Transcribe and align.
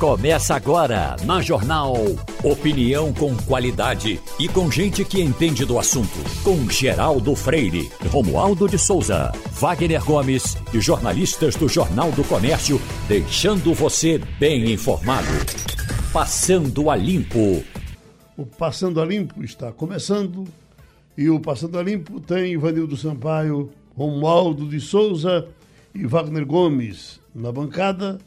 Começa 0.00 0.54
agora 0.54 1.14
na 1.26 1.42
Jornal. 1.42 1.94
Opinião 2.42 3.12
com 3.12 3.36
qualidade 3.36 4.18
e 4.38 4.48
com 4.48 4.70
gente 4.70 5.04
que 5.04 5.20
entende 5.20 5.66
do 5.66 5.78
assunto. 5.78 6.16
Com 6.42 6.70
Geraldo 6.70 7.36
Freire, 7.36 7.90
Romualdo 8.08 8.66
de 8.66 8.78
Souza, 8.78 9.30
Wagner 9.60 10.02
Gomes 10.02 10.56
e 10.72 10.80
jornalistas 10.80 11.54
do 11.54 11.68
Jornal 11.68 12.10
do 12.12 12.24
Comércio, 12.24 12.80
deixando 13.06 13.74
você 13.74 14.16
bem 14.38 14.72
informado. 14.72 15.28
Passando 16.10 16.88
a 16.88 16.96
Limpo. 16.96 17.62
O 18.38 18.46
Passando 18.46 19.02
a 19.02 19.04
Limpo 19.04 19.44
está 19.44 19.70
começando 19.70 20.46
e 21.14 21.28
o 21.28 21.38
Passando 21.38 21.78
a 21.78 21.82
Limpo 21.82 22.20
tem 22.20 22.54
Ivanildo 22.54 22.96
Sampaio, 22.96 23.70
Romualdo 23.94 24.66
de 24.66 24.80
Souza 24.80 25.46
e 25.94 26.06
Wagner 26.06 26.46
Gomes 26.46 27.20
na 27.34 27.52
bancada 27.52 28.18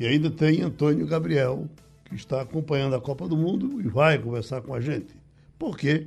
e 0.00 0.06
ainda 0.06 0.30
tem 0.30 0.62
Antônio 0.62 1.06
Gabriel, 1.06 1.68
que 2.06 2.14
está 2.14 2.40
acompanhando 2.40 2.96
a 2.96 3.00
Copa 3.00 3.28
do 3.28 3.36
Mundo 3.36 3.82
e 3.82 3.86
vai 3.86 4.18
conversar 4.18 4.62
com 4.62 4.72
a 4.72 4.80
gente. 4.80 5.14
Por 5.58 5.76
quê? 5.76 6.06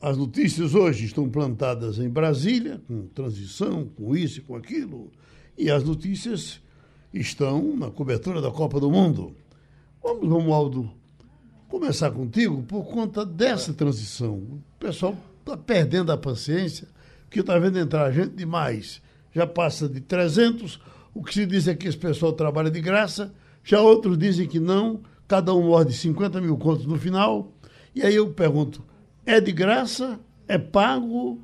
As 0.00 0.16
notícias 0.16 0.72
hoje 0.72 1.04
estão 1.04 1.28
plantadas 1.28 1.98
em 1.98 2.08
Brasília, 2.08 2.80
com 2.86 3.08
transição, 3.08 3.86
com 3.86 4.16
isso 4.16 4.38
e 4.38 4.42
com 4.42 4.54
aquilo, 4.54 5.10
e 5.58 5.68
as 5.68 5.82
notícias 5.82 6.60
estão 7.12 7.76
na 7.76 7.90
cobertura 7.90 8.40
da 8.40 8.52
Copa 8.52 8.78
do 8.78 8.88
Mundo. 8.88 9.34
Vamos, 10.00 10.28
Romualdo, 10.28 10.88
começar 11.68 12.12
contigo 12.12 12.62
por 12.62 12.84
conta 12.84 13.26
dessa 13.26 13.74
transição. 13.74 14.34
O 14.34 14.62
pessoal 14.78 15.16
está 15.40 15.56
perdendo 15.56 16.12
a 16.12 16.16
paciência, 16.16 16.86
porque 17.24 17.40
está 17.40 17.58
vendo 17.58 17.80
entrar 17.80 18.12
gente 18.12 18.36
demais. 18.36 19.02
Já 19.34 19.44
passa 19.44 19.88
de 19.88 20.00
300 20.00 20.80
o 21.14 21.22
que 21.22 21.34
se 21.34 21.46
diz 21.46 21.66
é 21.66 21.74
que 21.74 21.88
esse 21.88 21.96
pessoal 21.96 22.32
trabalha 22.32 22.70
de 22.70 22.80
graça, 22.80 23.32
já 23.64 23.80
outros 23.80 24.16
dizem 24.16 24.46
que 24.46 24.58
não, 24.58 25.00
cada 25.26 25.54
um 25.54 25.62
morde 25.62 25.92
50 25.92 26.40
mil 26.40 26.56
contos 26.56 26.86
no 26.86 26.98
final. 26.98 27.52
E 27.94 28.02
aí 28.02 28.14
eu 28.14 28.30
pergunto: 28.30 28.82
é 29.26 29.40
de 29.40 29.52
graça? 29.52 30.18
É 30.48 30.58
pago? 30.58 31.42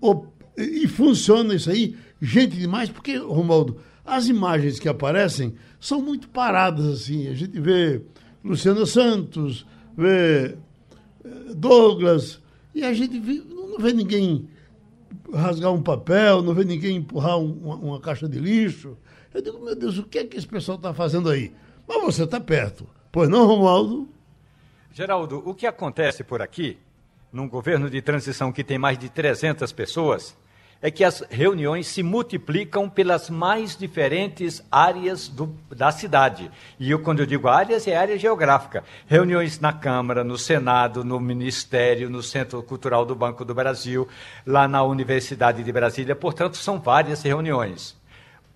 Ou, 0.00 0.32
e 0.56 0.86
funciona 0.88 1.54
isso 1.54 1.70
aí? 1.70 1.96
Gente 2.20 2.56
demais? 2.56 2.90
Porque, 2.90 3.16
Romualdo, 3.16 3.78
as 4.04 4.26
imagens 4.26 4.78
que 4.78 4.88
aparecem 4.88 5.54
são 5.78 6.00
muito 6.02 6.28
paradas 6.28 6.86
assim. 6.86 7.28
A 7.28 7.34
gente 7.34 7.60
vê 7.60 8.02
Luciano 8.42 8.86
Santos, 8.86 9.66
vê 9.96 10.56
eh, 11.24 11.54
Douglas, 11.54 12.40
e 12.74 12.82
a 12.82 12.92
gente 12.92 13.18
vê, 13.18 13.42
não 13.48 13.78
vê 13.78 13.92
ninguém 13.92 14.48
rasgar 15.32 15.72
um 15.72 15.82
papel, 15.82 16.42
não 16.42 16.54
vê 16.54 16.64
ninguém 16.64 16.96
empurrar 16.96 17.38
um, 17.38 17.52
uma, 17.52 17.74
uma, 17.76 18.00
caixa 18.00 18.28
de 18.28 18.38
lixo. 18.38 18.96
Eu 19.32 19.42
digo, 19.42 19.58
meu 19.64 19.74
Deus, 19.74 19.98
o 19.98 20.04
que 20.04 20.18
é 20.18 20.24
que 20.24 20.36
esse 20.36 20.46
pessoal 20.46 20.76
está 20.76 20.94
fazendo 20.94 21.30
aí? 21.30 21.52
Mas 21.86 22.02
você 22.02 22.24
está 22.24 22.40
perto. 22.40 22.86
Pois 23.10 23.28
não, 23.28 23.46
Romualdo? 23.46 24.08
Geraldo, 24.92 25.42
o 25.44 25.54
que 25.54 25.66
acontece 25.66 26.24
por 26.24 26.42
aqui, 26.42 26.78
num 27.32 27.48
governo 27.48 27.88
de 27.88 28.02
transição 28.02 28.52
que 28.52 28.64
tem 28.64 28.78
mais 28.78 28.98
de 28.98 29.08
300 29.08 29.70
pessoas, 29.72 30.36
é 30.80 30.90
que 30.90 31.02
as 31.02 31.24
reuniões 31.28 31.88
se 31.88 32.02
multiplicam 32.02 32.88
pelas 32.88 33.28
mais 33.28 33.76
diferentes 33.76 34.62
áreas 34.70 35.26
do, 35.26 35.52
da 35.70 35.90
cidade. 35.90 36.50
E 36.78 36.90
eu, 36.90 37.00
quando 37.00 37.20
eu 37.20 37.26
digo 37.26 37.48
áreas, 37.48 37.86
é 37.88 37.96
área 37.96 38.16
geográfica. 38.16 38.84
Reuniões 39.06 39.58
na 39.58 39.72
Câmara, 39.72 40.22
no 40.22 40.38
Senado, 40.38 41.04
no 41.04 41.18
Ministério, 41.18 42.08
no 42.08 42.22
Centro 42.22 42.62
Cultural 42.62 43.04
do 43.04 43.14
Banco 43.14 43.44
do 43.44 43.54
Brasil, 43.54 44.06
lá 44.46 44.68
na 44.68 44.82
Universidade 44.84 45.64
de 45.64 45.72
Brasília. 45.72 46.14
Portanto, 46.14 46.56
são 46.56 46.78
várias 46.78 47.22
reuniões. 47.22 47.96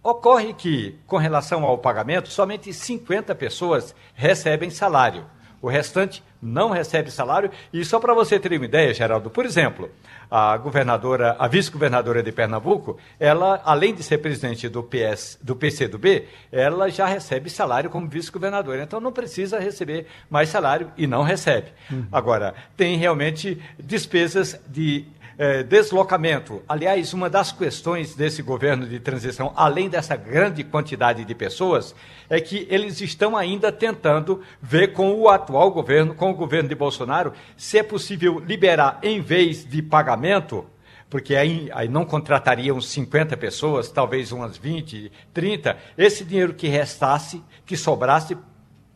Ocorre 0.03 0.53
que, 0.53 0.97
com 1.07 1.17
relação 1.17 1.65
ao 1.65 1.79
pagamento, 1.79 2.29
somente 2.29 2.73
50 2.73 3.35
pessoas 3.35 3.95
recebem 4.15 4.71
salário. 4.71 5.25
O 5.61 5.69
restante 5.69 6.25
não 6.43 6.71
recebe 6.71 7.09
salário. 7.09 7.49
E 7.73 7.85
só 7.85 8.01
para 8.01 8.13
você 8.13 8.39
ter 8.41 8.53
uma 8.53 8.65
ideia, 8.65 8.93
Geraldo, 8.93 9.31
por 9.31 9.47
exemplo, 9.47 9.89
a 10.35 10.57
governadora, 10.57 11.37
a 11.39 11.47
vice-governadora 11.47 12.23
de 12.23 12.33
Pernambuco, 12.33 12.97
ela, 13.21 13.61
além 13.67 13.95
de 13.95 14.03
ser 14.03 14.17
presidente 14.17 14.67
do 14.67 14.83
PS, 14.83 15.39
do 15.43 15.55
PCdoB, 15.55 16.27
ela 16.51 16.89
já 16.89 17.05
recebe 17.05 17.51
salário 17.51 17.91
como 17.91 18.09
vice-governadora. 18.09 18.83
Então 18.83 18.99
não 18.99 19.13
precisa 19.13 19.59
receber 19.59 20.07
mais 20.31 20.49
salário 20.49 20.91
e 20.97 21.07
não 21.07 21.23
recebe. 21.23 21.67
Uhum. 21.91 22.07
Agora, 22.11 22.55
tem 22.75 22.97
realmente 22.97 23.61
despesas 23.79 24.59
de 24.67 25.05
é, 25.37 25.63
deslocamento. 25.63 26.63
Aliás, 26.69 27.13
uma 27.13 27.29
das 27.29 27.53
questões 27.53 28.15
desse 28.15 28.43
governo 28.43 28.87
de 28.87 29.01
transição, 29.01 29.53
além 29.57 29.89
dessa 29.89 30.17
grande 30.17 30.65
quantidade 30.65 31.25
de 31.25 31.35
pessoas, 31.35 31.95
é 32.29 32.41
que 32.41 32.67
eles 32.71 33.01
estão 33.01 33.37
ainda 33.37 33.71
tentando 33.71 34.43
ver 34.61 34.93
com 34.93 35.15
o 35.15 35.29
atual 35.29 35.71
governo, 35.71 36.15
com 36.15 36.31
o 36.31 36.35
governo 36.35 36.69
de 36.69 36.75
Bolsonaro, 36.75 37.33
se 37.57 37.79
é 37.79 37.83
possível 37.83 38.39
liberar, 38.39 38.99
em 39.03 39.21
vez 39.21 39.65
de 39.65 39.83
pagamento, 39.83 40.67
porque 41.09 41.37
aí, 41.37 41.69
aí, 41.75 41.89
não 41.89 42.07
contratariam 42.07 42.81
50 42.81 43.37
pessoas, 43.37 43.91
talvez 43.91 44.33
umas 44.33 44.57
20, 44.57 45.13
30, 45.35 45.77
esse 45.99 46.25
dinheiro 46.25 46.55
que 46.55 46.69
restasse, 46.69 47.43
que 47.67 47.77
sobrasse 47.77 48.35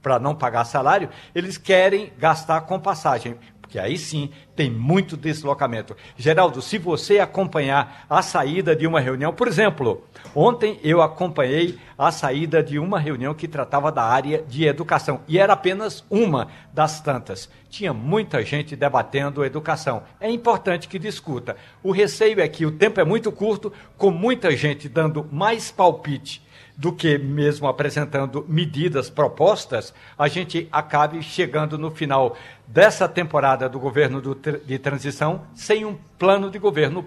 para 0.06 0.18
não 0.18 0.34
pagar 0.34 0.64
salário, 0.64 1.10
eles 1.34 1.58
querem 1.58 2.12
gastar 2.16 2.60
com 2.60 2.78
passagem 2.78 3.36
porque 3.66 3.80
aí 3.80 3.98
sim 3.98 4.30
tem 4.54 4.70
muito 4.70 5.16
deslocamento. 5.16 5.96
Geraldo, 6.16 6.62
se 6.62 6.78
você 6.78 7.18
acompanhar 7.18 8.06
a 8.08 8.22
saída 8.22 8.76
de 8.76 8.86
uma 8.86 9.00
reunião, 9.00 9.32
por 9.32 9.48
exemplo, 9.48 10.04
ontem 10.34 10.78
eu 10.84 11.02
acompanhei 11.02 11.76
a 11.98 12.12
saída 12.12 12.62
de 12.62 12.78
uma 12.78 13.00
reunião 13.00 13.34
que 13.34 13.48
tratava 13.48 13.90
da 13.90 14.04
área 14.04 14.42
de 14.46 14.64
educação 14.64 15.20
e 15.26 15.36
era 15.36 15.52
apenas 15.52 16.04
uma 16.08 16.46
das 16.72 17.00
tantas. 17.00 17.50
Tinha 17.68 17.92
muita 17.92 18.42
gente 18.44 18.76
debatendo 18.76 19.44
educação. 19.44 20.04
É 20.20 20.30
importante 20.30 20.86
que 20.86 20.98
discuta. 20.98 21.56
O 21.82 21.90
receio 21.90 22.40
é 22.40 22.46
que 22.46 22.64
o 22.64 22.70
tempo 22.70 23.00
é 23.00 23.04
muito 23.04 23.32
curto, 23.32 23.72
com 23.98 24.12
muita 24.12 24.56
gente 24.56 24.88
dando 24.88 25.26
mais 25.32 25.72
palpite 25.72 26.46
do 26.76 26.92
que 26.92 27.16
mesmo 27.16 27.66
apresentando 27.66 28.44
medidas 28.46 29.08
propostas, 29.08 29.94
a 30.18 30.28
gente 30.28 30.68
acabe 30.70 31.22
chegando 31.22 31.78
no 31.78 31.90
final 31.90 32.36
dessa 32.66 33.08
temporada 33.08 33.68
do 33.68 33.78
governo 33.78 34.20
do, 34.20 34.34
de 34.34 34.78
transição 34.78 35.42
sem 35.54 35.84
um 35.84 35.96
plano 36.18 36.50
de 36.50 36.58
governo 36.58 37.04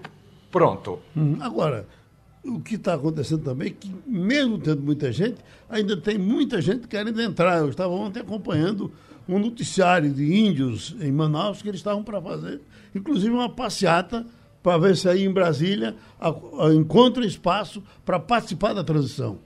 pronto. 0.50 0.98
Hum, 1.16 1.36
agora, 1.40 1.86
o 2.44 2.60
que 2.60 2.76
está 2.76 2.94
acontecendo 2.94 3.44
também 3.44 3.68
é 3.68 3.70
que, 3.70 3.94
mesmo 4.06 4.58
tendo 4.58 4.82
muita 4.82 5.12
gente, 5.12 5.38
ainda 5.68 5.96
tem 5.96 6.18
muita 6.18 6.60
gente 6.60 6.88
querendo 6.88 7.20
entrar. 7.20 7.58
Eu 7.58 7.68
estava 7.68 7.92
ontem 7.92 8.20
acompanhando 8.20 8.90
um 9.28 9.38
noticiário 9.38 10.10
de 10.10 10.34
índios 10.34 10.96
em 11.00 11.12
Manaus 11.12 11.62
que 11.62 11.68
eles 11.68 11.80
estavam 11.80 12.02
para 12.02 12.20
fazer, 12.20 12.60
inclusive 12.94 13.32
uma 13.32 13.48
passeata 13.48 14.26
para 14.62 14.76
ver 14.76 14.96
se 14.96 15.08
aí 15.08 15.24
em 15.24 15.32
Brasília 15.32 15.94
encontra 16.74 17.24
espaço 17.24 17.82
para 18.04 18.18
participar 18.18 18.74
da 18.74 18.84
transição. 18.84 19.38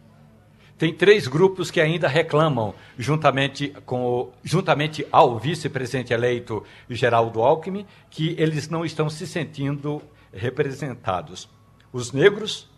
Tem 0.77 0.93
três 0.93 1.29
grupos 1.29 1.71
que 1.71 1.81
ainda 1.81 2.09
reclamam, 2.09 2.75
juntamente, 2.99 3.69
com, 3.87 4.33
juntamente 4.43 5.07
ao 5.13 5.39
vice-presidente 5.39 6.13
eleito 6.13 6.65
Geraldo 6.91 7.43
Alckmin, 7.43 7.87
que 8.11 8.35
eles 8.39 8.69
não 8.69 8.85
estão 8.85 9.09
se 9.09 9.27
sentindo 9.27 10.03
representados. 10.33 11.49
Os 11.93 12.11
negros, 12.11 12.69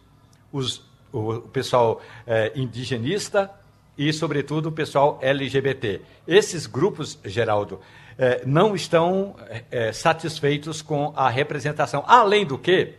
os, 0.53 0.85
o, 1.11 1.41
pessoal 1.41 2.03
é, 2.27 2.53
indigenista 2.55 3.51
e, 3.97 4.13
sobretudo, 4.13 4.69
o 4.69 4.73
pessoal 4.73 5.19
LGBT. 5.23 6.03
Esses 6.29 6.67
grupos, 6.67 7.19
Geraldo, 7.25 7.81
é, 8.19 8.43
não 8.45 8.75
estão 8.75 9.37
é, 9.71 9.91
satisfeitos 9.91 10.83
com 10.83 11.15
a 11.17 11.31
representação. 11.31 12.05
Além 12.07 12.45
do 12.45 12.59
que, 12.59 12.93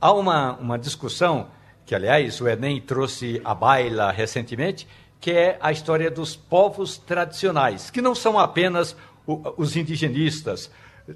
há 0.00 0.10
uma, 0.10 0.56
uma 0.56 0.78
discussão 0.78 1.48
que 1.92 1.96
aliás 1.96 2.40
o 2.40 2.48
Enem 2.48 2.80
trouxe 2.80 3.38
à 3.44 3.54
baila 3.54 4.10
recentemente, 4.10 4.88
que 5.20 5.30
é 5.30 5.58
a 5.60 5.70
história 5.70 6.10
dos 6.10 6.34
povos 6.34 6.96
tradicionais, 6.96 7.90
que 7.90 8.00
não 8.00 8.14
são 8.14 8.38
apenas 8.38 8.96
os 9.58 9.76
indigenistas, 9.76 10.70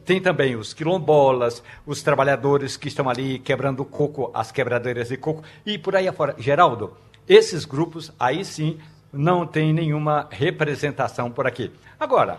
tem 0.05 0.21
também 0.21 0.55
os 0.55 0.75
quilombolas, 0.75 1.63
os 1.87 2.03
trabalhadores 2.03 2.77
que 2.77 2.89
estão 2.89 3.09
ali 3.09 3.39
quebrando 3.39 3.87
coco, 3.87 4.31
as 4.35 4.53
quebradeiras 4.53 5.09
de 5.09 5.17
coco 5.17 5.43
e 5.65 5.79
por 5.79 5.97
aí 5.97 6.07
afora. 6.07 6.37
Geraldo, 6.37 6.95
esses 7.27 7.65
grupos 7.65 8.13
aí 8.21 8.45
sim 8.45 8.79
não 9.11 9.47
tem 9.47 9.73
nenhuma 9.73 10.29
representação 10.31 11.31
por 11.31 11.47
aqui. 11.47 11.73
Agora, 11.99 12.39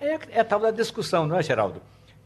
é, 0.00 0.18
é 0.32 0.42
tal 0.42 0.58
da 0.58 0.72
discussão, 0.72 1.28
não 1.28 1.38
é, 1.38 1.44
Geraldo? 1.44 1.80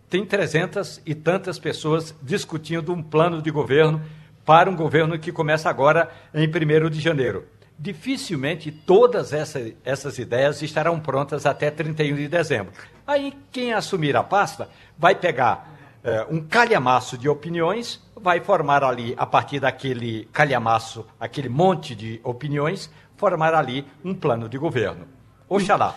Tem 0.08 0.24
trezentas 0.24 0.98
e 1.04 1.14
tantas 1.14 1.58
pessoas 1.58 2.14
discutindo 2.22 2.90
um 2.90 3.02
plano 3.02 3.42
de 3.42 3.50
governo 3.50 4.00
para 4.46 4.70
um 4.70 4.76
governo 4.76 5.18
que 5.18 5.32
começa 5.32 5.68
agora 5.68 6.08
em 6.32 6.46
1 6.46 6.88
de 6.88 7.00
janeiro. 7.00 7.44
Dificilmente 7.76 8.70
todas 8.70 9.32
essa, 9.32 9.60
essas 9.84 10.18
ideias 10.18 10.62
estarão 10.62 10.98
prontas 11.00 11.44
até 11.44 11.70
31 11.70 12.14
de 12.14 12.28
dezembro. 12.28 12.72
Aí 13.04 13.34
quem 13.50 13.74
assumir 13.74 14.16
a 14.16 14.22
pasta 14.22 14.70
vai 14.96 15.16
pegar 15.16 15.76
é, 16.02 16.24
um 16.30 16.40
calhamaço 16.40 17.18
de 17.18 17.28
opiniões, 17.28 18.00
vai 18.14 18.40
formar 18.40 18.84
ali, 18.84 19.14
a 19.18 19.26
partir 19.26 19.58
daquele 19.58 20.26
calhamaço, 20.32 21.04
aquele 21.18 21.48
monte 21.48 21.94
de 21.96 22.20
opiniões, 22.22 22.88
formar 23.16 23.52
ali 23.52 23.84
um 24.04 24.14
plano 24.14 24.48
de 24.48 24.56
governo. 24.56 25.06
Oxalá. 25.48 25.96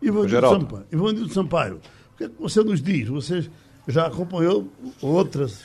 Ivanildo 0.00 0.48
Sampaio, 0.48 0.86
Ivanildo 0.90 1.34
Sampaio, 1.34 1.80
o 2.14 2.16
que 2.16 2.28
você 2.40 2.64
nos 2.64 2.82
diz? 2.82 3.08
Você 3.08 3.50
já 3.86 4.06
acompanhou 4.06 4.66
outras 5.00 5.62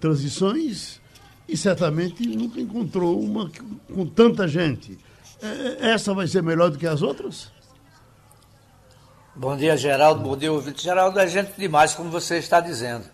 transições 0.00 1.00
e 1.48 1.56
certamente 1.56 2.26
nunca 2.26 2.60
encontrou 2.60 3.20
uma 3.20 3.50
com 3.92 4.06
tanta 4.06 4.48
gente. 4.48 4.98
É, 5.40 5.90
essa 5.90 6.14
vai 6.14 6.26
ser 6.26 6.42
melhor 6.42 6.70
do 6.70 6.78
que 6.78 6.86
as 6.86 7.02
outras? 7.02 7.50
Bom 9.34 9.56
dia, 9.56 9.76
Geraldo. 9.76 10.22
Bom 10.22 10.36
dia, 10.36 10.52
ouvinte. 10.52 10.82
Geraldo 10.82 11.20
é 11.20 11.28
gente 11.28 11.52
demais, 11.58 11.94
como 11.94 12.10
você 12.10 12.38
está 12.38 12.58
dizendo. 12.58 13.04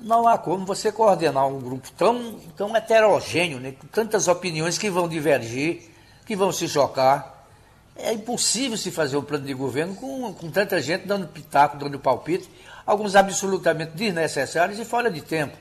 Não 0.00 0.28
há 0.28 0.38
como 0.38 0.64
você 0.64 0.92
coordenar 0.92 1.46
um 1.48 1.58
grupo 1.58 1.90
tão, 1.96 2.38
tão 2.56 2.76
heterogêneo, 2.76 3.58
né, 3.58 3.72
com 3.72 3.86
tantas 3.88 4.28
opiniões 4.28 4.78
que 4.78 4.88
vão 4.88 5.08
divergir, 5.08 5.90
que 6.24 6.36
vão 6.36 6.52
se 6.52 6.68
chocar. 6.68 7.48
É 7.96 8.12
impossível 8.12 8.76
se 8.76 8.90
fazer 8.90 9.16
um 9.16 9.22
plano 9.22 9.46
de 9.46 9.54
governo 9.54 9.94
com, 9.96 10.32
com 10.34 10.50
tanta 10.50 10.80
gente 10.80 11.06
dando 11.06 11.26
pitaco, 11.26 11.78
dando 11.78 11.98
palpite, 11.98 12.48
alguns 12.84 13.16
absolutamente 13.16 13.92
desnecessários 13.92 14.78
e 14.78 14.84
fora 14.84 15.10
de 15.10 15.22
tempo. 15.22 15.56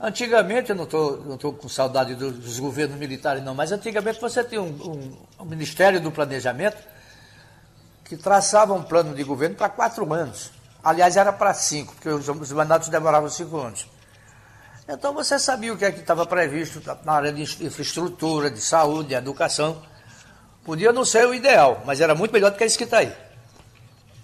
Antigamente, 0.00 0.70
eu 0.70 0.76
não 0.76 0.84
estou 0.84 1.52
com 1.52 1.68
saudade 1.68 2.14
dos 2.14 2.58
governos 2.58 2.98
militares, 2.98 3.44
não, 3.44 3.54
mas 3.54 3.70
antigamente 3.70 4.18
você 4.18 4.42
tinha 4.42 4.62
um, 4.62 4.68
um, 4.68 5.42
um 5.42 5.44
Ministério 5.44 6.00
do 6.00 6.10
Planejamento 6.10 6.78
que 8.04 8.16
traçava 8.16 8.72
um 8.72 8.82
plano 8.82 9.14
de 9.14 9.22
governo 9.22 9.56
para 9.56 9.68
quatro 9.68 10.10
anos. 10.12 10.50
Aliás, 10.82 11.18
era 11.18 11.32
para 11.32 11.52
cinco, 11.52 11.92
porque 11.92 12.08
os, 12.08 12.26
os 12.26 12.52
mandatos 12.52 12.88
demoravam 12.88 13.28
cinco 13.28 13.58
anos. 13.58 13.86
Então 14.88 15.12
você 15.12 15.38
sabia 15.38 15.72
o 15.72 15.76
que 15.76 15.84
é 15.84 15.92
que 15.92 16.00
estava 16.00 16.24
previsto 16.24 16.80
na 17.04 17.12
área 17.12 17.32
de 17.32 17.42
infraestrutura, 17.42 18.50
de 18.50 18.60
saúde, 18.60 19.10
de 19.10 19.14
educação. 19.14 19.82
Podia 20.64 20.92
não 20.92 21.04
ser 21.04 21.26
o 21.26 21.34
ideal, 21.34 21.82
mas 21.84 22.00
era 22.00 22.14
muito 22.14 22.32
melhor 22.32 22.50
do 22.50 22.56
que 22.56 22.64
isso 22.64 22.78
que 22.78 22.84
está 22.84 22.98
aí. 22.98 23.12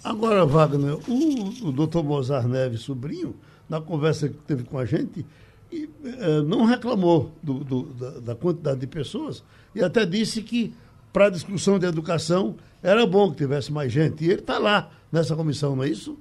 Agora, 0.03 0.43
Wagner, 0.43 0.95
o, 1.07 1.67
o 1.67 1.71
doutor 1.71 2.03
Mozart 2.03 2.47
Neves, 2.47 2.81
sobrinho, 2.81 3.39
na 3.69 3.79
conversa 3.79 4.27
que 4.27 4.35
teve 4.39 4.63
com 4.63 4.79
a 4.79 4.85
gente, 4.85 5.25
e, 5.71 5.89
é, 6.03 6.41
não 6.41 6.65
reclamou 6.65 7.31
do, 7.41 7.63
do, 7.63 7.83
da, 7.83 8.09
da, 8.19 8.35
quantidade 8.35 8.79
de 8.79 8.87
pessoas 8.87 9.43
e 9.75 9.83
até 9.83 10.05
disse 10.05 10.41
que 10.41 10.73
para 11.11 11.27
a 11.27 11.29
discussão 11.29 11.79
de 11.79 11.85
educação 11.85 12.55
era 12.81 13.05
bom 13.05 13.31
que 13.31 13.37
tivesse 13.37 13.71
mais 13.71 13.91
gente. 13.91 14.23
E 14.23 14.29
ele 14.29 14.39
está 14.39 14.57
lá 14.57 14.89
nessa 15.11 15.35
comissão, 15.35 15.75
não 15.75 15.83
é 15.83 15.89
isso? 15.89 16.17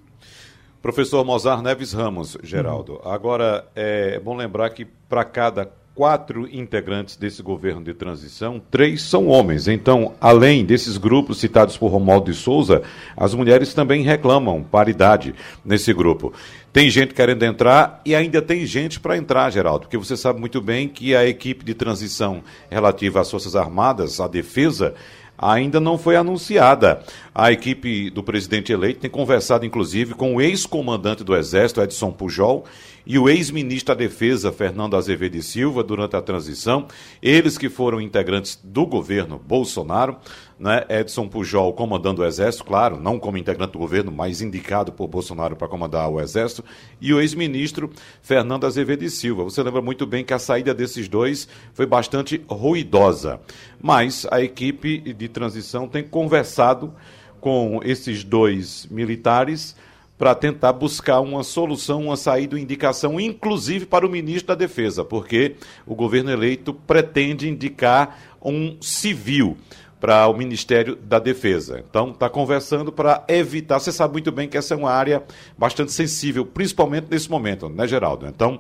Professor 0.81 1.25
Mozart 1.25 1.63
Neves 1.63 1.93
Ramos, 1.93 2.39
Geraldo. 2.43 2.95
Uhum. 2.95 3.11
Agora, 3.11 3.67
é 3.75 4.21
bom 4.21 4.37
lembrar 4.37 4.71
que 4.71 4.85
para 4.85 5.25
cada 5.25 5.71
quatro 5.97 6.47
integrantes 6.55 7.17
desse 7.17 7.43
governo 7.43 7.83
de 7.83 7.95
transição, 7.95 8.61
três 8.71 9.03
são 9.03 9.29
homens. 9.29 9.67
Então, 9.67 10.15
além 10.21 10.63
desses 10.63 10.99
grupos 10.99 11.39
citados 11.39 11.79
por 11.79 11.89
Romualdo 11.89 12.31
de 12.31 12.37
Souza, 12.37 12.83
as 13.17 13.35
mulheres 13.35 13.73
também 13.73 14.03
reclamam 14.03 14.63
paridade 14.63 15.35
nesse 15.65 15.95
grupo. 15.95 16.35
Tem 16.77 16.91
gente 16.91 17.15
querendo 17.15 17.43
entrar 17.43 18.03
e 18.05 18.15
ainda 18.15 18.43
tem 18.43 18.67
gente 18.67 19.01
para 19.01 19.17
entrar, 19.17 19.49
Geraldo, 19.49 19.87
porque 19.87 19.97
você 19.97 20.15
sabe 20.15 20.39
muito 20.39 20.61
bem 20.61 20.87
que 20.87 21.17
a 21.17 21.27
equipe 21.27 21.65
de 21.65 21.73
transição 21.73 22.43
relativa 22.71 23.19
às 23.19 23.31
Forças 23.31 23.57
Armadas, 23.57 24.21
à 24.21 24.29
defesa, 24.29 24.95
ainda 25.39 25.81
não 25.81 25.97
foi 25.97 26.17
anunciada. 26.17 27.03
A 27.39 27.53
equipe 27.53 28.09
do 28.09 28.23
presidente 28.23 28.73
eleito 28.73 29.01
tem 29.01 29.11
conversado, 29.11 29.67
inclusive, 29.67 30.15
com 30.15 30.37
o 30.37 30.41
ex-comandante 30.41 31.23
do 31.23 31.37
Exército, 31.37 31.83
Edson 31.83 32.11
Pujol, 32.11 32.65
e 33.05 33.19
o 33.19 33.29
ex-ministro 33.29 33.95
da 33.95 33.99
Defesa, 33.99 34.51
Fernando 34.51 34.97
Azevedo 34.97 35.37
e 35.37 35.43
Silva, 35.43 35.85
durante 35.85 36.17
a 36.17 36.23
transição, 36.23 36.89
eles 37.21 37.59
que 37.59 37.69
foram 37.69 38.01
integrantes 38.01 38.59
do 38.65 38.87
governo 38.87 39.39
Bolsonaro, 39.39 40.17
né? 40.59 40.87
Edson 40.89 41.29
Pujol 41.29 41.75
comandando 41.75 42.23
o 42.23 42.25
Exército, 42.25 42.65
claro, 42.65 42.99
não 42.99 43.19
como 43.19 43.37
integrante 43.37 43.75
do 43.75 43.79
governo, 43.79 44.11
mas 44.11 44.41
indicado 44.41 44.91
por 44.91 45.07
Bolsonaro 45.07 45.57
para 45.57 45.69
comandar 45.69 46.09
o 46.11 46.19
Exército, 46.19 46.65
e 47.03 47.13
o 47.13 47.21
ex-ministro 47.21 47.91
Fernando 48.23 48.65
Azevedo 48.65 49.05
e 49.05 49.11
Silva. 49.11 49.45
Você 49.45 49.63
lembra 49.63 49.83
muito 49.83 50.07
bem 50.07 50.25
que 50.25 50.33
a 50.33 50.39
saída 50.39 50.73
desses 50.73 51.07
dois 51.07 51.47
foi 51.75 51.85
bastante 51.85 52.43
ruidosa, 52.49 53.39
mas 53.79 54.27
a 54.31 54.41
equipe 54.41 55.01
de 55.13 55.29
transição 55.29 55.87
tem 55.87 56.03
conversado 56.03 56.95
com 57.47 57.79
esses 57.85 58.25
dois 58.25 58.89
militares 58.91 59.77
para 60.19 60.35
tentar 60.35 60.73
buscar 60.73 61.21
uma 61.21 61.45
solução, 61.45 62.03
uma 62.07 62.17
saída, 62.17 62.57
uma 62.57 62.61
indicação, 62.61 63.21
inclusive 63.21 63.87
para 63.87 64.05
o 64.05 64.11
ministro 64.11 64.49
da 64.49 64.57
Defesa, 64.57 65.05
porque 65.05 65.55
o 65.87 65.95
governo 65.95 66.33
eleito 66.33 66.75
pretende 66.75 67.49
indicar 67.49 68.19
um 68.43 68.77
civil 68.81 69.57
para 70.01 70.27
o 70.27 70.37
Ministério 70.37 70.97
da 70.97 71.21
Defesa. 71.21 71.85
Então, 71.89 72.11
está 72.11 72.29
conversando 72.29 72.91
para 72.91 73.23
evitar. 73.29 73.79
Você 73.79 73.93
sabe 73.93 74.15
muito 74.15 74.33
bem 74.33 74.49
que 74.49 74.59
essa 74.59 74.75
é 74.75 74.77
uma 74.77 74.91
área 74.91 75.23
bastante 75.57 75.93
sensível, 75.93 76.45
principalmente 76.45 77.07
nesse 77.09 77.31
momento, 77.31 77.69
né, 77.69 77.87
Geraldo? 77.87 78.27
Então, 78.27 78.59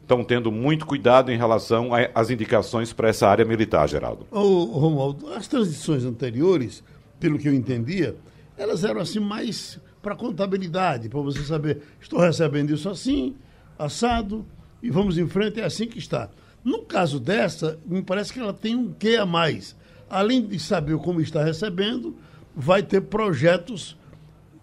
estão 0.00 0.22
tendo 0.22 0.52
muito 0.52 0.86
cuidado 0.86 1.32
em 1.32 1.36
relação 1.36 1.90
às 2.14 2.30
indicações 2.30 2.92
para 2.92 3.08
essa 3.08 3.26
área 3.26 3.44
militar, 3.44 3.88
Geraldo. 3.88 4.28
Ô, 4.30 4.62
Romualdo, 4.62 5.32
as 5.32 5.48
transições 5.48 6.04
anteriores, 6.04 6.84
pelo 7.18 7.36
que 7.36 7.48
eu 7.48 7.52
entendia, 7.52 8.14
elas 8.58 8.84
eram 8.84 9.00
assim 9.00 9.20
mais 9.20 9.78
para 10.02 10.14
contabilidade, 10.14 11.08
para 11.08 11.20
você 11.20 11.42
saber, 11.42 11.82
estou 12.00 12.20
recebendo 12.20 12.72
isso 12.72 12.88
assim, 12.88 13.34
assado, 13.78 14.44
e 14.82 14.90
vamos 14.90 15.16
em 15.16 15.28
frente, 15.28 15.60
é 15.60 15.64
assim 15.64 15.86
que 15.86 15.98
está. 15.98 16.28
No 16.64 16.82
caso 16.82 17.18
dessa, 17.18 17.78
me 17.86 18.02
parece 18.02 18.32
que 18.32 18.40
ela 18.40 18.52
tem 18.52 18.74
um 18.74 18.92
quê 18.92 19.16
a 19.16 19.24
mais. 19.24 19.76
Além 20.10 20.44
de 20.44 20.58
saber 20.58 20.96
como 20.98 21.20
está 21.20 21.42
recebendo, 21.42 22.16
vai 22.54 22.82
ter 22.82 23.02
projetos 23.02 23.96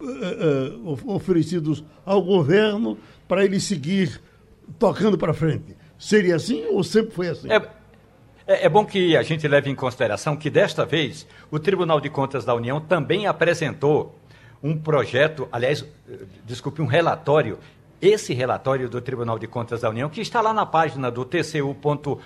uh, 0.01 0.89
uh, 0.91 1.11
oferecidos 1.11 1.83
ao 2.05 2.21
governo 2.21 2.97
para 3.27 3.45
ele 3.45 3.59
seguir 3.59 4.21
tocando 4.77 5.17
para 5.17 5.33
frente. 5.33 5.75
Seria 5.97 6.35
assim 6.35 6.65
ou 6.65 6.83
sempre 6.83 7.13
foi 7.13 7.29
assim? 7.29 7.51
É, 7.51 7.59
é, 8.47 8.65
é, 8.65 8.69
bom 8.69 8.85
que 8.85 9.15
a 9.17 9.23
gente 9.23 9.47
leve 9.47 9.69
em 9.69 9.75
consideração 9.75 10.35
que 10.35 10.49
desta 10.49 10.85
vez 10.85 11.27
o 11.49 11.59
Tribunal 11.59 11.99
de 11.99 12.09
Contas 12.09 12.45
da 12.45 12.53
União 12.53 12.79
também 12.79 13.27
apresentou 13.27 14.15
um 14.61 14.77
projeto, 14.77 15.47
aliás, 15.51 15.85
desculpe, 16.45 16.81
um 16.81 16.85
relatório 16.85 17.59
esse 18.01 18.33
relatório 18.33 18.89
do 18.89 19.01
Tribunal 19.01 19.39
de 19.39 19.47
Contas 19.47 19.81
da 19.81 19.89
União, 19.89 20.09
que 20.09 20.21
está 20.21 20.41
lá 20.41 20.53
na 20.53 20.65
página 20.65 21.09
do 21.09 21.25
tcu.org.br, 21.25 22.19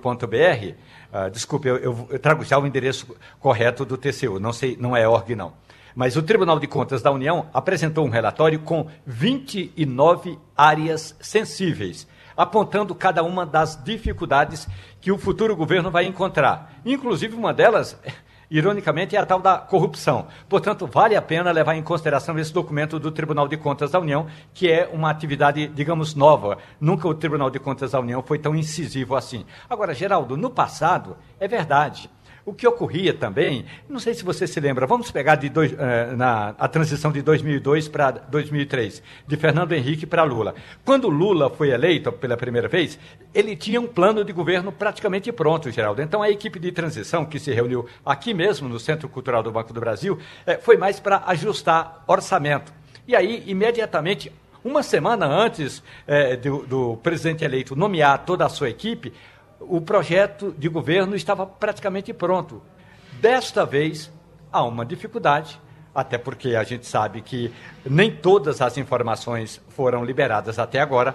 uh, 0.00 0.74
ah, 1.12 1.28
desculpe, 1.28 1.68
eu, 1.68 1.76
eu, 2.10 2.18
trago 2.18 2.44
já 2.44 2.58
o 2.58 2.66
endereço 2.66 3.14
correto 3.38 3.84
do 3.84 3.96
TCU, 3.96 4.40
não 4.40 4.52
sei, 4.52 4.76
não 4.80 4.96
é 4.96 5.06
org 5.06 5.34
não. 5.34 5.52
Mas 5.94 6.16
o 6.16 6.22
Tribunal 6.22 6.58
de 6.58 6.66
Contas 6.66 7.02
da 7.02 7.10
União 7.10 7.46
apresentou 7.52 8.06
um 8.06 8.08
relatório 8.08 8.58
com 8.60 8.88
29 9.06 10.38
áreas 10.56 11.14
sensíveis, 11.20 12.06
apontando 12.36 12.94
cada 12.94 13.22
uma 13.22 13.44
das 13.44 13.82
dificuldades 13.82 14.68
que 15.00 15.12
o 15.12 15.18
futuro 15.18 15.56
governo 15.56 15.90
vai 15.90 16.06
encontrar. 16.06 16.72
Inclusive, 16.84 17.34
uma 17.34 17.52
delas 17.52 17.98
ironicamente, 18.52 19.16
é 19.16 19.18
a 19.18 19.24
tal 19.24 19.40
da 19.40 19.56
corrupção. 19.56 20.26
Portanto, 20.46 20.86
vale 20.86 21.16
a 21.16 21.22
pena 21.22 21.50
levar 21.50 21.74
em 21.74 21.82
consideração 21.82 22.38
esse 22.38 22.52
documento 22.52 22.98
do 22.98 23.10
Tribunal 23.10 23.48
de 23.48 23.56
Contas 23.56 23.90
da 23.90 23.98
União, 23.98 24.26
que 24.52 24.70
é 24.70 24.88
uma 24.92 25.08
atividade, 25.08 25.66
digamos, 25.68 26.14
nova. 26.14 26.58
Nunca 26.78 27.08
o 27.08 27.14
Tribunal 27.14 27.48
de 27.48 27.58
Contas 27.58 27.92
da 27.92 28.00
União 28.00 28.22
foi 28.22 28.38
tão 28.38 28.54
incisivo 28.54 29.16
assim. 29.16 29.46
Agora, 29.70 29.94
Geraldo, 29.94 30.36
no 30.36 30.50
passado, 30.50 31.16
é 31.40 31.48
verdade. 31.48 32.10
O 32.44 32.52
que 32.52 32.66
ocorria 32.66 33.14
também, 33.14 33.64
não 33.88 34.00
sei 34.00 34.14
se 34.14 34.24
você 34.24 34.48
se 34.48 34.58
lembra, 34.58 34.84
vamos 34.84 35.12
pegar 35.12 35.36
de 35.36 35.48
dois, 35.48 35.72
uh, 35.72 36.16
na, 36.16 36.48
a 36.58 36.66
transição 36.66 37.12
de 37.12 37.22
2002 37.22 37.86
para 37.86 38.10
2003, 38.10 39.00
de 39.28 39.36
Fernando 39.36 39.70
Henrique 39.72 40.06
para 40.06 40.24
Lula. 40.24 40.56
Quando 40.84 41.08
Lula 41.08 41.48
foi 41.48 41.70
eleito 41.70 42.10
pela 42.10 42.36
primeira 42.36 42.66
vez, 42.66 42.98
ele 43.32 43.54
tinha 43.54 43.80
um 43.80 43.86
plano 43.86 44.24
de 44.24 44.32
governo 44.32 44.72
praticamente 44.72 45.30
pronto, 45.30 45.70
Geraldo. 45.70 46.02
Então 46.02 46.20
a 46.20 46.30
equipe 46.30 46.58
de 46.58 46.72
transição 46.72 47.24
que 47.24 47.38
se 47.38 47.52
reuniu 47.52 47.86
aqui 48.04 48.34
mesmo, 48.34 48.68
no 48.68 48.80
Centro 48.80 49.08
Cultural 49.08 49.44
do 49.44 49.52
Banco 49.52 49.72
do 49.72 49.78
Brasil, 49.78 50.14
uh, 50.14 50.60
foi 50.62 50.76
mais 50.76 50.98
para 50.98 51.22
ajustar 51.26 52.02
orçamento. 52.08 52.72
E 53.06 53.14
aí, 53.14 53.44
imediatamente, 53.46 54.32
uma 54.64 54.82
semana 54.82 55.26
antes 55.26 55.82
eh, 56.06 56.36
do, 56.36 56.64
do 56.64 56.96
presidente 56.98 57.44
eleito 57.44 57.74
nomear 57.74 58.24
toda 58.24 58.46
a 58.46 58.48
sua 58.48 58.70
equipe, 58.70 59.12
o 59.68 59.80
projeto 59.80 60.54
de 60.56 60.68
governo 60.68 61.14
estava 61.14 61.46
praticamente 61.46 62.12
pronto. 62.12 62.62
Desta 63.20 63.64
vez, 63.64 64.10
há 64.52 64.62
uma 64.64 64.84
dificuldade, 64.84 65.60
até 65.94 66.18
porque 66.18 66.54
a 66.56 66.64
gente 66.64 66.86
sabe 66.86 67.20
que 67.20 67.52
nem 67.84 68.10
todas 68.10 68.60
as 68.60 68.76
informações 68.78 69.60
foram 69.70 70.04
liberadas 70.04 70.58
até 70.58 70.80
agora. 70.80 71.14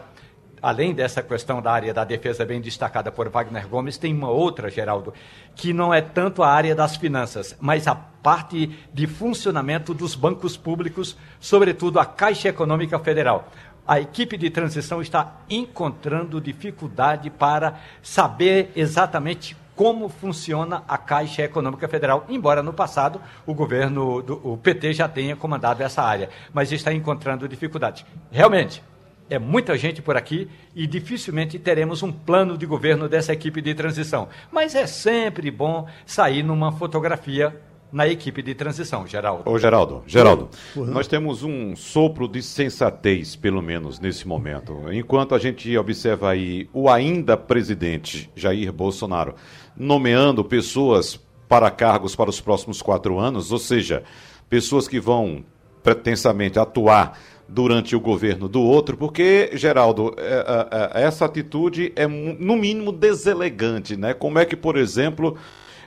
Além 0.60 0.94
dessa 0.94 1.22
questão 1.22 1.62
da 1.62 1.72
área 1.72 1.94
da 1.94 2.04
defesa 2.04 2.44
bem 2.44 2.60
destacada 2.60 3.12
por 3.12 3.30
Wagner 3.30 3.68
Gomes, 3.68 3.98
tem 3.98 4.12
uma 4.12 4.30
outra, 4.30 4.72
Geraldo, 4.72 5.14
que 5.56 5.72
não 5.72 5.94
é 5.94 6.02
tanto 6.02 6.42
a 6.42 6.50
área 6.50 6.74
das 6.74 6.96
finanças, 6.96 7.56
mas 7.60 7.88
a 7.88 7.94
parte 7.94 8.76
de 8.92 9.06
funcionamento 9.06 9.94
dos 9.94 10.16
bancos 10.16 10.58
públicos, 10.58 11.16
sobretudo 11.40 12.00
a 12.00 12.06
Caixa 12.06 12.50
Econômica 12.50 12.98
Federal 12.98 13.50
a 13.88 14.00
equipe 14.00 14.38
de 14.38 14.50
transição 14.50 15.02
está 15.02 15.38
encontrando 15.50 16.42
dificuldade 16.42 17.30
para 17.30 17.80
saber 18.02 18.72
exatamente 18.76 19.56
como 19.76 20.10
funciona 20.10 20.84
a 20.88 20.98
Caixa 20.98 21.44
Econômica 21.44 21.88
Federal, 21.88 22.26
embora 22.28 22.64
no 22.64 22.74
passado 22.74 23.22
o 23.46 23.54
governo, 23.54 24.24
do, 24.24 24.54
o 24.54 24.58
PT 24.58 24.94
já 24.94 25.08
tenha 25.08 25.36
comandado 25.36 25.84
essa 25.84 26.02
área, 26.02 26.30
mas 26.52 26.72
está 26.72 26.92
encontrando 26.92 27.48
dificuldade. 27.48 28.04
Realmente, 28.32 28.84
é 29.30 29.38
muita 29.38 29.78
gente 29.78 30.02
por 30.02 30.18
aqui 30.18 30.50
e 30.76 30.88
dificilmente 30.88 31.60
teremos 31.60 32.02
um 32.02 32.12
plano 32.12 32.58
de 32.58 32.66
governo 32.66 33.08
dessa 33.08 33.34
equipe 33.34 33.62
de 33.62 33.76
transição. 33.76 34.30
Mas 34.52 34.74
é 34.74 34.88
sempre 34.88 35.52
bom 35.52 35.88
sair 36.06 36.44
numa 36.44 36.72
fotografia 36.72 37.56
na 37.92 38.08
equipe 38.08 38.42
de 38.42 38.54
transição, 38.54 39.08
Geraldo. 39.08 39.50
Ô, 39.50 39.58
Geraldo, 39.58 40.04
Geraldo, 40.06 40.50
nós 40.76 41.08
temos 41.08 41.44
um 41.44 41.76
sopro 41.76 42.28
de 42.28 42.42
sensatez, 42.42 43.36
pelo 43.36 43.62
menos 43.62 44.00
nesse 44.00 44.28
momento. 44.28 44.92
Enquanto 44.92 45.34
a 45.34 45.40
gente 45.40 45.76
observa 45.78 46.32
aí 46.32 46.70
o 46.74 46.90
ainda 46.90 47.38
presidente 47.38 48.30
Jair 48.36 48.72
Bolsonaro 48.74 49.36
nomeando 49.76 50.44
pessoas 50.44 51.20
para 51.48 51.72
cargos 51.72 52.16
para 52.16 52.30
os 52.30 52.42
próximos 52.42 52.82
quatro 52.82 53.20
anos, 53.20 53.52
ou 53.52 53.60
seja, 53.60 54.04
pessoas 54.50 54.88
que 54.88 55.00
vão 55.00 55.46
pretensamente 55.82 56.60
atuar 56.60 57.18
durante 57.48 57.96
o 57.96 58.00
governo 58.00 58.50
do 58.50 58.62
outro, 58.62 58.98
porque, 58.98 59.52
Geraldo, 59.54 60.14
é, 60.18 60.92
é, 60.94 61.02
é 61.02 61.04
essa 61.06 61.24
atitude 61.24 61.94
é, 61.96 62.06
no 62.06 62.58
mínimo, 62.58 62.92
deselegante, 62.92 63.96
né? 63.96 64.14
Como 64.14 64.38
é 64.38 64.46
que, 64.46 64.58
por 64.58 64.76
exemplo, 64.76 65.38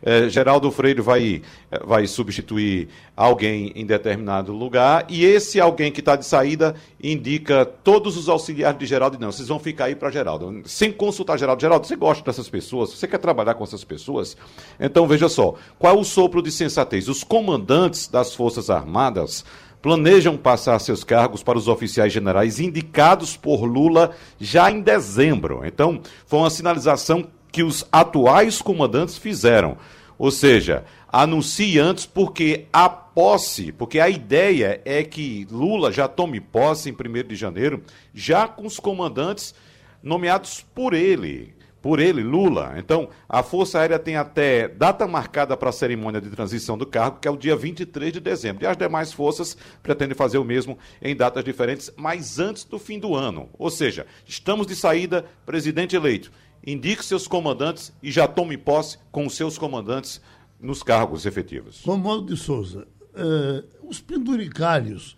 é, 0.03 0.29
Geraldo 0.29 0.71
Freire 0.71 1.01
vai, 1.01 1.43
é, 1.71 1.79
vai 1.85 2.07
substituir 2.07 2.89
alguém 3.17 3.73
em 3.75 3.85
determinado 3.85 4.53
lugar 4.53 5.07
e 5.09 5.25
esse 5.25 5.61
alguém 5.61 5.93
que 5.93 6.01
está 6.01 6.17
de 6.17 6.25
saída 6.25 6.75
indica 7.03 7.65
todos 7.65 8.17
os 8.17 8.29
auxiliares 8.29 8.79
de 8.79 8.87
Geraldo 8.87 9.19
não, 9.19 9.31
vocês 9.31 9.49
vão 9.49 9.59
ficar 9.59 9.87
aí 9.87 9.95
para 9.95 10.11
Geraldo, 10.11 10.63
sem 10.65 10.91
consultar 10.91 11.39
Geraldo. 11.39 11.61
Geraldo, 11.61 11.87
você 11.87 11.97
gosta 11.97 12.25
dessas 12.25 12.49
pessoas? 12.49 12.91
Você 12.91 13.07
quer 13.07 13.19
trabalhar 13.19 13.55
com 13.55 13.65
essas 13.65 13.85
pessoas? 13.85 14.37
Então 14.79 15.07
veja 15.07 15.29
só, 15.29 15.55
qual 15.79 15.97
é 15.97 15.99
o 15.99 16.05
sopro 16.05 16.43
de 16.43 16.51
sensatez? 16.51 17.09
Os 17.09 17.23
comandantes 17.23 18.09
das 18.09 18.35
Forças 18.35 18.71
Armadas 18.71 19.45
planejam 19.83 20.37
passar 20.37 20.79
seus 20.79 21.03
cargos 21.05 21.43
para 21.43 21.59
os 21.59 21.69
oficiais 21.69 22.13
generais 22.13 22.61
indicados 22.61 23.37
por 23.37 23.65
Lula 23.65 24.11
já 24.39 24.71
em 24.71 24.81
dezembro. 24.81 25.63
Então, 25.65 26.01
foi 26.27 26.39
uma 26.39 26.51
sinalização 26.51 27.27
que 27.51 27.63
os 27.63 27.87
atuais 27.91 28.61
comandantes 28.63 29.19
fizeram. 29.19 29.77
Ou 30.19 30.31
seja, 30.31 30.85
anuncie 31.11 31.79
antes 31.79 32.07
porque 32.07 32.67
a 32.73 32.89
posse, 32.89 33.73
porque 33.73 33.99
a 33.99 34.09
ideia 34.09 34.81
é 34.85 35.03
que 35.03 35.47
Lula 35.51 35.91
já 35.91 36.07
tome 36.07 36.41
posse 36.41 36.91
em 36.91 36.93
1 36.93 37.27
de 37.27 37.37
janeiro, 37.37 37.83
já 38.15 38.47
com 38.47 38.67
os 38.67 38.79
comandantes 38.79 39.55
nomeados 40.03 40.65
por 40.75 40.95
ele 40.95 41.55
por 41.83 41.99
ele, 41.99 42.23
Lula. 42.23 42.75
Então, 42.77 43.09
a 43.29 43.43
Força 43.43 43.79
Aérea 43.79 43.99
tem 43.99 44.17
até 44.17 44.69
data 44.69 45.07
marcada 45.07 45.57
para 45.57 45.71
a 45.71 45.73
cerimônia 45.73 46.21
de 46.21 46.29
transição 46.29 46.77
do 46.77 46.87
cargo, 46.87 47.19
que 47.21 47.27
é 47.27 47.31
o 47.31 47.37
dia 47.37 47.57
23 47.57 48.13
de 48.13 48.21
dezembro. 48.21 48.65
E 48.65 48.67
as 48.67 48.77
demais 48.77 49.13
forças 49.13 49.57
pretendem 49.83 50.15
fazer 50.15 50.39
o 50.39 50.45
mesmo 50.45 50.79
em 51.01 51.17
datas 51.17 51.43
diferentes, 51.43 51.91
mas 51.97 52.39
antes 52.39 52.65
do 52.65 52.79
fim 52.79 52.99
do 52.99 53.15
ano. 53.15 53.49
Ou 53.59 53.71
seja, 53.71 54.07
estamos 54.27 54.67
de 54.67 54.77
saída, 54.77 55.25
presidente 55.47 55.97
eleito 55.97 56.31
indique 56.67 57.05
seus 57.05 57.27
comandantes 57.27 57.93
e 58.03 58.11
já 58.11 58.27
tome 58.27 58.57
posse 58.57 58.99
com 59.11 59.27
os 59.27 59.35
seus 59.35 59.57
comandantes 59.57 60.21
nos 60.61 60.83
cargos 60.83 61.25
efetivos. 61.27 61.83
Romualdo 61.85 62.35
de 62.35 62.41
Souza, 62.41 62.87
eh, 63.15 63.65
os 63.83 64.01
penduricalhos 64.01 65.17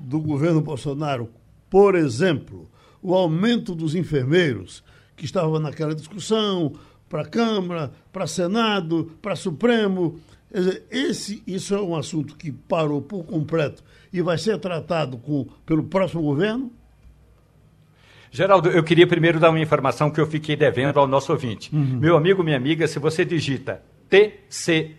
do 0.00 0.18
governo 0.20 0.60
Bolsonaro, 0.60 1.28
por 1.68 1.94
exemplo, 1.94 2.68
o 3.02 3.14
aumento 3.14 3.74
dos 3.74 3.94
enfermeiros, 3.94 4.82
que 5.16 5.24
estava 5.24 5.60
naquela 5.60 5.94
discussão, 5.94 6.72
para 7.08 7.22
a 7.22 7.26
Câmara, 7.26 7.92
para 8.12 8.26
Senado, 8.26 9.12
para 9.20 9.36
Supremo. 9.36 10.18
Esse, 10.90 11.42
isso 11.46 11.74
é 11.74 11.82
um 11.82 11.94
assunto 11.94 12.36
que 12.36 12.50
parou 12.50 13.02
por 13.02 13.24
completo 13.24 13.84
e 14.12 14.22
vai 14.22 14.38
ser 14.38 14.58
tratado 14.58 15.18
com, 15.18 15.46
pelo 15.66 15.84
próximo 15.84 16.22
governo? 16.22 16.72
Geraldo, 18.30 18.68
eu 18.70 18.82
queria 18.84 19.06
primeiro 19.06 19.40
dar 19.40 19.50
uma 19.50 19.58
informação 19.58 20.10
que 20.10 20.20
eu 20.20 20.26
fiquei 20.26 20.54
devendo 20.54 21.00
ao 21.00 21.06
nosso 21.06 21.32
ouvinte. 21.32 21.74
Uhum. 21.74 21.98
Meu 21.98 22.16
amigo, 22.16 22.44
minha 22.44 22.56
amiga, 22.56 22.86
se 22.86 22.98
você 22.98 23.24
digita 23.24 23.82
tcu.gov.br, 24.08 24.90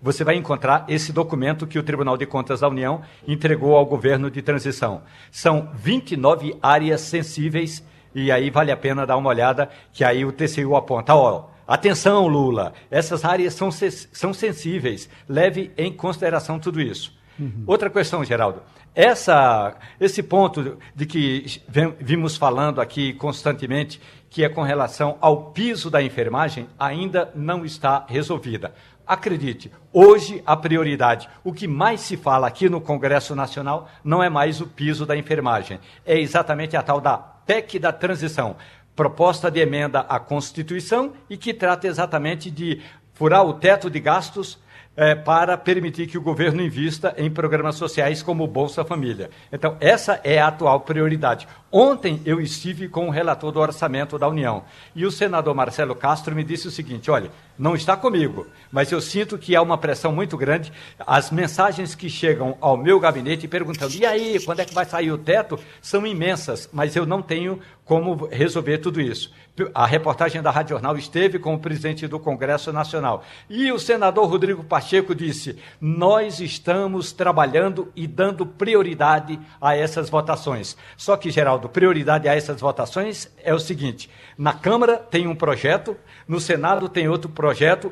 você 0.00 0.24
vai 0.24 0.36
encontrar 0.36 0.84
esse 0.88 1.12
documento 1.12 1.66
que 1.66 1.78
o 1.78 1.82
Tribunal 1.82 2.16
de 2.16 2.26
Contas 2.26 2.60
da 2.60 2.68
União 2.68 3.00
entregou 3.26 3.74
ao 3.74 3.86
governo 3.86 4.30
de 4.30 4.42
transição. 4.42 5.02
São 5.30 5.70
29 5.74 6.56
áreas 6.62 7.00
sensíveis 7.00 7.82
e 8.14 8.30
aí 8.30 8.50
vale 8.50 8.70
a 8.70 8.76
pena 8.76 9.06
dar 9.06 9.16
uma 9.16 9.28
olhada, 9.30 9.70
que 9.92 10.04
aí 10.04 10.24
o 10.24 10.32
TCU 10.32 10.76
aponta, 10.76 11.14
ó, 11.14 11.48
atenção 11.66 12.26
Lula, 12.26 12.72
essas 12.90 13.24
áreas 13.24 13.54
são, 13.54 13.70
são 13.70 14.32
sensíveis, 14.32 15.08
leve 15.28 15.70
em 15.76 15.92
consideração 15.92 16.58
tudo 16.58 16.80
isso. 16.80 17.16
Uhum. 17.38 17.64
Outra 17.66 17.88
questão, 17.88 18.24
Geraldo. 18.24 18.62
Essa, 18.94 19.76
esse 20.00 20.22
ponto 20.22 20.78
de 20.94 21.06
que 21.06 21.62
vimos 22.00 22.36
falando 22.36 22.80
aqui 22.80 23.12
constantemente, 23.12 24.00
que 24.28 24.44
é 24.44 24.48
com 24.48 24.62
relação 24.62 25.16
ao 25.20 25.50
piso 25.52 25.90
da 25.90 26.02
enfermagem, 26.02 26.68
ainda 26.78 27.30
não 27.34 27.64
está 27.64 28.04
resolvida. 28.08 28.74
Acredite, 29.06 29.72
hoje 29.90 30.42
a 30.44 30.54
prioridade, 30.54 31.30
o 31.42 31.52
que 31.52 31.66
mais 31.66 32.02
se 32.02 32.16
fala 32.16 32.46
aqui 32.46 32.68
no 32.68 32.80
Congresso 32.80 33.34
Nacional 33.34 33.88
não 34.04 34.22
é 34.22 34.28
mais 34.28 34.60
o 34.60 34.66
piso 34.66 35.06
da 35.06 35.16
enfermagem, 35.16 35.80
é 36.04 36.18
exatamente 36.20 36.76
a 36.76 36.82
tal 36.82 37.00
da 37.00 37.16
PEC 37.16 37.78
da 37.78 37.90
transição, 37.90 38.56
proposta 38.94 39.50
de 39.50 39.60
emenda 39.60 40.00
à 40.00 40.20
Constituição 40.20 41.14
e 41.30 41.38
que 41.38 41.54
trata 41.54 41.86
exatamente 41.86 42.50
de 42.50 42.82
furar 43.14 43.46
o 43.46 43.54
teto 43.54 43.88
de 43.88 43.98
gastos 43.98 44.58
é, 44.98 45.14
para 45.14 45.56
permitir 45.56 46.08
que 46.08 46.18
o 46.18 46.20
governo 46.20 46.60
invista 46.60 47.14
em 47.16 47.30
programas 47.30 47.76
sociais 47.76 48.20
como 48.20 48.48
Bolsa 48.48 48.84
Família. 48.84 49.30
Então, 49.52 49.76
essa 49.78 50.20
é 50.24 50.40
a 50.40 50.48
atual 50.48 50.80
prioridade. 50.80 51.46
Ontem 51.70 52.20
eu 52.26 52.40
estive 52.40 52.88
com 52.88 53.06
o 53.06 53.10
relator 53.10 53.52
do 53.52 53.60
orçamento 53.60 54.18
da 54.18 54.26
União 54.26 54.64
e 54.96 55.06
o 55.06 55.12
senador 55.12 55.54
Marcelo 55.54 55.94
Castro 55.94 56.34
me 56.34 56.42
disse 56.42 56.66
o 56.66 56.72
seguinte: 56.72 57.12
olha, 57.12 57.30
não 57.58 57.74
está 57.74 57.96
comigo, 57.96 58.46
mas 58.70 58.92
eu 58.92 59.00
sinto 59.00 59.36
que 59.36 59.56
há 59.56 59.62
uma 59.62 59.78
pressão 59.78 60.12
muito 60.12 60.36
grande. 60.36 60.72
As 60.98 61.30
mensagens 61.30 61.94
que 61.94 62.08
chegam 62.08 62.56
ao 62.60 62.76
meu 62.76 63.00
gabinete 63.00 63.48
perguntando: 63.48 63.94
e 63.94 64.06
aí, 64.06 64.38
quando 64.44 64.60
é 64.60 64.64
que 64.64 64.74
vai 64.74 64.84
sair 64.84 65.10
o 65.10 65.18
teto? 65.18 65.58
são 65.80 66.06
imensas, 66.06 66.68
mas 66.72 66.94
eu 66.96 67.06
não 67.06 67.22
tenho 67.22 67.60
como 67.84 68.26
resolver 68.26 68.78
tudo 68.78 69.00
isso. 69.00 69.32
A 69.74 69.86
reportagem 69.86 70.40
da 70.42 70.50
Rádio 70.50 70.74
Jornal 70.74 70.96
esteve 70.96 71.38
com 71.38 71.54
o 71.54 71.58
presidente 71.58 72.06
do 72.06 72.20
Congresso 72.20 72.72
Nacional 72.72 73.24
e 73.48 73.72
o 73.72 73.78
senador 73.78 74.28
Rodrigo 74.28 74.62
Pacheco 74.62 75.14
disse: 75.14 75.58
nós 75.80 76.38
estamos 76.38 77.10
trabalhando 77.10 77.90
e 77.96 78.06
dando 78.06 78.46
prioridade 78.46 79.40
a 79.60 79.74
essas 79.74 80.08
votações. 80.08 80.76
Só 80.96 81.16
que, 81.16 81.30
Geraldo, 81.30 81.68
prioridade 81.68 82.28
a 82.28 82.36
essas 82.36 82.60
votações 82.60 83.28
é 83.42 83.52
o 83.52 83.58
seguinte: 83.58 84.10
na 84.36 84.52
Câmara 84.52 84.96
tem 84.98 85.26
um 85.26 85.34
projeto, 85.34 85.96
no 86.28 86.38
Senado 86.38 86.88
tem 86.88 87.08
outro 87.08 87.30
projeto 87.30 87.47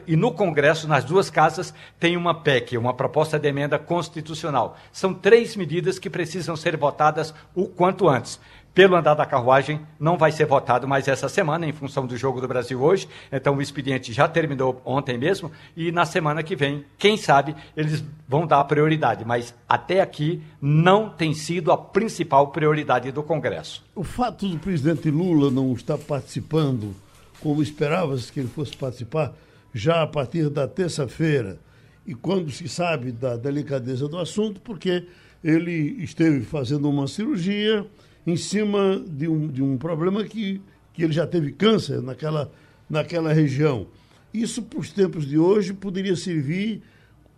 e 0.06 0.16
no 0.16 0.32
Congresso, 0.32 0.88
nas 0.88 1.04
duas 1.04 1.30
casas, 1.30 1.72
tem 1.98 2.16
uma 2.16 2.34
PEC, 2.34 2.76
uma 2.76 2.94
proposta 2.94 3.38
de 3.38 3.48
emenda 3.48 3.78
constitucional. 3.78 4.76
São 4.92 5.14
três 5.14 5.56
medidas 5.56 5.98
que 5.98 6.10
precisam 6.10 6.56
ser 6.56 6.76
votadas 6.76 7.34
o 7.54 7.66
quanto 7.66 8.08
antes 8.08 8.40
pelo 8.76 8.94
andar 8.94 9.14
da 9.14 9.24
carruagem, 9.24 9.80
não 9.98 10.18
vai 10.18 10.30
ser 10.30 10.44
votado 10.44 10.86
mais 10.86 11.08
essa 11.08 11.30
semana, 11.30 11.66
em 11.66 11.72
função 11.72 12.06
do 12.06 12.14
jogo 12.14 12.42
do 12.42 12.46
Brasil 12.46 12.78
hoje. 12.82 13.08
Então, 13.32 13.56
o 13.56 13.62
expediente 13.62 14.12
já 14.12 14.28
terminou 14.28 14.82
ontem 14.84 15.16
mesmo. 15.16 15.50
E 15.74 15.90
na 15.90 16.04
semana 16.04 16.42
que 16.42 16.54
vem, 16.54 16.84
quem 16.98 17.16
sabe, 17.16 17.56
eles 17.74 18.04
vão 18.28 18.46
dar 18.46 18.62
prioridade. 18.64 19.24
Mas 19.24 19.54
até 19.66 20.02
aqui 20.02 20.42
não 20.60 21.08
tem 21.08 21.32
sido 21.32 21.72
a 21.72 21.78
principal 21.78 22.48
prioridade 22.48 23.10
do 23.10 23.22
Congresso. 23.22 23.82
O 23.94 24.04
fato 24.04 24.46
do 24.46 24.58
presidente 24.58 25.10
Lula 25.10 25.50
não 25.50 25.72
estar 25.72 25.96
participando, 25.96 26.94
como 27.40 27.62
esperava-se 27.62 28.30
que 28.30 28.40
ele 28.40 28.48
fosse 28.50 28.76
participar, 28.76 29.32
já 29.76 30.02
a 30.02 30.06
partir 30.06 30.48
da 30.48 30.66
terça-feira, 30.66 31.60
e 32.06 32.14
quando 32.14 32.50
se 32.50 32.66
sabe 32.66 33.12
da 33.12 33.36
delicadeza 33.36 34.08
do 34.08 34.18
assunto, 34.18 34.58
porque 34.60 35.04
ele 35.44 36.02
esteve 36.02 36.40
fazendo 36.40 36.88
uma 36.88 37.06
cirurgia 37.06 37.86
em 38.26 38.36
cima 38.36 39.04
de 39.06 39.28
um, 39.28 39.46
de 39.46 39.62
um 39.62 39.76
problema 39.76 40.24
que, 40.24 40.62
que 40.94 41.04
ele 41.04 41.12
já 41.12 41.26
teve 41.26 41.52
câncer 41.52 42.00
naquela, 42.00 42.50
naquela 42.88 43.32
região. 43.34 43.86
Isso, 44.32 44.62
para 44.62 44.80
os 44.80 44.90
tempos 44.90 45.26
de 45.26 45.38
hoje, 45.38 45.74
poderia 45.74 46.16
servir 46.16 46.82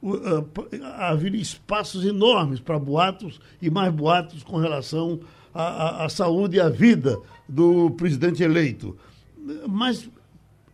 uh, 0.01 0.47
a 0.95 1.09
haver 1.09 1.35
espaços 1.35 2.05
enormes 2.05 2.61
para 2.61 2.79
boatos 2.79 3.41
e 3.61 3.69
mais 3.69 3.93
boatos 3.93 4.45
com 4.45 4.59
relação 4.59 5.19
à, 5.53 6.05
à 6.05 6.09
saúde 6.09 6.57
e 6.57 6.61
à 6.61 6.69
vida 6.69 7.19
do 7.49 7.91
presidente 7.91 8.45
eleito. 8.45 8.97
Mas 9.67 10.09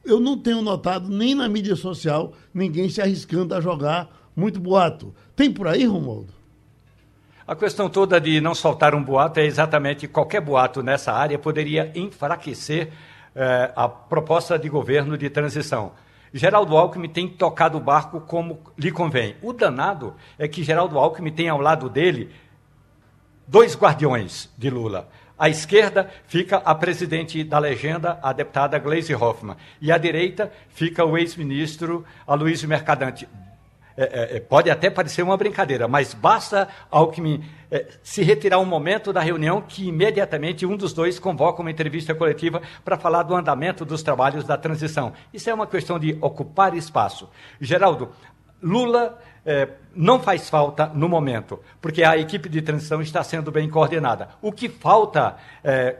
eu 0.04 0.20
não 0.20 0.38
tenho 0.38 0.62
notado 0.62 1.08
nem 1.08 1.34
na 1.34 1.49
mídia 1.49 1.76
social 1.76 2.32
ninguém 2.52 2.88
se 2.88 3.00
arriscando 3.00 3.54
a 3.54 3.61
jogar 3.61 4.08
muito 4.37 4.61
boato. 4.61 5.14
Tem 5.34 5.50
por 5.50 5.66
aí, 5.66 5.84
Romualdo? 5.84 6.32
A 7.46 7.54
questão 7.54 7.90
toda 7.90 8.20
de 8.20 8.40
não 8.40 8.54
soltar 8.54 8.94
um 8.94 9.02
boato 9.02 9.38
é 9.38 9.44
exatamente 9.44 10.08
qualquer 10.08 10.40
boato 10.40 10.82
nessa 10.82 11.12
área 11.12 11.38
poderia 11.38 11.92
enfraquecer 11.94 12.90
eh, 13.34 13.73
a 13.76 13.87
proposta 13.88 14.58
de 14.58 14.68
governo 14.68 15.18
de 15.18 15.28
transição. 15.28 15.92
Geraldo 16.32 16.76
Alckmin 16.76 17.08
tem 17.08 17.28
tocado 17.28 17.76
o 17.78 17.80
barco 17.80 18.20
como 18.20 18.61
lhe 18.78 18.90
convém. 18.90 19.37
O 19.42 19.52
danado 19.52 20.14
é 20.38 20.49
que 20.49 20.64
Geraldo 20.64 20.99
Alckmin 20.99 21.32
tem 21.32 21.49
ao 21.49 21.61
lado 21.61 21.88
dele 21.88 22.30
dois 23.46 23.76
guardiões 23.76 24.50
de 24.56 24.70
Lula. 24.70 25.08
À 25.38 25.49
esquerda 25.49 26.09
fica 26.26 26.59
a 26.59 26.75
presidente 26.75 27.43
da 27.43 27.59
legenda, 27.59 28.19
a 28.23 28.33
deputada 28.33 28.79
Gleisi 28.79 29.14
Hoffmann. 29.14 29.57
E 29.81 29.91
à 29.91 29.99
direita 29.99 30.53
fica 30.69 31.05
o 31.05 31.19
ex-ministro 31.19 32.05
Aloysio 32.26 32.69
Mercadante. 32.69 33.29
É, 33.97 34.03
é, 34.03 34.37
é, 34.37 34.41
pode 34.41 34.69
até 34.71 34.91
parecer 34.91 35.23
uma 35.23 35.37
brincadeira, 35.37 35.87
mas 35.87 36.14
basta 36.14 36.69
Alckmin 36.91 37.45
é, 37.71 37.87
se 38.03 38.23
retirar 38.23 38.59
um 38.59 38.64
momento 38.64 39.12
da 39.12 39.21
reunião 39.21 39.61
que 39.61 39.87
imediatamente 39.87 40.67
um 40.67 40.76
dos 40.76 40.93
dois 40.93 41.21
convoca 41.21 41.62
uma 41.62 41.71
entrevista 41.71 42.12
coletiva 42.12 42.61
para 42.85 42.99
falar 42.99 43.23
do 43.23 43.37
andamento 43.37 43.85
dos 43.85 44.03
trabalhos 44.03 44.45
da 44.45 44.57
transição. 44.57 45.12
Isso 45.33 45.49
é 45.49 45.55
uma 45.55 45.67
questão 45.67 45.97
de 45.97 46.19
ocupar 46.21 46.75
espaço. 46.75 47.31
Geraldo, 47.61 48.11
Lula 48.61 49.17
é, 49.45 49.69
não 49.95 50.21
faz 50.21 50.49
falta 50.49 50.87
no 50.95 51.09
momento, 51.09 51.61
porque 51.81 52.03
a 52.03 52.17
equipe 52.17 52.49
de 52.49 52.63
transição 52.63 53.01
está 53.01 53.23
sendo 53.23 53.51
bem 53.51 53.69
coordenada. 53.69 54.31
O 54.41 54.51
que 54.53 54.69
falta 54.69 55.37
é, 55.63 55.97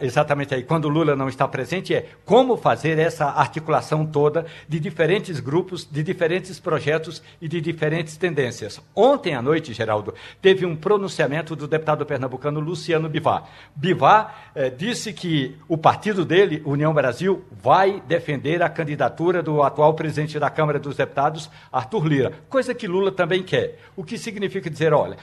exatamente 0.00 0.54
aí, 0.54 0.62
quando 0.62 0.88
Lula 0.88 1.16
não 1.16 1.28
está 1.28 1.48
presente, 1.48 1.94
é 1.94 2.06
como 2.24 2.56
fazer 2.56 2.98
essa 2.98 3.26
articulação 3.26 4.04
toda 4.04 4.46
de 4.68 4.78
diferentes 4.78 5.40
grupos, 5.40 5.88
de 5.90 6.02
diferentes 6.02 6.60
projetos 6.60 7.22
e 7.40 7.48
de 7.48 7.60
diferentes 7.60 8.16
tendências. 8.16 8.80
Ontem 8.94 9.34
à 9.34 9.42
noite, 9.42 9.72
Geraldo, 9.72 10.14
teve 10.40 10.66
um 10.66 10.76
pronunciamento 10.76 11.56
do 11.56 11.66
deputado 11.66 12.04
pernambucano 12.04 12.60
Luciano 12.60 13.08
Bivar. 13.08 13.48
Bivar 13.74 14.50
eh, 14.54 14.70
disse 14.70 15.12
que 15.12 15.56
o 15.68 15.78
partido 15.78 16.24
dele, 16.24 16.62
União 16.64 16.92
Brasil, 16.92 17.44
vai 17.50 18.02
defender 18.06 18.62
a 18.62 18.68
candidatura 18.68 19.42
do 19.42 19.62
atual 19.62 19.94
presidente 19.94 20.38
da 20.38 20.50
Câmara 20.50 20.78
dos 20.78 20.96
Deputados, 20.96 21.50
Arthur 21.72 22.06
Lira, 22.06 22.32
coisa 22.48 22.74
que 22.74 22.86
Lula 22.86 23.10
também 23.10 23.42
quer. 23.42 23.78
O 23.96 24.04
que 24.04 24.18
significa 24.18 24.68
dizer, 24.68 24.92
olha, 24.92 25.16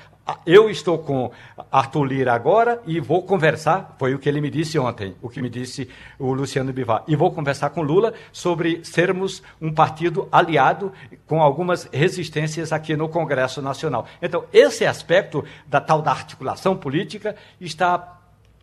eu 0.46 0.70
estou 0.70 0.98
com 1.00 1.32
Arthur 1.72 2.04
Lira 2.04 2.34
agora 2.34 2.82
e 2.86 3.00
vou 3.00 3.24
conversar, 3.24 3.96
foi 3.98 4.14
o 4.14 4.20
que 4.20 4.28
ele 4.28 4.42
me 4.42 4.50
disse 4.50 4.78
ontem, 4.78 5.16
o 5.22 5.30
que 5.30 5.42
me 5.42 5.50
disse 5.50 5.90
o 6.20 6.34
Luciano 6.34 6.74
Bivar, 6.74 7.04
e 7.08 7.16
vou 7.16 7.32
conversar 7.32 7.70
com 7.70 7.82
Lula 7.82 8.14
sobre 8.32 8.84
sermos 8.84 9.42
um 9.62 9.74
partido 9.74 10.28
aliado 10.32 10.92
com 11.26 11.42
algumas 11.42 11.90
resistências 11.92 12.74
aqui 12.74 12.96
no 12.96 13.10
Congresso 13.10 13.62
Nacional. 13.62 14.06
Então, 14.22 14.46
esse 14.52 14.86
aspecto 14.86 15.44
da 15.66 15.80
tal 15.80 16.02
da 16.02 16.12
articulação 16.12 16.76
política 16.76 17.36
está 17.60 18.17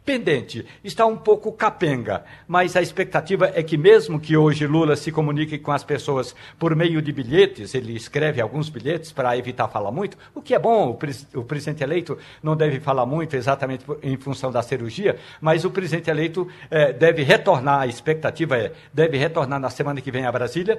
pendente, 0.04 0.66
está 0.82 1.06
um 1.06 1.16
pouco 1.16 1.50
capenga, 1.50 2.24
mas 2.46 2.76
a 2.76 2.82
expectativa 2.82 3.50
é 3.54 3.62
que 3.62 3.78
mesmo 3.78 4.20
que 4.20 4.36
hoje 4.36 4.66
Lula 4.66 4.96
se 4.96 5.10
comunique 5.10 5.58
com 5.58 5.72
as 5.72 5.82
pessoas 5.82 6.34
por 6.58 6.76
meio 6.76 7.00
de 7.00 7.10
bilhetes, 7.10 7.74
ele 7.74 7.96
escreve 7.96 8.40
alguns 8.40 8.68
bilhetes 8.68 9.12
para 9.12 9.36
evitar 9.36 9.66
falar 9.68 9.90
muito, 9.90 10.18
o 10.34 10.42
que 10.42 10.54
é 10.54 10.58
bom, 10.58 10.90
o, 10.90 10.94
pres 10.94 11.26
o 11.34 11.42
presidente 11.42 11.82
eleito 11.82 12.18
não 12.42 12.54
deve 12.54 12.80
falar 12.80 13.06
muito 13.06 13.34
exatamente 13.34 13.84
em 14.02 14.16
função 14.18 14.52
da 14.52 14.62
cirurgia, 14.62 15.16
mas 15.40 15.64
o 15.64 15.70
presidente 15.70 16.10
eleito 16.10 16.46
eh, 16.70 16.92
deve 16.92 17.22
retornar, 17.22 17.80
a 17.80 17.86
expectativa 17.86 18.58
é, 18.58 18.72
deve 18.92 19.16
retornar 19.16 19.58
na 19.58 19.70
semana 19.70 20.02
que 20.02 20.10
vem 20.10 20.26
a 20.26 20.32
Brasília 20.32 20.78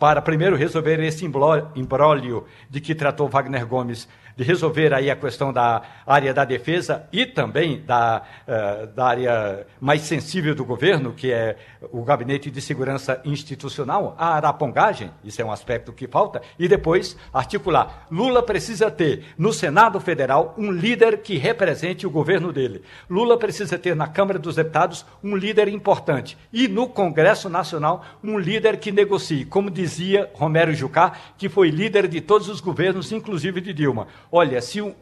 para 0.00 0.22
primeiro 0.22 0.56
resolver 0.56 0.98
esse 1.00 1.26
imbróglio 1.26 2.46
de 2.70 2.80
que 2.80 2.94
tratou 2.94 3.28
Wagner 3.28 3.66
Gomes 3.66 4.08
de 4.36 4.44
resolver 4.44 4.92
aí 4.94 5.10
a 5.10 5.16
questão 5.16 5.52
da 5.52 5.82
área 6.06 6.32
da 6.32 6.44
defesa 6.44 7.06
e 7.12 7.26
também 7.26 7.82
da, 7.82 8.22
uh, 8.46 8.86
da 8.88 9.06
área 9.06 9.66
mais 9.80 10.02
sensível 10.02 10.54
do 10.54 10.64
governo, 10.64 11.12
que 11.12 11.32
é 11.32 11.56
o 11.92 12.02
Gabinete 12.02 12.50
de 12.50 12.60
Segurança 12.60 13.20
Institucional, 13.24 14.14
a 14.18 14.34
arapongagem, 14.34 15.10
isso 15.24 15.40
é 15.40 15.44
um 15.44 15.52
aspecto 15.52 15.92
que 15.92 16.06
falta, 16.06 16.40
e 16.58 16.68
depois 16.68 17.16
articular. 17.32 18.06
Lula 18.10 18.42
precisa 18.42 18.90
ter 18.90 19.24
no 19.36 19.52
Senado 19.52 20.00
Federal 20.00 20.54
um 20.56 20.70
líder 20.70 21.18
que 21.18 21.36
represente 21.36 22.06
o 22.06 22.10
governo 22.10 22.52
dele. 22.52 22.82
Lula 23.08 23.38
precisa 23.38 23.78
ter 23.78 23.94
na 23.94 24.06
Câmara 24.06 24.38
dos 24.38 24.56
Deputados 24.56 25.04
um 25.22 25.36
líder 25.36 25.68
importante 25.68 26.36
e 26.52 26.68
no 26.68 26.88
Congresso 26.88 27.48
Nacional 27.48 28.04
um 28.22 28.38
líder 28.38 28.78
que 28.78 28.92
negocie, 28.92 29.44
como 29.44 29.70
dizia 29.70 30.30
Romero 30.34 30.74
Jucá, 30.74 31.12
que 31.36 31.48
foi 31.48 31.70
líder 31.70 32.08
de 32.08 32.20
todos 32.20 32.48
os 32.48 32.60
governos, 32.60 33.12
inclusive 33.12 33.60
de 33.60 33.72
Dilma. 33.72 34.06
Olha, 34.32 34.60
se 34.60 34.80
um, 34.80 34.94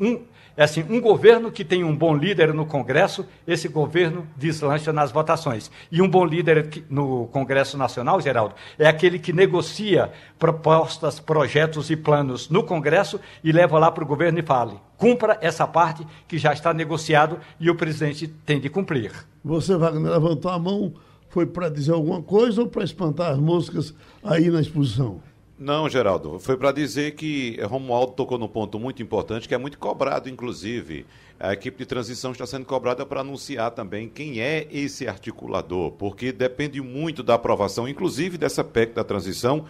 é 0.59 0.65
assim, 0.65 0.85
um 0.91 1.01
governo 1.01 1.53
que 1.53 1.65
tem 1.65 1.85
um 1.85 1.95
bom 1.95 2.17
líder 2.17 2.53
no 2.53 2.67
Congresso, 2.67 3.25
esse 3.47 3.69
governo 3.69 4.27
deslancha 4.37 4.93
nas 4.93 5.13
votações. 5.13 5.71
E 5.93 6.03
um 6.03 6.09
bom 6.09 6.25
líder 6.25 6.69
no 6.91 7.29
Congresso 7.29 7.79
Nacional, 7.79 8.21
Geraldo, 8.21 8.57
é 8.77 8.89
aquele 8.89 9.21
que 9.21 9.33
negocia 9.33 10.11
propostas, 10.37 11.21
projetos 11.21 11.91
e 11.91 11.97
planos 11.97 12.51
no 12.51 12.65
Congresso 12.65 13.21
e 13.45 13.53
leva 13.53 13.79
lá 13.79 13.89
para 13.93 14.03
o 14.03 14.07
governo 14.07 14.41
e 14.41 14.43
fale: 14.43 14.73
cumpra 14.97 15.39
essa 15.41 15.65
parte 15.65 16.05
que 16.27 16.37
já 16.37 16.53
está 16.53 16.75
negociado 16.75 17.39
e 17.61 17.71
o 17.71 17.77
presidente 17.77 18.27
tem 18.27 18.59
de 18.59 18.69
cumprir. 18.69 19.13
Você, 19.45 19.77
Wagner, 19.77 20.11
levantou 20.11 20.51
a 20.51 20.59
mão, 20.59 20.93
foi 21.29 21.47
para 21.47 21.69
dizer 21.69 21.93
alguma 21.93 22.21
coisa 22.21 22.63
ou 22.63 22.67
para 22.67 22.83
espantar 22.83 23.31
as 23.31 23.39
moscas 23.39 23.95
aí 24.25 24.51
na 24.51 24.61
exposição? 24.61 25.23
Não, 25.59 25.89
Geraldo, 25.89 26.39
foi 26.39 26.57
para 26.57 26.71
dizer 26.71 27.17
que 27.17 27.61
Romualdo 27.63 28.13
tocou 28.13 28.39
num 28.39 28.47
ponto 28.47 28.79
muito 28.79 29.03
importante, 29.03 29.49
que 29.49 29.55
é 29.55 29.59
muito 29.59 29.77
cobrado, 29.77 30.29
inclusive. 30.29 31.05
A 31.39 31.53
equipe 31.53 31.79
de 31.79 31.85
transição 31.85 32.31
está 32.31 32.47
sendo 32.47 32.65
cobrada 32.65 33.05
para 33.05 33.23
anunciar 33.23 33.73
também 33.73 34.09
quem 34.09 34.41
é 34.41 34.69
esse 34.71 35.09
articulador, 35.09 35.91
porque 35.93 36.31
depende 36.31 36.81
muito 36.81 37.25
da 37.25 37.35
aprovação, 37.35 37.89
inclusive 37.89 38.39
dessa 38.39 38.63
PEC 38.63 38.95
da 38.95 39.03
transição, 39.03 39.65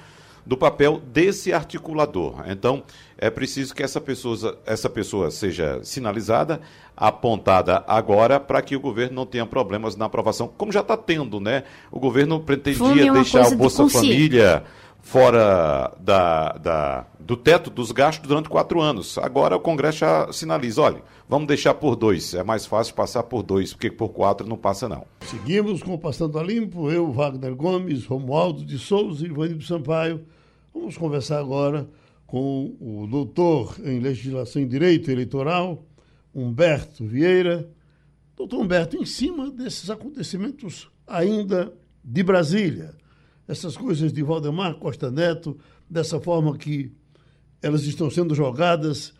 do 0.44 0.58
papel 0.58 1.00
desse 1.06 1.54
articulador. 1.54 2.44
Então, 2.48 2.82
é 3.16 3.30
preciso 3.30 3.74
que 3.74 3.82
essa 3.82 4.00
pessoa, 4.00 4.58
essa 4.66 4.90
pessoa 4.90 5.30
seja 5.30 5.80
sinalizada, 5.82 6.60
apontada 6.94 7.82
agora, 7.86 8.38
para 8.38 8.60
que 8.60 8.76
o 8.76 8.80
governo 8.80 9.14
não 9.14 9.26
tenha 9.26 9.46
problemas 9.46 9.96
na 9.96 10.04
aprovação, 10.04 10.48
como 10.48 10.70
já 10.70 10.80
está 10.80 10.98
tendo, 10.98 11.40
né? 11.40 11.64
O 11.90 11.98
governo 11.98 12.40
pretendia 12.40 13.10
deixar 13.12 13.46
o 13.48 13.56
Bolsa 13.56 13.88
Família 13.88 14.64
fora 15.08 15.96
da, 15.98 16.52
da, 16.58 17.06
do 17.18 17.34
teto 17.34 17.70
dos 17.70 17.92
gastos 17.92 18.28
durante 18.28 18.50
quatro 18.50 18.78
anos. 18.78 19.16
Agora 19.16 19.56
o 19.56 19.60
Congresso 19.60 20.00
já 20.00 20.30
sinaliza, 20.30 20.82
olha, 20.82 21.02
vamos 21.26 21.48
deixar 21.48 21.72
por 21.72 21.96
dois. 21.96 22.34
É 22.34 22.44
mais 22.44 22.66
fácil 22.66 22.94
passar 22.94 23.22
por 23.22 23.42
dois, 23.42 23.72
porque 23.72 23.90
por 23.90 24.10
quatro 24.10 24.46
não 24.46 24.58
passa 24.58 24.86
não. 24.86 25.06
Seguimos 25.22 25.82
com 25.82 25.94
o 25.94 25.98
Passando 25.98 26.38
a 26.38 26.42
Limpo, 26.42 26.90
eu, 26.90 27.10
Wagner 27.10 27.54
Gomes, 27.54 28.04
Romualdo 28.04 28.62
de 28.62 28.78
Souza 28.78 29.26
e 29.26 29.30
Ivanildo 29.30 29.64
Sampaio. 29.64 30.26
Vamos 30.74 30.98
conversar 30.98 31.38
agora 31.38 31.88
com 32.26 32.76
o 32.78 33.06
doutor 33.06 33.76
em 33.82 34.00
Legislação 34.00 34.60
e 34.60 34.66
Direito 34.66 35.10
Eleitoral, 35.10 35.86
Humberto 36.34 37.06
Vieira. 37.06 37.66
Doutor 38.36 38.60
Humberto, 38.60 38.94
em 38.98 39.06
cima 39.06 39.50
desses 39.50 39.88
acontecimentos 39.88 40.90
ainda 41.06 41.72
de 42.04 42.22
Brasília, 42.22 42.94
essas 43.48 43.76
coisas 43.76 44.12
de 44.12 44.22
Valdemar 44.22 44.74
Costa 44.74 45.10
Neto, 45.10 45.58
dessa 45.88 46.20
forma 46.20 46.56
que 46.56 46.92
elas 47.62 47.84
estão 47.84 48.10
sendo 48.10 48.34
jogadas, 48.34 49.14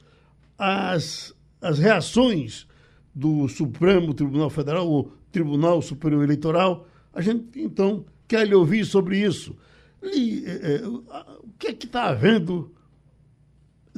as, 0.58 1.34
as 1.60 1.78
reações 1.78 2.66
do 3.14 3.48
Supremo 3.48 4.12
Tribunal 4.12 4.50
Federal, 4.50 4.88
o 4.88 5.10
Tribunal 5.32 5.80
Superior 5.80 6.22
Eleitoral, 6.22 6.86
a 7.12 7.22
gente 7.22 7.58
então 7.58 8.04
quer 8.28 8.46
lhe 8.46 8.54
ouvir 8.54 8.84
sobre 8.84 9.18
isso. 9.18 9.56
E, 10.02 10.44
é, 10.46 10.74
é, 10.76 10.86
o 10.86 11.02
que 11.58 11.68
é 11.68 11.72
que 11.72 11.86
está 11.86 12.04
havendo 12.04 12.72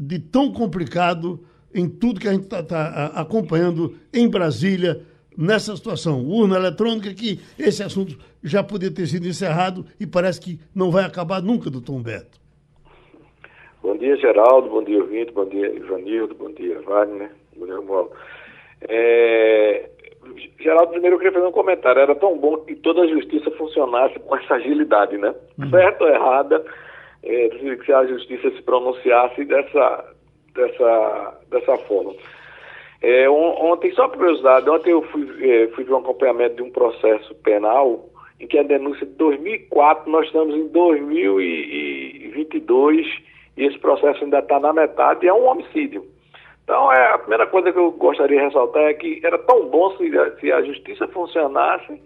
de 0.00 0.18
tão 0.18 0.52
complicado 0.52 1.44
em 1.74 1.88
tudo 1.88 2.20
que 2.20 2.28
a 2.28 2.32
gente 2.32 2.44
está 2.44 2.62
tá 2.62 3.06
acompanhando 3.08 3.96
em 4.12 4.28
Brasília 4.28 5.04
nessa 5.40 5.74
situação. 5.74 6.22
Urna 6.22 6.56
eletrônica, 6.56 7.14
que 7.14 7.40
esse 7.58 7.82
assunto 7.82 8.18
já 8.44 8.62
podia 8.62 8.92
ter 8.92 9.06
sido 9.06 9.26
encerrado 9.26 9.86
e 9.98 10.06
parece 10.06 10.40
que 10.40 10.60
não 10.74 10.90
vai 10.90 11.04
acabar 11.04 11.40
nunca, 11.42 11.70
doutor 11.70 11.94
Humberto. 11.94 12.38
Bom 13.82 13.96
dia, 13.96 14.14
Geraldo. 14.18 14.68
Bom 14.68 14.84
dia, 14.84 15.00
ouvinte. 15.00 15.32
Bom 15.32 15.46
dia, 15.46 15.74
Ivanildo. 15.74 16.34
Bom 16.34 16.52
dia, 16.52 16.80
Wagner. 16.82 17.30
Bom 17.56 17.64
dia, 17.64 17.76
Romualdo. 17.76 18.10
É... 18.82 19.88
Geraldo, 20.60 20.92
primeiro 20.92 21.16
eu 21.16 21.18
queria 21.18 21.32
fazer 21.32 21.46
um 21.46 21.52
comentário. 21.52 22.02
Era 22.02 22.14
tão 22.14 22.36
bom 22.38 22.58
que 22.58 22.76
toda 22.76 23.00
a 23.00 23.08
justiça 23.08 23.50
funcionasse 23.52 24.18
com 24.20 24.36
essa 24.36 24.54
agilidade, 24.54 25.16
né? 25.16 25.34
Uhum. 25.58 25.70
Certo 25.70 26.02
ou 26.02 26.08
errada, 26.08 26.62
é, 27.22 27.48
que 27.48 27.92
a 27.92 28.06
justiça 28.06 28.50
se 28.50 28.62
pronunciasse 28.62 29.44
dessa, 29.44 30.14
dessa, 30.54 31.40
dessa 31.50 31.76
forma. 31.78 32.14
É, 33.02 33.30
ontem, 33.30 33.90
só 33.92 34.08
por 34.08 34.18
curiosidade, 34.18 34.68
ontem 34.68 34.90
eu 34.90 35.00
fui, 35.02 35.26
é, 35.40 35.68
fui 35.68 35.84
ver 35.84 35.94
um 35.94 35.98
acompanhamento 35.98 36.56
de 36.56 36.62
um 36.62 36.70
processo 36.70 37.34
penal 37.36 38.10
em 38.38 38.46
que 38.46 38.58
a 38.58 38.62
denúncia 38.62 39.06
de 39.06 39.12
2004, 39.12 40.10
nós 40.10 40.26
estamos 40.26 40.54
em 40.54 40.68
2022 40.68 43.06
e 43.56 43.64
esse 43.64 43.78
processo 43.78 44.22
ainda 44.24 44.40
está 44.40 44.60
na 44.60 44.70
metade 44.72 45.24
e 45.24 45.28
é 45.28 45.34
um 45.34 45.46
homicídio. 45.46 46.04
Então, 46.64 46.92
é, 46.92 47.14
a 47.14 47.18
primeira 47.18 47.46
coisa 47.46 47.72
que 47.72 47.78
eu 47.78 47.90
gostaria 47.90 48.38
de 48.38 48.44
ressaltar 48.44 48.82
é 48.82 48.94
que 48.94 49.20
era 49.24 49.38
tão 49.38 49.66
bom 49.66 49.96
se, 49.96 50.10
se 50.38 50.52
a 50.52 50.62
justiça 50.62 51.08
funcionasse 51.08 52.00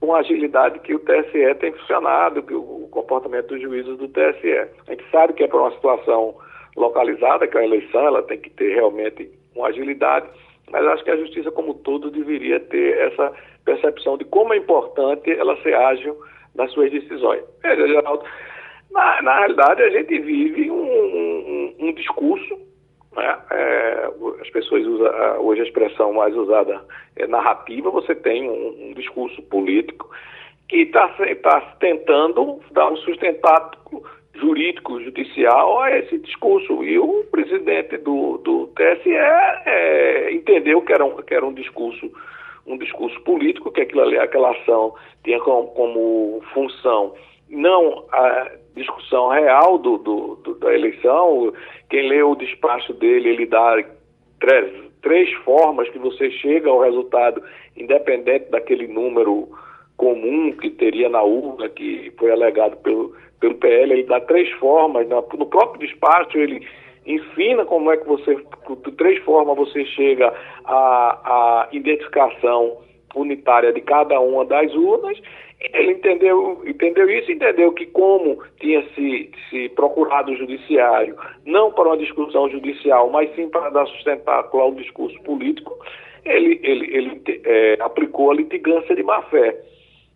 com 0.00 0.14
a 0.14 0.20
agilidade 0.20 0.78
que 0.80 0.94
o 0.94 0.98
TSE 0.98 1.54
tem 1.60 1.72
funcionado, 1.72 2.42
que 2.42 2.54
o 2.54 2.88
comportamento 2.90 3.48
dos 3.48 3.62
juízes 3.62 3.96
do 3.98 4.08
TSE. 4.08 4.68
A 4.86 4.90
gente 4.90 5.04
sabe 5.10 5.34
que 5.34 5.44
é 5.44 5.48
para 5.48 5.60
uma 5.60 5.72
situação 5.72 6.34
localizada, 6.76 7.46
que 7.46 7.56
é 7.56 7.60
a 7.60 7.64
eleição 7.64 8.00
ela 8.00 8.22
tem 8.22 8.38
que 8.38 8.50
ter 8.50 8.74
realmente 8.74 9.30
uma 9.54 9.68
agilidade, 9.68 10.28
mas 10.70 10.86
acho 10.86 11.04
que 11.04 11.10
a 11.10 11.16
justiça 11.16 11.50
como 11.50 11.74
todo 11.74 12.10
deveria 12.10 12.60
ter 12.60 12.96
essa 12.98 13.32
percepção 13.64 14.16
de 14.16 14.24
como 14.24 14.52
é 14.52 14.56
importante 14.56 15.30
ela 15.30 15.60
ser 15.62 15.74
ágil 15.74 16.16
nas 16.54 16.72
suas 16.72 16.90
decisões. 16.90 17.42
Veja, 17.62 17.86
Geraldo, 17.86 18.24
na, 18.90 19.22
na 19.22 19.38
realidade 19.38 19.82
a 19.82 19.90
gente 19.90 20.18
vive 20.18 20.70
um, 20.70 20.84
um, 20.84 21.74
um 21.78 21.92
discurso, 21.92 22.58
né? 23.16 23.38
é, 23.50 24.10
as 24.40 24.50
pessoas 24.50 24.86
usam, 24.86 25.40
hoje 25.40 25.60
a 25.62 25.64
expressão 25.64 26.12
mais 26.12 26.34
usada 26.36 26.80
é 27.16 27.26
narrativa, 27.26 27.90
você 27.90 28.14
tem 28.14 28.48
um, 28.48 28.90
um 28.90 28.94
discurso 28.94 29.42
político 29.42 30.08
que 30.68 30.82
está 30.82 31.08
tá 31.42 31.60
tentando 31.80 32.60
dar 32.70 32.90
um 32.90 32.96
sustentado 32.98 33.76
jurídico, 34.34 35.00
judicial 35.00 35.80
a 35.80 35.98
esse 35.98 36.18
discurso. 36.18 36.84
E 36.84 36.98
o 36.98 37.24
presidente 37.30 37.98
do, 37.98 38.38
do 38.38 38.59
TSE 38.80 39.14
é, 39.14 40.32
entendeu 40.32 40.80
que 40.82 40.92
era, 40.92 41.04
um, 41.04 41.16
que 41.16 41.34
era 41.34 41.44
um 41.44 41.52
discurso 41.52 42.10
um 42.66 42.76
discurso 42.76 43.18
político, 43.22 43.72
que 43.72 43.80
aquilo 43.80 44.02
ali, 44.02 44.18
aquela 44.18 44.52
ação 44.52 44.94
tinha 45.24 45.40
como, 45.40 45.68
como 45.68 46.42
função 46.52 47.14
não 47.48 48.04
a 48.12 48.50
discussão 48.76 49.28
real 49.28 49.76
do, 49.78 49.98
do, 49.98 50.36
do, 50.36 50.54
da 50.56 50.72
eleição. 50.72 51.52
Quem 51.88 52.08
lê 52.08 52.22
o 52.22 52.36
despacho 52.36 52.92
dele, 52.92 53.30
ele 53.30 53.46
dá 53.46 53.82
três, 54.38 54.72
três 55.02 55.32
formas 55.42 55.88
que 55.88 55.98
você 55.98 56.30
chega 56.30 56.70
ao 56.70 56.80
resultado, 56.80 57.42
independente 57.76 58.50
daquele 58.50 58.86
número 58.86 59.48
comum 59.96 60.52
que 60.52 60.70
teria 60.70 61.08
na 61.08 61.22
urna, 61.22 61.68
que 61.68 62.12
foi 62.16 62.30
alegado 62.30 62.76
pelo, 62.78 63.14
pelo 63.40 63.56
PL, 63.56 63.92
ele 63.92 64.04
dá 64.04 64.20
três 64.20 64.48
formas, 64.52 65.08
no 65.08 65.46
próprio 65.46 65.86
despacho 65.86 66.38
ele 66.38 66.64
ensina 67.06 67.64
como 67.64 67.90
é 67.90 67.96
que 67.96 68.06
você, 68.06 68.34
de 68.36 68.92
três 68.92 69.18
formas 69.24 69.56
você 69.56 69.84
chega 69.86 70.32
à, 70.64 71.64
à 71.64 71.68
identificação 71.72 72.78
unitária 73.14 73.72
de 73.72 73.80
cada 73.80 74.20
uma 74.20 74.44
das 74.44 74.72
urnas. 74.74 75.20
Ele 75.60 75.92
entendeu, 75.92 76.62
entendeu 76.66 77.10
isso, 77.10 77.30
entendeu 77.30 77.72
que 77.72 77.84
como 77.86 78.42
tinha 78.58 78.82
se, 78.94 79.30
se 79.50 79.68
procurado 79.70 80.32
o 80.32 80.36
judiciário, 80.36 81.16
não 81.44 81.70
para 81.70 81.88
uma 81.88 81.98
discussão 81.98 82.48
judicial, 82.48 83.10
mas 83.10 83.34
sim 83.34 83.48
para 83.48 83.68
dar 83.68 83.86
sustentáculo 83.86 84.62
ao 84.62 84.72
discurso 84.72 85.20
político, 85.22 85.76
ele, 86.24 86.60
ele, 86.62 86.96
ele 86.96 87.22
é, 87.44 87.76
aplicou 87.80 88.30
a 88.30 88.34
litigância 88.34 88.94
de 88.94 89.02
má-fé 89.02 89.54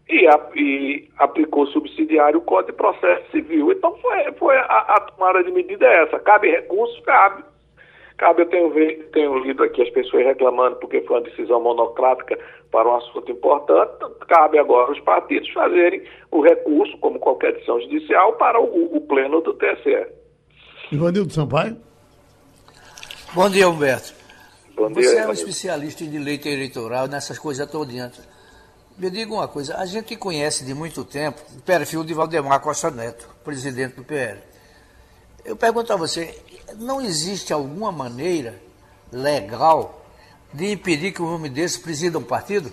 e, 0.08 0.26
a, 0.26 0.40
e 0.54 1.08
aplicou 1.18 1.66
subsidiário 1.68 2.38
o 2.38 2.42
Código 2.42 2.72
de 2.72 2.76
Processo 2.76 3.30
Civil. 3.30 3.72
Então 3.72 3.96
foi, 3.98 4.32
foi 4.32 4.56
a, 4.56 4.62
a 4.62 5.00
tomada 5.00 5.42
de 5.42 5.50
medida 5.50 5.86
é 5.86 6.04
essa. 6.04 6.18
Cabe 6.18 6.50
recurso? 6.50 7.02
Cabe. 7.02 7.44
Cabe, 8.16 8.42
eu 8.42 8.46
tenho, 8.46 8.72
tenho 9.10 9.38
lido 9.38 9.64
aqui 9.64 9.82
as 9.82 9.90
pessoas 9.90 10.24
reclamando 10.24 10.76
porque 10.76 11.00
foi 11.00 11.16
uma 11.16 11.22
decisão 11.22 11.60
monocrática 11.60 12.38
para 12.70 12.88
um 12.88 12.96
assunto 12.96 13.30
importante. 13.32 13.92
Cabe 14.28 14.58
agora 14.58 14.92
os 14.92 15.00
partidos 15.00 15.50
fazerem 15.50 16.02
o 16.30 16.40
recurso, 16.40 16.96
como 16.98 17.18
qualquer 17.18 17.54
decisão 17.54 17.80
judicial, 17.80 18.34
para 18.34 18.60
o, 18.60 18.96
o 18.96 19.00
pleno 19.00 19.40
do 19.40 19.52
TSE. 19.54 20.06
Ivanildo 20.92 21.32
Sampaio. 21.32 21.76
Bom 23.34 23.50
dia, 23.50 23.68
Humberto. 23.68 24.14
Bom 24.76 24.92
dia, 24.92 25.02
Você 25.02 25.16
é 25.16 25.26
um 25.26 25.32
especialista 25.32 26.04
em 26.04 26.10
direito 26.10 26.46
eleitoral, 26.46 27.08
nessas 27.08 27.36
coisas 27.36 27.68
todas. 27.68 27.94
Me 28.96 29.10
diga 29.10 29.32
uma 29.34 29.48
coisa, 29.48 29.76
a 29.76 29.86
gente 29.86 30.16
conhece 30.16 30.64
de 30.64 30.72
muito 30.72 31.04
tempo 31.04 31.40
o 31.58 31.62
perfil 31.62 32.04
de 32.04 32.14
Valdemar 32.14 32.62
Costa 32.62 32.92
Neto, 32.92 33.28
presidente 33.42 33.96
do 33.96 34.04
PL. 34.04 34.38
Eu 35.44 35.56
pergunto 35.56 35.92
a 35.92 35.96
você, 35.96 36.30
não 36.78 37.00
existe 37.00 37.52
alguma 37.52 37.90
maneira 37.90 38.54
legal 39.12 40.00
de 40.52 40.70
impedir 40.70 41.12
que 41.12 41.20
um 41.20 41.34
homem 41.34 41.52
desse 41.52 41.82
presida 41.82 42.18
um 42.18 42.22
partido? 42.22 42.70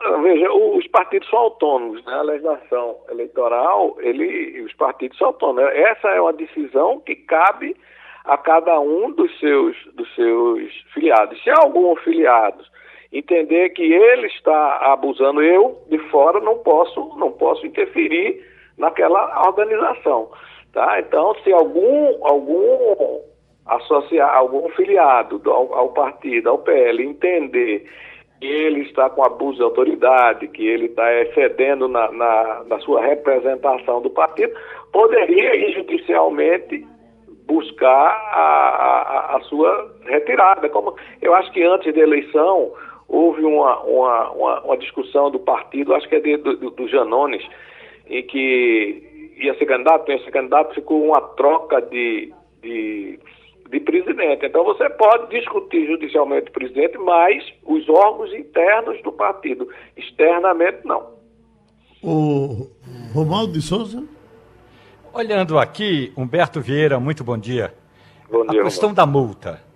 Ah, 0.00 0.16
veja, 0.18 0.48
os 0.52 0.86
partidos 0.86 1.28
são 1.28 1.40
autônomos, 1.40 2.04
né? 2.04 2.14
A 2.14 2.22
legislação 2.22 2.98
eleitoral, 3.10 3.96
ele, 3.98 4.62
os 4.62 4.72
partidos 4.74 5.18
são 5.18 5.26
autônomos. 5.26 5.72
Essa 5.72 6.06
é 6.10 6.20
uma 6.20 6.32
decisão 6.32 7.00
que 7.00 7.16
cabe 7.16 7.76
a 8.24 8.38
cada 8.38 8.78
um 8.78 9.10
dos 9.10 9.36
seus, 9.40 9.76
dos 9.94 10.14
seus 10.14 10.72
filiados. 10.94 11.42
Se 11.42 11.50
algum 11.50 11.96
filiado 11.96 12.64
entender 13.12 13.70
que 13.70 13.82
ele 13.82 14.26
está 14.28 14.92
abusando, 14.92 15.42
eu 15.42 15.80
de 15.88 15.98
fora 16.10 16.40
não 16.40 16.58
posso, 16.58 17.12
não 17.16 17.32
posso 17.32 17.66
interferir 17.66 18.44
naquela 18.76 19.46
organização, 19.46 20.30
tá? 20.72 21.00
Então, 21.00 21.34
se 21.42 21.52
algum 21.52 22.24
algum 22.26 23.20
associar 23.66 24.34
algum 24.34 24.68
filiado 24.70 25.40
ao, 25.50 25.74
ao 25.74 25.88
partido, 25.90 26.48
ao 26.48 26.58
PL, 26.58 27.02
entender 27.02 27.84
que 28.40 28.46
ele 28.46 28.82
está 28.82 29.08
com 29.10 29.24
abuso 29.24 29.58
de 29.58 29.62
autoridade, 29.62 30.48
que 30.48 30.66
ele 30.66 30.86
está 30.86 31.12
excedendo 31.22 31.88
na, 31.88 32.10
na, 32.12 32.64
na, 32.64 32.78
sua 32.80 33.00
representação 33.00 34.00
do 34.02 34.10
partido, 34.10 34.52
poderia 34.92 35.72
judicialmente 35.72 36.86
buscar 37.46 38.10
a, 38.32 39.32
a, 39.32 39.36
a, 39.36 39.40
sua 39.42 39.94
retirada. 40.04 40.68
Como 40.68 40.94
eu 41.22 41.34
acho 41.34 41.50
que 41.52 41.62
antes 41.62 41.94
da 41.94 42.00
eleição 42.00 42.72
houve 43.08 43.44
uma, 43.44 43.80
uma, 43.82 44.30
uma, 44.32 44.60
uma 44.62 44.76
discussão 44.76 45.30
do 45.30 45.38
partido, 45.38 45.94
acho 45.94 46.08
que 46.08 46.16
é 46.16 46.20
de, 46.20 46.36
do, 46.36 46.70
do 46.70 46.88
Janones, 46.88 47.42
em 48.08 48.22
que 48.26 49.32
ia 49.36 49.56
ser 49.58 49.66
candidato, 49.66 50.10
ia 50.10 50.22
ser 50.24 50.30
candidato, 50.30 50.74
ficou 50.74 51.04
uma 51.04 51.20
troca 51.20 51.80
de, 51.82 52.32
de, 52.62 53.18
de 53.70 53.80
presidente. 53.80 54.46
Então 54.46 54.64
você 54.64 54.88
pode 54.90 55.38
discutir 55.38 55.86
judicialmente 55.86 56.48
o 56.48 56.52
presidente, 56.52 56.98
mas 56.98 57.44
os 57.64 57.88
órgãos 57.88 58.32
internos 58.32 59.00
do 59.02 59.12
partido, 59.12 59.68
externamente 59.96 60.84
não. 60.84 61.14
O 62.02 62.70
Romualdo 63.12 63.52
de 63.52 63.62
Souza? 63.62 64.04
Olhando 65.12 65.58
aqui, 65.58 66.12
Humberto 66.16 66.60
Vieira, 66.60 67.00
muito 67.00 67.24
bom 67.24 67.38
dia. 67.38 67.72
Bom 68.30 68.46
dia, 68.46 68.60
a 68.60 68.64
questão 68.64 68.90
Romualdo. 68.90 68.94
da 68.94 69.06
multa. 69.06 69.66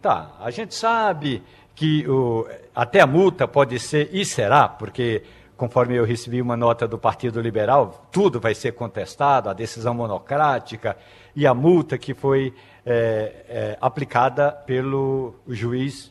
Tá, 0.00 0.32
a 0.40 0.50
gente 0.50 0.74
sabe 0.74 1.42
que 1.74 2.06
o, 2.08 2.46
até 2.74 3.00
a 3.00 3.06
multa 3.06 3.48
pode 3.48 3.78
ser, 3.78 4.10
e 4.12 4.24
será, 4.24 4.68
porque 4.68 5.22
conforme 5.56 5.94
eu 5.94 6.04
recebi 6.04 6.42
uma 6.42 6.56
nota 6.56 6.88
do 6.88 6.98
Partido 6.98 7.40
Liberal, 7.40 8.08
tudo 8.10 8.40
vai 8.40 8.54
ser 8.54 8.72
contestado, 8.72 9.48
a 9.48 9.52
decisão 9.52 9.94
monocrática 9.94 10.96
e 11.36 11.46
a 11.46 11.54
multa 11.54 11.96
que 11.96 12.14
foi 12.14 12.52
é, 12.84 13.44
é, 13.48 13.78
aplicada 13.80 14.50
pelo 14.50 15.36
juiz 15.46 16.10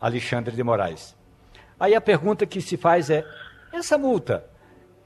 Alexandre 0.00 0.54
de 0.54 0.62
Moraes. 0.62 1.16
Aí 1.80 1.94
a 1.94 2.00
pergunta 2.00 2.44
que 2.44 2.60
se 2.60 2.76
faz 2.76 3.08
é: 3.08 3.24
essa 3.72 3.96
multa 3.96 4.44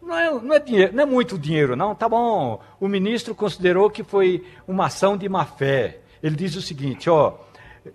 não 0.02 0.18
é, 0.18 0.30
não 0.30 0.54
é, 0.54 0.59
dinheiro, 0.59 0.94
não 0.94 1.02
é 1.02 1.06
muito 1.06 1.38
dinheiro, 1.38 1.76
não? 1.76 1.94
Tá 1.94 2.09
bom. 2.09 2.61
O 2.80 2.88
ministro 2.88 3.35
considerou 3.35 3.90
que 3.90 4.02
foi 4.02 4.44
uma 4.66 4.87
ação 4.87 5.16
de 5.16 5.28
má 5.28 5.44
fé. 5.44 6.00
Ele 6.22 6.37
diz 6.37 6.54
o 6.56 6.62
seguinte: 6.62 7.09
ó, 7.09 7.35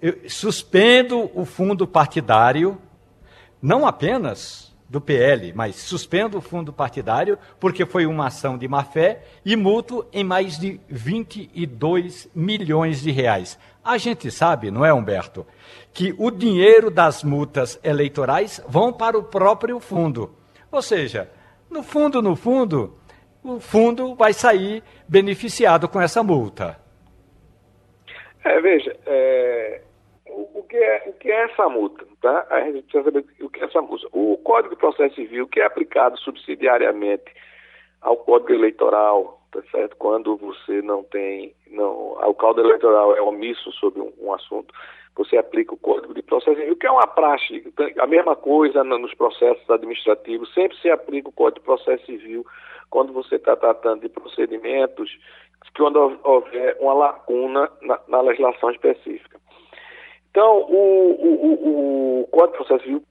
eu 0.01 0.29
suspendo 0.29 1.31
o 1.33 1.45
fundo 1.45 1.87
partidário, 1.87 2.77
não 3.61 3.85
apenas 3.85 4.71
do 4.91 4.99
PL, 4.99 5.53
mas 5.53 5.77
suspendo 5.77 6.37
o 6.37 6.41
fundo 6.41 6.73
partidário, 6.73 7.39
porque 7.59 7.85
foi 7.85 8.05
uma 8.05 8.27
ação 8.27 8.57
de 8.57 8.67
má 8.67 8.83
fé, 8.83 9.23
e 9.45 9.55
multo 9.55 10.05
em 10.11 10.21
mais 10.21 10.59
de 10.59 10.81
22 10.89 12.27
milhões 12.35 13.01
de 13.01 13.09
reais. 13.09 13.57
A 13.81 13.97
gente 13.97 14.29
sabe, 14.29 14.69
não 14.69 14.83
é, 14.83 14.93
Humberto, 14.93 15.47
que 15.93 16.13
o 16.17 16.29
dinheiro 16.29 16.91
das 16.91 17.23
multas 17.23 17.79
eleitorais 17.81 18.61
vão 18.67 18.91
para 18.91 19.17
o 19.17 19.23
próprio 19.23 19.79
fundo. 19.79 20.35
Ou 20.69 20.81
seja, 20.81 21.29
no 21.69 21.81
fundo, 21.83 22.21
no 22.21 22.35
fundo, 22.35 22.97
o 23.41 23.61
fundo 23.61 24.13
vai 24.13 24.33
sair 24.33 24.83
beneficiado 25.07 25.87
com 25.87 26.01
essa 26.01 26.21
multa. 26.21 26.80
É, 28.43 28.59
veja, 28.59 28.95
é, 29.05 29.81
o, 30.27 30.59
o, 30.59 30.63
que 30.63 30.77
é, 30.77 31.03
o 31.07 31.13
que 31.13 31.31
é 31.31 31.43
essa 31.43 31.69
multa? 31.69 32.05
Tá? 32.21 32.47
A 32.49 32.61
gente 32.61 32.83
precisa 32.83 33.03
saber 33.03 33.25
o 33.41 33.49
que 33.49 33.61
é 33.61 33.65
essa 33.65 33.81
multa. 33.81 34.07
O 34.11 34.37
Código 34.37 34.75
de 34.75 34.79
Processo 34.79 35.15
Civil, 35.15 35.47
que 35.47 35.59
é 35.59 35.65
aplicado 35.65 36.17
subsidiariamente 36.19 37.31
ao 38.01 38.17
Código 38.17 38.53
Eleitoral, 38.53 39.39
tá 39.51 39.61
certo? 39.71 39.95
quando 39.97 40.35
você 40.37 40.81
não 40.81 41.03
tem, 41.03 41.53
não, 41.67 42.13
o 42.13 42.33
Código 42.33 42.67
Eleitoral 42.67 43.15
é 43.15 43.21
omisso 43.21 43.71
sobre 43.73 44.01
um, 44.01 44.11
um 44.19 44.33
assunto, 44.33 44.73
você 45.15 45.37
aplica 45.37 45.73
o 45.73 45.77
Código 45.77 46.13
de 46.13 46.21
Processo 46.23 46.57
Civil, 46.57 46.75
que 46.77 46.87
é 46.87 46.91
uma 46.91 47.05
praxe, 47.05 47.63
a 47.99 48.07
mesma 48.07 48.35
coisa 48.35 48.83
nos 48.83 49.13
processos 49.13 49.69
administrativos, 49.69 50.51
sempre 50.53 50.77
se 50.77 50.89
aplica 50.89 51.29
o 51.29 51.33
Código 51.33 51.59
de 51.59 51.65
Processo 51.65 52.05
Civil 52.05 52.45
quando 52.89 53.13
você 53.13 53.35
está 53.35 53.55
tratando 53.55 54.01
de 54.01 54.09
procedimentos, 54.09 55.17
quando 55.75 56.19
houver 56.23 56.77
uma 56.79 56.93
lacuna 56.93 57.69
na, 57.81 57.99
na 58.07 58.21
legislação 58.21 58.71
específica. 58.71 59.39
Então, 60.29 60.65
o, 60.69 61.11
o, 61.11 61.43
o, 61.45 62.21
o 62.21 62.27
Código 62.27 62.51
de 62.51 62.57
Processo 62.57 62.83
Civil 62.83 63.03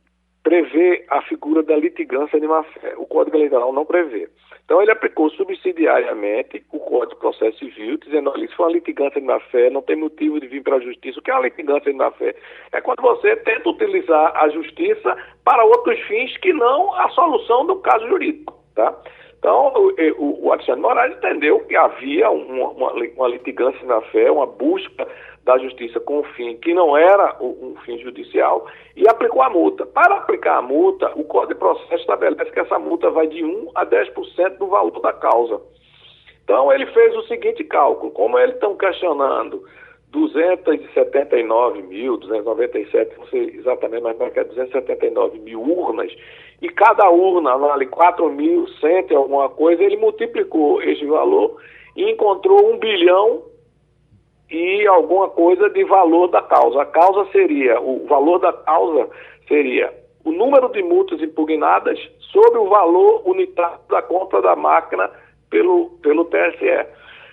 prevê 0.43 1.05
a 1.11 1.21
figura 1.23 1.63
da 1.63 1.77
litigância 1.77 2.41
de 2.41 2.47
má-fé. 2.47 2.95
O 2.97 3.07
Código 3.07 3.37
Eleitoral 3.37 3.73
não 3.73 3.85
prevê. 3.85 4.29
Então, 4.65 4.81
ele 4.81 4.91
aplicou 4.91 5.29
subsidiariamente 5.31 6.65
o 6.73 6.79
Código 6.79 7.15
de 7.15 7.21
Processo 7.21 7.59
Civil, 7.59 7.99
dizendo: 7.99 8.31
olha, 8.31 8.45
isso 8.45 8.57
foi 8.57 8.67
uma 8.67 8.73
litigância 8.73 9.21
de 9.21 9.27
má-fé, 9.27 9.69
não 9.69 9.83
tem 9.83 9.97
motivo 9.97 10.41
de 10.41 10.47
vir 10.47 10.63
para 10.63 10.77
a 10.77 10.81
justiça. 10.81 11.19
O 11.19 11.23
que 11.23 11.31
é 11.31 11.35
uma 11.35 11.43
litigância 11.43 11.91
de 11.91 11.99
má-fé? 11.99 12.35
É 12.73 12.81
quando 12.81 13.03
você 13.03 13.37
tenta 13.37 13.69
utilizar 13.69 14.33
a 14.37 14.49
justiça 14.49 15.17
para 15.45 15.65
outros 15.65 16.01
fins 16.03 16.37
que 16.39 16.53
não 16.53 16.95
a 16.95 17.09
solução 17.11 17.67
do 17.67 17.77
caso 17.81 18.09
jurídico. 18.09 18.59
Tá? 18.75 18.97
Então, 19.41 19.73
o, 20.19 20.47
o 20.47 20.53
Alexandre 20.53 20.83
Moraes 20.83 21.17
entendeu 21.17 21.61
que 21.61 21.75
havia 21.75 22.31
uma, 22.31 22.69
uma, 22.69 22.93
uma 22.93 23.29
litigância 23.29 23.85
na 23.87 24.03
fé, 24.03 24.31
uma 24.31 24.47
busca 24.47 25.09
da 25.45 25.57
justiça 25.57 25.99
com 25.99 26.21
um 26.21 26.25
fim 26.35 26.59
que 26.59 26.75
não 26.75 26.95
era 26.95 27.35
um 27.41 27.75
fim 27.87 27.99
judicial 27.99 28.67
e 28.95 29.09
aplicou 29.09 29.41
a 29.41 29.49
multa. 29.49 29.87
Para 29.87 30.17
aplicar 30.17 30.59
a 30.59 30.63
multa, 30.63 31.11
o 31.17 31.25
Código 31.25 31.55
de 31.55 31.59
Processo 31.59 32.03
estabelece 32.03 32.51
que 32.51 32.61
essa 32.61 32.79
multa 32.79 33.11
vai 33.11 33.27
de 33.29 33.43
1 33.43 33.71
a 33.75 33.87
10% 33.87 34.59
do 34.59 34.67
valor 34.67 35.01
da 35.01 35.15
causa. 35.15 35.59
Então, 36.45 36.71
ele 36.71 36.85
fez 36.87 37.17
o 37.17 37.23
seguinte 37.23 37.65
cálculo: 37.65 38.13
como 38.13 38.39
eles 38.39 38.57
estão 38.57 38.77
questionando 38.77 39.65
279 40.11 41.83
mil, 41.83 42.17
297, 42.19 43.17
não 43.17 43.27
sei 43.29 43.57
exatamente, 43.57 44.03
mas 44.03 44.33
que 44.33 44.41
é 44.41 44.45
279 44.45 45.39
mil 45.39 45.63
urnas, 45.63 46.13
e 46.61 46.69
cada 46.69 47.09
urna 47.11 47.57
vale 47.57 47.87
4.100 47.87 49.11
e 49.11 49.15
alguma 49.15 49.49
coisa, 49.49 49.83
ele 49.83 49.97
multiplicou 49.97 50.83
esse 50.83 51.05
valor 51.07 51.57
e 51.97 52.11
encontrou 52.11 52.73
um 52.73 52.79
bilhão 52.79 53.43
e 54.51 54.87
alguma 54.87 55.29
coisa 55.29 55.71
de 55.71 55.85
valor 55.85 56.29
da 56.29 56.43
causa. 56.43 56.83
A 56.83 56.87
causa 56.87 57.31
seria, 57.31 57.81
o 57.81 58.07
valor 58.07 58.39
da 58.39 58.53
causa 58.53 59.09
seria 59.49 59.93
o 60.25 60.33
número 60.33 60.69
de 60.71 60.83
multas 60.83 61.21
impugnadas 61.23 61.99
sobre 62.33 62.59
o 62.59 62.69
valor 62.69 63.23
unitário 63.27 63.79
da 63.89 64.03
compra 64.03 64.43
da 64.43 64.55
máquina 64.55 65.11
pelo, 65.49 65.91
pelo 66.03 66.25
TSE. 66.27 66.87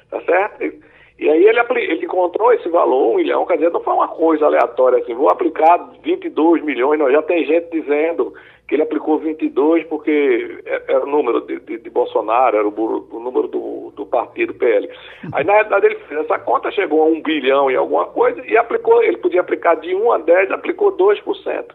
Tá 0.09 0.21
certo? 0.21 0.86
E 1.19 1.27
aí 1.27 1.45
ele, 1.45 1.59
ele 1.77 2.05
encontrou 2.05 2.53
esse 2.53 2.69
valor, 2.69 3.13
um 3.13 3.15
milhão, 3.15 3.45
quer 3.45 3.55
dizer, 3.55 3.71
não 3.71 3.81
foi 3.81 3.93
uma 3.93 4.07
coisa 4.07 4.45
aleatória 4.45 4.99
assim, 4.99 5.15
vou 5.15 5.31
aplicar 5.31 5.77
22 6.03 6.63
milhões, 6.63 6.99
não, 6.99 7.11
já 7.11 7.23
tem 7.23 7.43
gente 7.43 7.71
dizendo 7.71 8.33
que 8.67 8.75
ele 8.75 8.83
aplicou 8.83 9.17
22 9.17 9.85
porque 9.87 10.61
é, 10.65 10.83
era 10.87 11.03
o 11.03 11.09
número 11.09 11.41
de, 11.41 11.59
de, 11.61 11.79
de 11.79 11.89
Bolsonaro, 11.89 12.57
era 12.57 12.67
o, 12.67 13.07
o 13.11 13.19
número 13.19 13.47
do, 13.47 13.91
do, 13.95 14.05
partido 14.05 14.53
PL. 14.53 14.89
Aí 15.33 15.43
na 15.43 15.53
realidade 15.53 15.85
ele 15.87 15.95
fez 16.07 16.19
essa 16.21 16.37
conta, 16.37 16.69
chegou 16.71 17.01
a 17.01 17.05
1 17.05 17.21
bilhão 17.21 17.71
e 17.71 17.75
alguma 17.75 18.05
coisa, 18.05 18.45
e 18.45 18.55
aplicou, 18.55 19.01
ele 19.01 19.17
podia 19.17 19.41
aplicar 19.41 19.75
de 19.75 19.95
1 19.95 20.11
a 20.11 20.17
10, 20.19 20.51
aplicou 20.51 20.95
2%. 20.95 21.65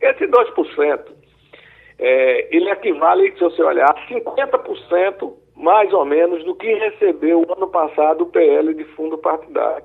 Esse 0.00 0.26
2%, 0.26 1.00
é, 1.98 2.56
ele 2.56 2.70
equivale, 2.70 3.32
se 3.32 3.40
você 3.40 3.62
olhar, 3.62 3.90
a 3.90 4.06
50% 4.08 5.32
mais 5.58 5.92
ou 5.92 6.04
menos 6.04 6.44
do 6.44 6.54
que 6.54 6.72
recebeu 6.72 7.44
ano 7.50 7.66
passado 7.66 8.22
o 8.22 8.26
PL 8.26 8.72
de 8.74 8.84
fundo 8.94 9.18
partidário. 9.18 9.84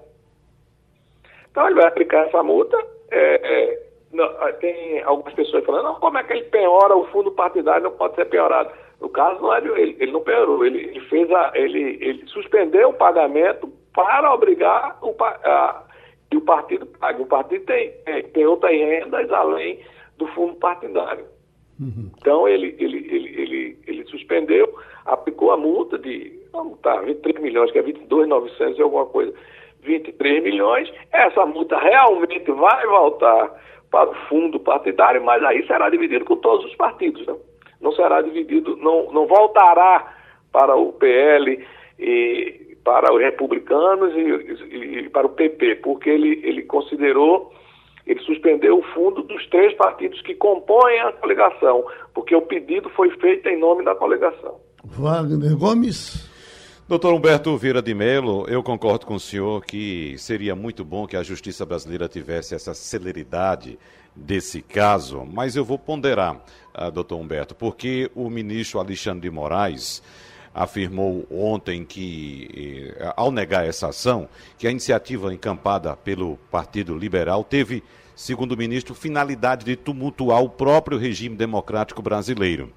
Então 1.49 1.65
ele 1.65 1.75
vai 1.75 1.88
aplicar 1.88 2.27
essa 2.27 2.43
multa. 2.43 2.77
É, 3.12 3.36
é, 3.43 3.83
não, 4.12 4.29
tem 4.59 5.01
algumas 5.01 5.33
pessoas 5.33 5.65
falando, 5.65 5.86
não, 5.86 5.95
como 5.95 6.17
é 6.19 6.23
que 6.23 6.33
ele 6.33 6.43
penhora 6.43 6.95
o 6.95 7.05
fundo 7.07 7.31
partidário, 7.31 7.83
não 7.83 7.91
pode 7.91 8.15
ser 8.15 8.25
penhorado. 8.25 8.71
No 9.01 9.09
caso, 9.09 9.41
não 9.41 9.53
é 9.53 9.57
ele, 9.57 9.97
ele 9.99 10.12
não 10.12 10.21
penhorou, 10.21 10.63
ele, 10.63 10.79
ele, 10.79 11.01
fez 11.01 11.29
a, 11.31 11.51
ele, 11.55 11.97
ele 11.99 12.25
suspendeu 12.27 12.89
o 12.89 12.93
pagamento 12.93 13.67
para 13.93 14.31
obrigar 14.33 14.97
o, 15.01 15.15
a, 15.23 15.83
que 16.29 16.38
o 16.38 16.41
partido 16.41 16.86
pague. 16.86 17.21
O 17.21 17.25
partido 17.25 17.65
tem, 17.65 17.91
tem 18.31 18.45
outras 18.45 18.71
rendas 18.71 19.31
além 19.31 19.79
do 20.17 20.27
fundo 20.27 20.53
partidário. 20.55 21.25
Uhum. 21.79 22.12
Então 22.17 22.47
ele, 22.47 22.75
ele, 22.79 22.97
ele, 23.09 23.41
ele, 23.41 23.77
ele 23.88 24.05
suspendeu, 24.05 24.73
aplicou 25.05 25.51
a 25.51 25.57
multa 25.57 25.97
de, 25.97 26.31
vamos 26.51 26.79
tá, 26.79 27.01
23 27.01 27.41
milhões, 27.41 27.71
que 27.71 27.79
é 27.79 27.81
22,900 27.81 28.77
e 28.77 28.81
alguma 28.81 29.05
coisa, 29.05 29.33
23 29.81 30.43
milhões. 30.43 30.91
Essa 31.12 31.45
multa 31.45 31.77
realmente 31.79 32.39
vai 32.51 32.86
voltar 32.86 33.51
para 33.91 34.09
o 34.09 34.15
fundo 34.27 34.59
partidário, 34.59 35.23
mas 35.23 35.43
aí 35.43 35.65
será 35.67 35.89
dividido 35.89 36.25
com 36.25 36.38
todos 36.38 36.65
os 36.65 36.75
partidos. 36.75 37.25
Né? 37.27 37.36
Não 37.81 37.91
será 37.91 38.21
dividido, 38.21 38.75
não, 38.77 39.12
não 39.12 39.27
voltará 39.27 40.15
para 40.51 40.75
o 40.75 40.93
PL 40.93 41.65
e 41.99 42.77
para 42.83 43.13
os 43.13 43.21
republicanos 43.21 44.13
e, 44.15 44.19
e, 44.19 44.99
e 44.99 45.09
para 45.09 45.27
o 45.27 45.29
PP, 45.29 45.75
porque 45.77 46.09
ele, 46.09 46.41
ele 46.43 46.63
considerou 46.63 47.51
ele 48.05 48.19
suspendeu 48.21 48.79
o 48.79 48.83
fundo 48.93 49.23
dos 49.23 49.45
três 49.47 49.73
partidos 49.75 50.21
que 50.21 50.35
compõem 50.35 50.99
a 50.99 51.11
coligação, 51.13 51.85
porque 52.13 52.35
o 52.35 52.41
pedido 52.41 52.89
foi 52.89 53.09
feito 53.17 53.47
em 53.47 53.59
nome 53.59 53.83
da 53.83 53.95
coligação. 53.95 54.59
Wagner 54.83 55.55
Gomes. 55.55 56.31
Doutor 56.87 57.13
Humberto 57.13 57.55
Vieira 57.57 57.81
de 57.81 57.93
Melo, 57.93 58.45
eu 58.49 58.61
concordo 58.61 59.05
com 59.05 59.15
o 59.15 59.19
senhor 59.19 59.63
que 59.65 60.17
seria 60.17 60.53
muito 60.53 60.83
bom 60.83 61.07
que 61.07 61.15
a 61.15 61.23
justiça 61.23 61.65
brasileira 61.65 62.09
tivesse 62.09 62.53
essa 62.53 62.73
celeridade 62.73 63.79
desse 64.13 64.61
caso, 64.61 65.25
mas 65.25 65.55
eu 65.55 65.63
vou 65.63 65.79
ponderar, 65.79 66.43
uh, 66.77 66.91
doutor 66.91 67.15
Humberto, 67.15 67.55
porque 67.55 68.11
o 68.13 68.29
ministro 68.29 68.79
Alexandre 68.79 69.21
de 69.21 69.31
Moraes 69.31 70.03
afirmou 70.53 71.25
ontem 71.31 71.83
que, 71.83 72.93
eh, 72.95 73.13
ao 73.15 73.31
negar 73.31 73.65
essa 73.65 73.87
ação, 73.87 74.29
que 74.57 74.67
a 74.67 74.71
iniciativa 74.71 75.33
encampada 75.33 75.95
pelo 75.95 76.37
Partido 76.51 76.97
Liberal 76.97 77.43
teve, 77.43 77.83
segundo 78.15 78.51
o 78.51 78.57
ministro, 78.57 78.93
finalidade 78.93 79.65
de 79.65 79.75
tumultuar 79.75 80.43
o 80.43 80.49
próprio 80.49 80.97
regime 80.97 81.35
democrático 81.35 82.01
brasileiro. 82.01 82.71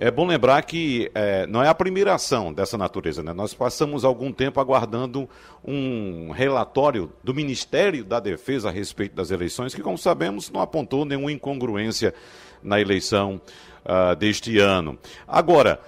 É 0.00 0.12
bom 0.12 0.28
lembrar 0.28 0.62
que 0.62 1.10
é, 1.12 1.44
não 1.48 1.60
é 1.60 1.66
a 1.66 1.74
primeira 1.74 2.14
ação 2.14 2.52
dessa 2.52 2.78
natureza, 2.78 3.20
né? 3.20 3.32
Nós 3.32 3.52
passamos 3.52 4.04
algum 4.04 4.30
tempo 4.32 4.60
aguardando 4.60 5.28
um 5.64 6.30
relatório 6.30 7.12
do 7.24 7.34
Ministério 7.34 8.04
da 8.04 8.20
Defesa 8.20 8.68
a 8.68 8.70
respeito 8.70 9.16
das 9.16 9.32
eleições, 9.32 9.74
que, 9.74 9.82
como 9.82 9.98
sabemos, 9.98 10.52
não 10.52 10.60
apontou 10.60 11.04
nenhuma 11.04 11.32
incongruência 11.32 12.14
na 12.62 12.80
eleição 12.80 13.40
uh, 13.84 14.14
deste 14.14 14.58
ano. 14.58 14.96
Agora, 15.26 15.80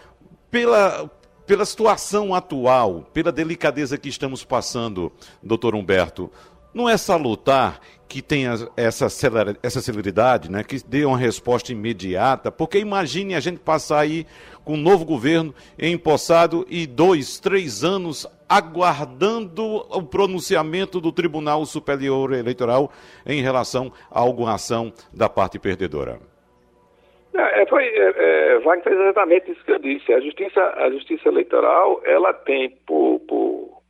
pela, 0.51 1.11
pela 1.47 1.65
situação 1.65 2.35
atual, 2.35 3.07
pela 3.13 3.33
delicadeza 3.33 3.99
que 3.99 4.09
estamos 4.09 4.45
passando, 4.45 5.13
doutor 5.43 5.75
Humberto, 5.75 6.31
não 6.73 6.89
é 6.89 6.97
salutar 6.97 7.81
que 8.09 8.21
tenha 8.21 8.55
essa, 8.77 9.07
essa 9.63 9.81
celeridade, 9.81 10.51
né, 10.51 10.65
que 10.65 10.83
dê 10.85 11.05
uma 11.05 11.17
resposta 11.17 11.71
imediata, 11.71 12.51
porque 12.51 12.79
imagine 12.79 13.35
a 13.35 13.41
gente 13.41 13.59
passar 13.59 14.01
aí 14.01 14.27
com 14.65 14.75
um 14.75 14.81
novo 14.81 15.05
governo 15.05 15.55
empossado 15.79 16.67
e 16.69 16.87
dois, 16.87 17.39
três 17.39 17.85
anos 17.85 18.27
aguardando 18.49 19.63
o 19.65 20.03
pronunciamento 20.03 21.01
do 21.01 21.13
Tribunal 21.13 21.65
Superior 21.65 22.33
Eleitoral 22.33 22.91
em 23.25 23.41
relação 23.41 23.93
a 24.11 24.19
alguma 24.19 24.55
ação 24.55 24.93
da 25.13 25.29
parte 25.29 25.57
perdedora. 25.57 26.30
É, 27.33 27.67
foi, 27.67 27.85
é, 27.85 28.15
é, 28.17 28.59
Wagner 28.59 28.83
fez 28.83 29.01
exatamente 29.01 29.51
isso 29.53 29.65
que 29.65 29.73
eu 29.73 29.79
disse. 29.79 30.13
A 30.13 30.21
justiça, 30.21 30.75
a 30.77 30.91
justiça 30.91 31.29
eleitoral, 31.29 32.01
ela 32.05 32.33
tem 32.33 32.71
por, 32.87 33.21
por, 33.21 33.83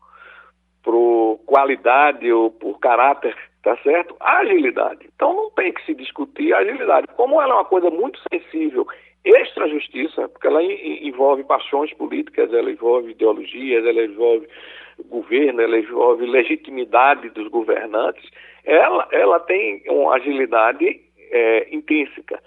por 0.83 1.41
qualidade 1.47 2.31
ou 2.31 2.51
por 2.51 2.79
caráter, 2.79 3.35
tá 3.63 3.77
certo? 3.79 4.15
agilidade. 4.21 5.09
Então 5.15 5.35
não 5.35 5.51
tem 5.53 5.73
que 5.73 5.85
se 5.87 5.95
discutir 5.95 6.53
agilidade. 6.53 7.07
Como 7.17 7.41
ela 7.41 7.53
é 7.53 7.57
uma 7.57 7.65
coisa 7.65 7.91
muito 7.91 8.19
sensível, 8.31 8.87
extra-justiça, 9.25 10.29
porque 10.29 10.47
ela 10.47 10.63
envolve 10.63 11.45
paixões 11.45 11.93
políticas, 11.95 12.53
ela 12.53 12.71
envolve 12.71 13.11
ideologias, 13.13 13.85
ela 13.87 14.05
envolve 14.05 14.47
governo, 15.09 15.61
ela 15.63 15.79
envolve 15.79 16.27
legitimidade 16.27 17.31
dos 17.31 17.49
governantes, 17.49 18.29
ela, 18.65 19.09
ela 19.13 19.41
tem 19.41 19.83
uma 19.89 20.15
agilidade 20.15 21.01
é, 21.31 21.69
intrínseca. 21.75 22.41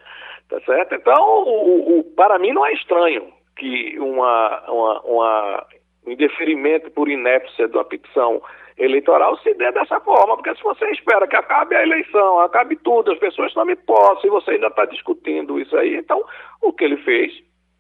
Tá 0.50 0.60
certo? 0.62 0.96
Então, 0.96 1.44
o, 1.46 2.00
o, 2.00 2.04
para 2.16 2.38
mim 2.38 2.52
não 2.52 2.66
é 2.66 2.74
estranho 2.74 3.32
que 3.56 3.98
uma, 4.00 4.64
uma, 4.70 5.02
uma, 5.02 5.66
um 6.06 6.12
indeferimento 6.12 6.92
por 6.92 7.10
inépcia 7.10 7.68
de 7.68 7.76
uma 7.76 7.86
petição 7.86 8.42
eleitoral 8.78 9.38
se 9.40 9.54
dê 9.54 9.72
dessa 9.72 10.00
forma, 10.00 10.36
porque 10.36 10.56
se 10.56 10.64
você 10.64 10.90
espera 10.92 11.28
que 11.28 11.36
acabe 11.36 11.76
a 11.76 11.84
eleição, 11.84 12.40
acabe 12.40 12.76
tudo, 12.78 13.12
as 13.12 13.20
pessoas 13.20 13.54
tomem 13.54 13.76
posse 13.76 14.26
e 14.26 14.30
você 14.30 14.52
ainda 14.52 14.68
está 14.68 14.86
discutindo 14.86 15.60
isso 15.60 15.78
aí, 15.78 15.96
então 15.96 16.24
o 16.62 16.74
que 16.74 16.84
ele 16.84 16.98
fez 16.98 17.32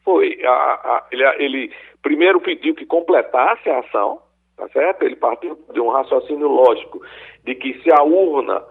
foi, 0.04 0.39
a, 0.45 0.52
a, 0.52 1.08
ele, 1.12 1.23
ele 1.39 1.73
primeiro 2.02 2.39
pediu 2.41 2.76
que 2.76 2.86
completasse 2.86 3.69
a 3.69 3.80
ação, 3.80 4.19
tá 4.58 4.67
certo? 4.69 5.04
Ele 5.04 5.15
partiu 5.15 5.58
de 5.73 5.80
um 5.80 5.89
raciocínio 5.89 6.47
lógico 6.47 7.02
de 7.43 7.56
que 7.56 7.82
se 7.82 7.91
a 7.91 8.04
urna, 8.04 8.62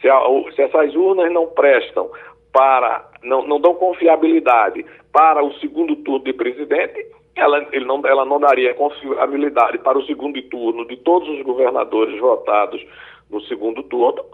se, 0.00 0.08
a, 0.08 0.20
se 0.54 0.62
essas 0.62 0.94
urnas 0.94 1.32
não 1.32 1.48
prestam 1.48 2.10
para 2.54 3.10
não, 3.24 3.44
não 3.44 3.60
dão 3.60 3.74
confiabilidade 3.74 4.86
para 5.12 5.44
o 5.44 5.52
segundo 5.54 5.96
turno 5.96 6.24
de 6.24 6.32
presidente, 6.32 7.04
ela, 7.34 7.66
ele 7.72 7.84
não, 7.84 8.00
ela 8.06 8.24
não 8.24 8.38
daria 8.38 8.72
confiabilidade 8.74 9.78
para 9.78 9.98
o 9.98 10.06
segundo 10.06 10.40
turno 10.42 10.86
de 10.86 10.96
todos 10.98 11.28
os 11.28 11.42
governadores 11.42 12.18
votados 12.20 12.80
no 13.28 13.40
segundo 13.42 13.82
turno, 13.82 14.24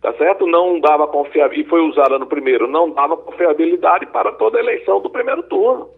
tá 0.00 0.12
certo? 0.14 0.46
Não 0.46 0.78
dava 0.78 1.08
confiabilidade, 1.08 1.60
e 1.60 1.68
foi 1.68 1.80
usada 1.80 2.16
no 2.16 2.26
primeiro, 2.26 2.68
não 2.68 2.90
dava 2.90 3.16
confiabilidade 3.16 4.06
para 4.06 4.30
toda 4.32 4.58
a 4.58 4.62
eleição 4.62 5.00
do 5.00 5.10
primeiro 5.10 5.42
turno. 5.44 5.88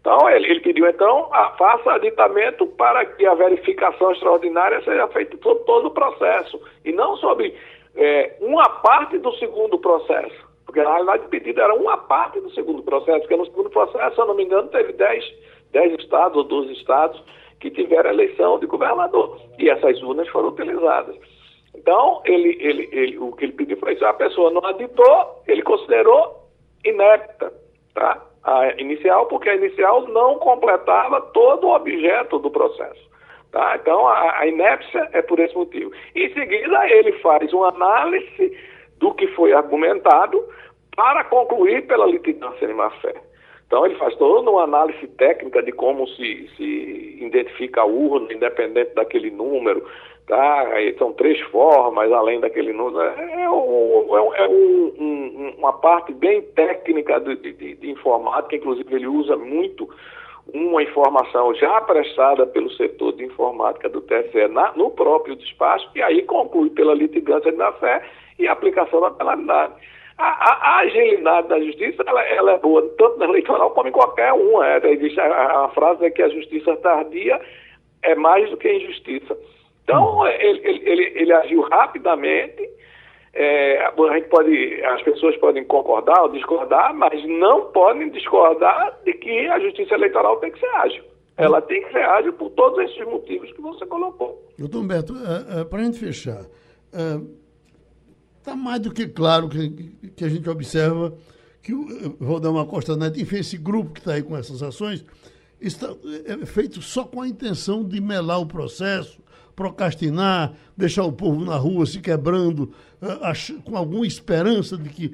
Então, 0.00 0.28
ele, 0.30 0.46
ele 0.46 0.60
pediu, 0.60 0.86
então, 0.86 1.28
a, 1.32 1.50
faça 1.56 1.94
aditamento 1.94 2.66
para 2.66 3.04
que 3.06 3.26
a 3.26 3.34
verificação 3.34 4.12
extraordinária 4.12 4.80
seja 4.82 5.08
feita 5.08 5.36
sobre 5.42 5.64
todo 5.64 5.86
o 5.86 5.90
processo, 5.90 6.60
e 6.84 6.92
não 6.92 7.16
sobre 7.16 7.56
é, 7.96 8.36
uma 8.40 8.68
parte 8.68 9.18
do 9.18 9.32
segundo 9.36 9.78
processo. 9.78 10.43
Realidade, 10.80 11.26
o 11.26 11.28
pedido 11.28 11.60
era 11.60 11.74
uma 11.74 11.96
parte 11.96 12.40
do 12.40 12.50
segundo 12.50 12.82
processo, 12.82 13.20
porque 13.20 13.36
no 13.36 13.46
segundo 13.46 13.70
processo, 13.70 14.14
se 14.14 14.20
eu 14.20 14.26
não 14.26 14.34
me 14.34 14.44
engano, 14.44 14.68
teve 14.68 14.92
10, 14.92 15.24
10 15.72 16.00
estados 16.00 16.36
ou 16.36 16.44
12 16.44 16.72
estados 16.72 17.22
que 17.60 17.70
tiveram 17.70 18.10
eleição 18.10 18.58
de 18.58 18.66
governador, 18.66 19.40
e 19.58 19.70
essas 19.70 20.02
urnas 20.02 20.28
foram 20.28 20.48
utilizadas. 20.48 21.16
Então, 21.74 22.20
ele, 22.24 22.56
ele, 22.60 22.88
ele, 22.92 23.18
o 23.18 23.32
que 23.32 23.44
ele 23.44 23.52
pediu 23.52 23.76
foi 23.78 23.94
isso, 23.94 24.04
a 24.04 24.12
pessoa 24.12 24.50
não 24.50 24.64
aditou, 24.64 25.42
ele 25.46 25.62
considerou 25.62 26.48
inepta, 26.84 27.52
tá? 27.94 28.22
A 28.44 28.72
inicial, 28.80 29.26
porque 29.26 29.48
a 29.48 29.56
inicial 29.56 30.06
não 30.08 30.38
completava 30.38 31.20
todo 31.32 31.66
o 31.66 31.74
objeto 31.74 32.38
do 32.38 32.50
processo. 32.50 33.02
Tá? 33.50 33.78
Então, 33.80 34.06
a, 34.06 34.40
a 34.40 34.46
inépcia 34.46 35.08
é 35.12 35.22
por 35.22 35.38
esse 35.38 35.54
motivo. 35.54 35.90
Em 36.14 36.28
seguida, 36.34 36.90
ele 36.90 37.12
faz 37.20 37.52
uma 37.52 37.68
análise 37.68 38.58
do 38.98 39.12
que 39.14 39.26
foi 39.28 39.52
argumentado 39.52 40.42
para 40.96 41.24
concluir 41.24 41.86
pela 41.86 42.06
litigância 42.06 42.66
de 42.66 42.72
má-fé. 42.72 43.14
Então, 43.66 43.84
ele 43.84 43.96
faz 43.96 44.14
toda 44.16 44.50
uma 44.50 44.62
análise 44.62 45.06
técnica 45.08 45.62
de 45.62 45.72
como 45.72 46.06
se, 46.06 46.48
se 46.56 47.18
identifica 47.20 47.80
a 47.80 47.84
urna, 47.84 48.32
independente 48.32 48.94
daquele 48.94 49.30
número, 49.30 49.84
tá? 50.26 50.66
são 50.98 51.12
três 51.12 51.40
formas, 51.48 52.12
além 52.12 52.40
daquele 52.40 52.72
número. 52.72 53.00
É, 53.00 53.42
é, 53.42 53.50
um, 53.50 54.34
é 54.36 54.48
um, 54.48 54.94
um, 54.98 55.54
uma 55.58 55.72
parte 55.72 56.12
bem 56.12 56.42
técnica 56.54 57.18
de, 57.20 57.36
de, 57.36 57.74
de, 57.74 57.90
informática, 57.90 58.56
inclusive 58.56 58.94
ele 58.94 59.06
usa 59.06 59.36
muito 59.36 59.88
uma 60.52 60.82
informação 60.82 61.54
já 61.54 61.80
prestada 61.80 62.46
pelo 62.46 62.70
setor 62.72 63.14
de 63.14 63.24
informática 63.24 63.88
do 63.88 64.02
TSE 64.02 64.46
na, 64.48 64.72
no 64.76 64.90
próprio 64.90 65.34
despacho, 65.34 65.88
e 65.94 66.02
aí 66.02 66.22
conclui 66.22 66.68
pela 66.70 66.94
litigância 66.94 67.50
da 67.50 67.72
fé 67.72 68.04
e 68.38 68.48
aplicação 68.48 69.00
da 69.00 69.10
penalidade. 69.10 69.72
A, 70.16 70.28
a, 70.28 70.52
a, 70.52 70.76
agilidade 70.80 71.48
da 71.48 71.60
justiça 71.60 72.04
ela, 72.06 72.22
ela, 72.22 72.52
é 72.52 72.58
boa, 72.58 72.82
tanto 72.96 73.18
na 73.18 73.24
eleitoral 73.24 73.70
como 73.72 73.88
em 73.88 73.92
qualquer 73.92 74.32
uma. 74.32 74.66
É, 74.68 74.92
existe 74.92 75.18
a, 75.20 75.64
a, 75.64 75.68
frase 75.70 76.04
é 76.04 76.10
que 76.10 76.22
a 76.22 76.28
justiça 76.28 76.76
tardia 76.76 77.40
é 78.02 78.14
mais 78.14 78.48
do 78.48 78.56
que 78.56 78.68
a 78.68 78.74
injustiça. 78.74 79.36
Então, 79.82 80.18
uhum. 80.18 80.26
ele, 80.26 80.60
ele, 80.62 80.90
ele, 80.90 81.12
ele 81.16 81.32
agiu 81.32 81.62
rapidamente. 81.62 82.70
É, 83.36 83.84
a 83.84 84.14
gente 84.14 84.28
pode, 84.28 84.84
as 84.84 85.02
pessoas 85.02 85.36
podem 85.38 85.64
concordar 85.64 86.22
ou 86.22 86.28
discordar, 86.28 86.94
mas 86.94 87.24
não 87.26 87.72
podem 87.72 88.08
discordar 88.10 88.96
de 89.04 89.12
que 89.14 89.48
a 89.48 89.58
justiça 89.58 89.94
eleitoral 89.94 90.36
tem 90.36 90.52
que 90.52 90.60
ser 90.60 90.70
ágil. 90.76 91.02
Ela 91.36 91.60
tem 91.60 91.82
que 91.82 91.90
ser 91.90 92.04
ágil 92.04 92.32
por 92.34 92.50
todos 92.50 92.78
esses 92.84 93.04
motivos 93.04 93.52
que 93.52 93.60
você 93.60 93.84
colocou. 93.86 94.40
Doutor 94.56 94.78
Humberto, 94.78 95.12
uh, 95.12 95.16
uh, 95.16 95.60
é, 95.60 95.64
para 95.64 95.80
a 95.80 95.82
gente 95.82 95.98
fechar, 95.98 96.44
está 98.44 98.54
mais 98.54 98.78
do 98.78 98.92
que 98.92 99.08
claro 99.08 99.48
que, 99.48 99.70
que 100.14 100.22
a 100.22 100.28
gente 100.28 100.48
observa 100.50 101.16
que 101.62 101.72
o 101.72 102.14
Valdemar 102.20 102.66
Costa 102.66 102.94
Neto, 102.94 103.18
enfim, 103.18 103.36
esse 103.36 103.56
grupo 103.56 103.94
que 103.94 104.00
está 104.00 104.12
aí 104.12 104.22
com 104.22 104.36
essas 104.36 104.62
ações, 104.62 105.02
está 105.58 105.88
é 106.26 106.44
feito 106.44 106.82
só 106.82 107.04
com 107.04 107.22
a 107.22 107.26
intenção 107.26 107.82
de 107.82 107.98
melar 108.02 108.38
o 108.38 108.44
processo, 108.44 109.18
procrastinar, 109.56 110.52
deixar 110.76 111.04
o 111.04 111.12
povo 111.12 111.42
na 111.42 111.56
rua 111.56 111.86
se 111.86 112.00
quebrando, 112.00 112.70
uh, 113.00 113.62
com 113.62 113.78
alguma 113.78 114.06
esperança 114.06 114.76
de 114.76 114.90
que 114.90 115.06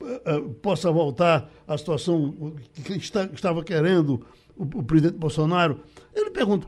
uh, 0.00 0.50
possa 0.54 0.90
voltar 0.90 1.48
à 1.68 1.78
situação 1.78 2.34
que 2.82 2.96
estava 2.96 3.62
querendo 3.62 4.26
o, 4.56 4.64
o, 4.64 4.82
presidente 4.82 5.18
Bolsonaro. 5.18 5.80
Eu 6.12 6.24
lhe 6.24 6.30
pergunto, 6.30 6.66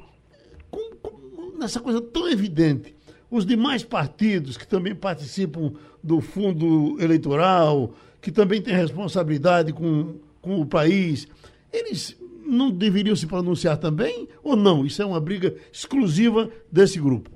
como, 0.71 0.95
como, 0.97 1.59
nessa 1.59 1.81
coisa 1.81 2.01
tão 2.01 2.29
evidente, 2.29 2.95
os 3.29 3.45
demais 3.45 3.83
partidos 3.83 4.57
que 4.57 4.67
também 4.67 4.95
participam 4.95 5.73
do 6.05 6.21
fundo 6.21 7.03
eleitoral, 7.03 7.95
que 8.21 8.31
também 8.31 8.61
têm 8.61 8.75
responsabilidade 8.75 9.73
com, 9.73 10.17
com 10.43 10.61
o 10.61 10.67
país, 10.67 11.27
eles 11.73 12.21
não 12.47 12.71
deveriam 12.71 13.17
se 13.17 13.27
pronunciar 13.27 13.79
também 13.79 14.29
ou 14.43 14.55
não? 14.55 14.85
Isso 14.85 15.01
é 15.01 15.07
uma 15.07 15.21
briga 15.21 15.55
exclusiva 15.73 16.51
desse 16.71 17.01
grupo? 17.01 17.31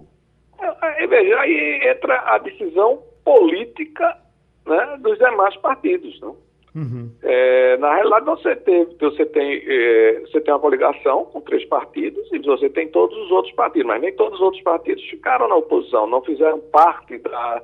É, 0.61 1.05
é, 1.05 1.07
veja, 1.07 1.41
aí 1.41 1.81
entra 1.89 2.21
a 2.27 2.37
decisão 2.37 3.03
política 3.25 4.19
né, 4.67 4.99
dos 5.01 5.17
demais 5.17 5.57
partidos. 5.57 6.21
Não? 6.21 6.37
Uhum. 6.75 7.11
É, 7.23 7.79
na 7.79 7.95
realidade, 7.95 8.27
você 8.27 8.55
tem, 8.55 8.87
você, 9.01 9.25
tem, 9.25 9.63
é, 9.67 10.21
você 10.21 10.43
tem 10.43 10.53
uma 10.53 10.61
coligação 10.61 11.25
com 11.25 11.41
três 11.41 11.65
partidos 11.65 12.31
e 12.33 12.39
você 12.41 12.69
tem 12.69 12.89
todos 12.89 13.17
os 13.17 13.31
outros 13.31 13.55
partidos, 13.55 13.89
mas 13.89 14.03
nem 14.03 14.13
todos 14.13 14.39
os 14.39 14.45
outros 14.45 14.63
partidos 14.63 15.03
ficaram 15.05 15.49
na 15.49 15.57
oposição, 15.57 16.07
não 16.07 16.23
fizeram 16.23 16.61
parte 16.61 17.17
da, 17.19 17.63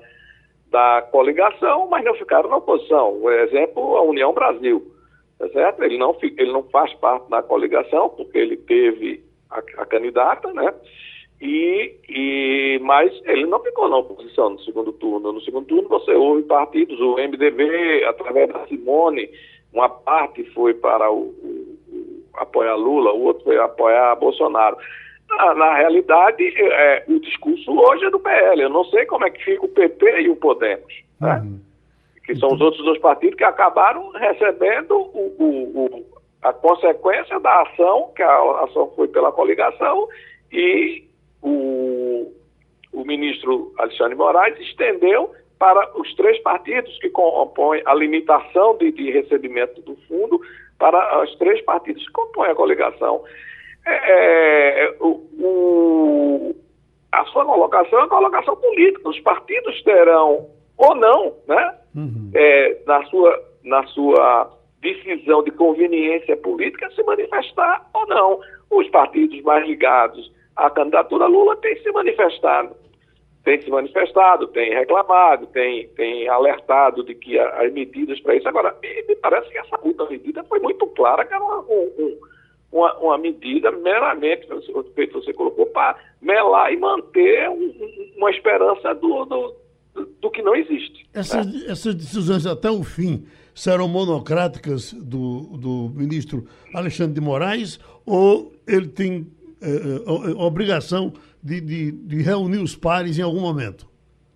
da 0.75 1.03
coligação, 1.13 1.87
mas 1.89 2.05
não 2.05 2.15
ficaram 2.15 2.51
na 2.51 2.57
oposição. 2.57 3.17
Por 3.21 3.33
exemplo, 3.33 3.97
a 3.97 4.03
União 4.03 4.35
Brasil 4.35 4.85
tá 5.39 5.49
certo? 5.51 5.83
Ele 5.83 5.99
não, 5.99 6.17
ele 6.23 6.53
não 6.53 6.63
faz 6.65 6.93
parte 6.95 7.29
da 7.29 7.43
coligação, 7.43 8.09
porque 8.11 8.39
ele 8.39 8.57
teve 8.57 9.23
a, 9.51 9.59
a 9.79 9.87
candidata, 9.87 10.53
né? 10.53 10.73
E, 11.41 11.95
e, 12.09 12.79
mas 12.83 13.13
ele 13.27 13.47
não 13.47 13.61
ficou 13.61 13.89
na 13.89 13.99
oposição 13.99 14.51
no 14.51 14.61
segundo 14.61 14.93
turno. 14.93 15.33
No 15.33 15.41
segundo 15.43 15.67
turno 15.67 15.89
você 15.89 16.13
ouve 16.13 16.43
partidos, 16.45 16.99
o 17.01 17.17
MDB, 17.17 18.05
através 18.05 18.49
da 18.49 18.67
Simone, 18.67 19.29
uma 19.73 19.89
parte 19.89 20.45
foi 20.53 20.73
para 20.75 21.11
o, 21.11 21.35
o, 21.43 21.79
o 21.93 22.25
apoiar 22.35 22.77
Lula, 22.77 23.13
o 23.13 23.25
outro 23.25 23.45
foi 23.45 23.59
apoiar 23.59 24.15
Bolsonaro. 24.17 24.77
Na, 25.37 25.55
na 25.55 25.75
realidade, 25.75 26.43
é, 26.57 27.05
o 27.09 27.19
discurso 27.21 27.71
hoje 27.71 28.05
é 28.05 28.11
do 28.11 28.21
PL. 28.21 28.63
Eu 28.63 28.71
não 28.71 28.85
sei 28.85 29.07
como 29.07 29.25
é 29.25 29.31
que 29.31 29.45
fica 29.45 29.65
o 29.65 29.69
PP 29.69 30.23
e 30.23 30.31
o 30.31 30.37
Podemos. 30.37 30.93
Né? 31.21 31.43
Uhum 31.43 31.65
que 32.25 32.35
são 32.37 32.53
os 32.53 32.61
outros 32.61 32.83
dois 32.85 32.99
partidos 32.99 33.37
que 33.37 33.45
acabaram 33.45 34.11
recebendo 34.13 34.93
o, 34.93 35.37
o, 35.39 35.85
o, 35.85 36.07
a 36.43 36.53
consequência 36.53 37.39
da 37.39 37.63
ação, 37.63 38.11
que 38.17 38.23
a 38.23 38.65
ação 38.65 38.91
foi 38.97 39.09
pela 39.09 39.31
coligação, 39.31 40.09
e 40.51 41.05
o, 41.43 42.33
o 42.93 43.05
ministro 43.05 43.73
Alexandre 43.79 44.15
Moraes 44.15 44.59
estendeu 44.59 45.33
para 45.59 45.99
os 45.99 46.15
três 46.15 46.41
partidos 46.43 46.99
que 46.99 47.11
compõem 47.11 47.83
a 47.85 47.95
limitação 47.95 48.77
de, 48.79 48.91
de 48.91 49.11
recebimento 49.11 49.81
do 49.83 49.97
fundo 50.09 50.41
para 50.79 51.23
os 51.23 51.35
três 51.37 51.61
partidos 51.63 52.05
que 52.07 52.13
compõem 52.13 52.51
a 52.51 52.55
coligação. 52.55 53.23
É, 53.87 54.85
é, 54.85 54.97
o, 55.01 55.09
o, 55.39 56.57
a 57.13 57.25
sua 57.27 57.45
colocação 57.45 57.99
é 57.99 58.03
uma 58.03 58.09
colocação 58.09 58.57
política. 58.57 59.09
Os 59.09 59.21
partidos 59.21 59.83
terão 59.83 60.47
ou 60.77 60.95
não, 60.95 61.35
né? 61.47 61.79
Uhum. 61.95 62.31
É, 62.35 62.79
na, 62.87 63.05
sua, 63.05 63.43
na 63.63 63.87
sua 63.87 64.51
decisão 64.81 65.43
de 65.43 65.51
conveniência 65.51 66.37
política, 66.37 66.91
se 66.91 67.03
manifestar 67.03 67.89
ou 67.95 68.07
não. 68.07 68.41
Os 68.71 68.89
partidos 68.89 69.41
mais 69.43 69.67
ligados 69.67 70.33
à 70.57 70.69
candidatura 70.71 71.27
Lula 71.27 71.57
têm 71.57 71.77
se 71.83 71.91
manifestado. 71.93 72.75
Têm 73.45 73.61
se 73.61 73.71
manifestado, 73.71 74.47
têm 74.49 74.73
reclamado, 74.73 75.47
têm, 75.49 75.87
têm 75.89 76.27
alertado 76.29 77.05
de 77.05 77.15
que 77.15 77.39
as 77.39 77.73
medidas 77.73 78.19
para 78.21 78.37
isso. 78.37 78.49
Agora, 78.49 78.75
me 78.83 79.17
parece 79.17 79.51
que 79.51 79.59
essa 79.59 79.79
última 79.83 80.09
medida 80.09 80.43
foi 80.45 80.59
muito 80.61 80.87
clara, 80.89 81.27
que 81.27 81.35
era 81.35 81.45
um, 81.45 82.19
uma, 82.75 82.99
uma 82.99 83.19
medida 83.19 83.71
meramente, 83.71 84.47
feito 84.95 85.23
você 85.23 85.33
colocou, 85.33 85.67
para 85.67 85.97
melar 86.21 86.73
e 86.73 86.77
manter 86.77 87.49
um, 87.49 87.73
uma 88.17 88.31
esperança 88.31 88.95
do, 88.95 89.25
do 89.25 89.65
do 90.21 90.31
que 90.31 90.43
não 90.43 90.57
existe. 90.57 91.07
Essas, 91.15 91.47
né? 91.47 91.71
essas 91.71 91.95
decisões 91.95 92.47
até 92.47 92.71
o 92.71 92.83
fim 92.83 93.25
serão 93.55 93.87
monocráticas 93.87 94.93
do, 94.93 95.57
do 95.57 95.93
ministro 95.95 96.45
Alexandre 96.75 97.15
de 97.15 97.21
Moraes 97.21 97.79
ou 98.05 98.53
ele 98.67 98.89
tem 98.89 99.27
é, 99.63 100.11
obrigação 100.37 101.13
de, 101.43 101.61
de, 101.61 101.93
de, 101.93 102.23
reunir 102.23 102.59
os 102.59 102.75
pares 102.75 103.19
em 103.19 103.23
algum 103.23 103.41
momento? 103.41 103.87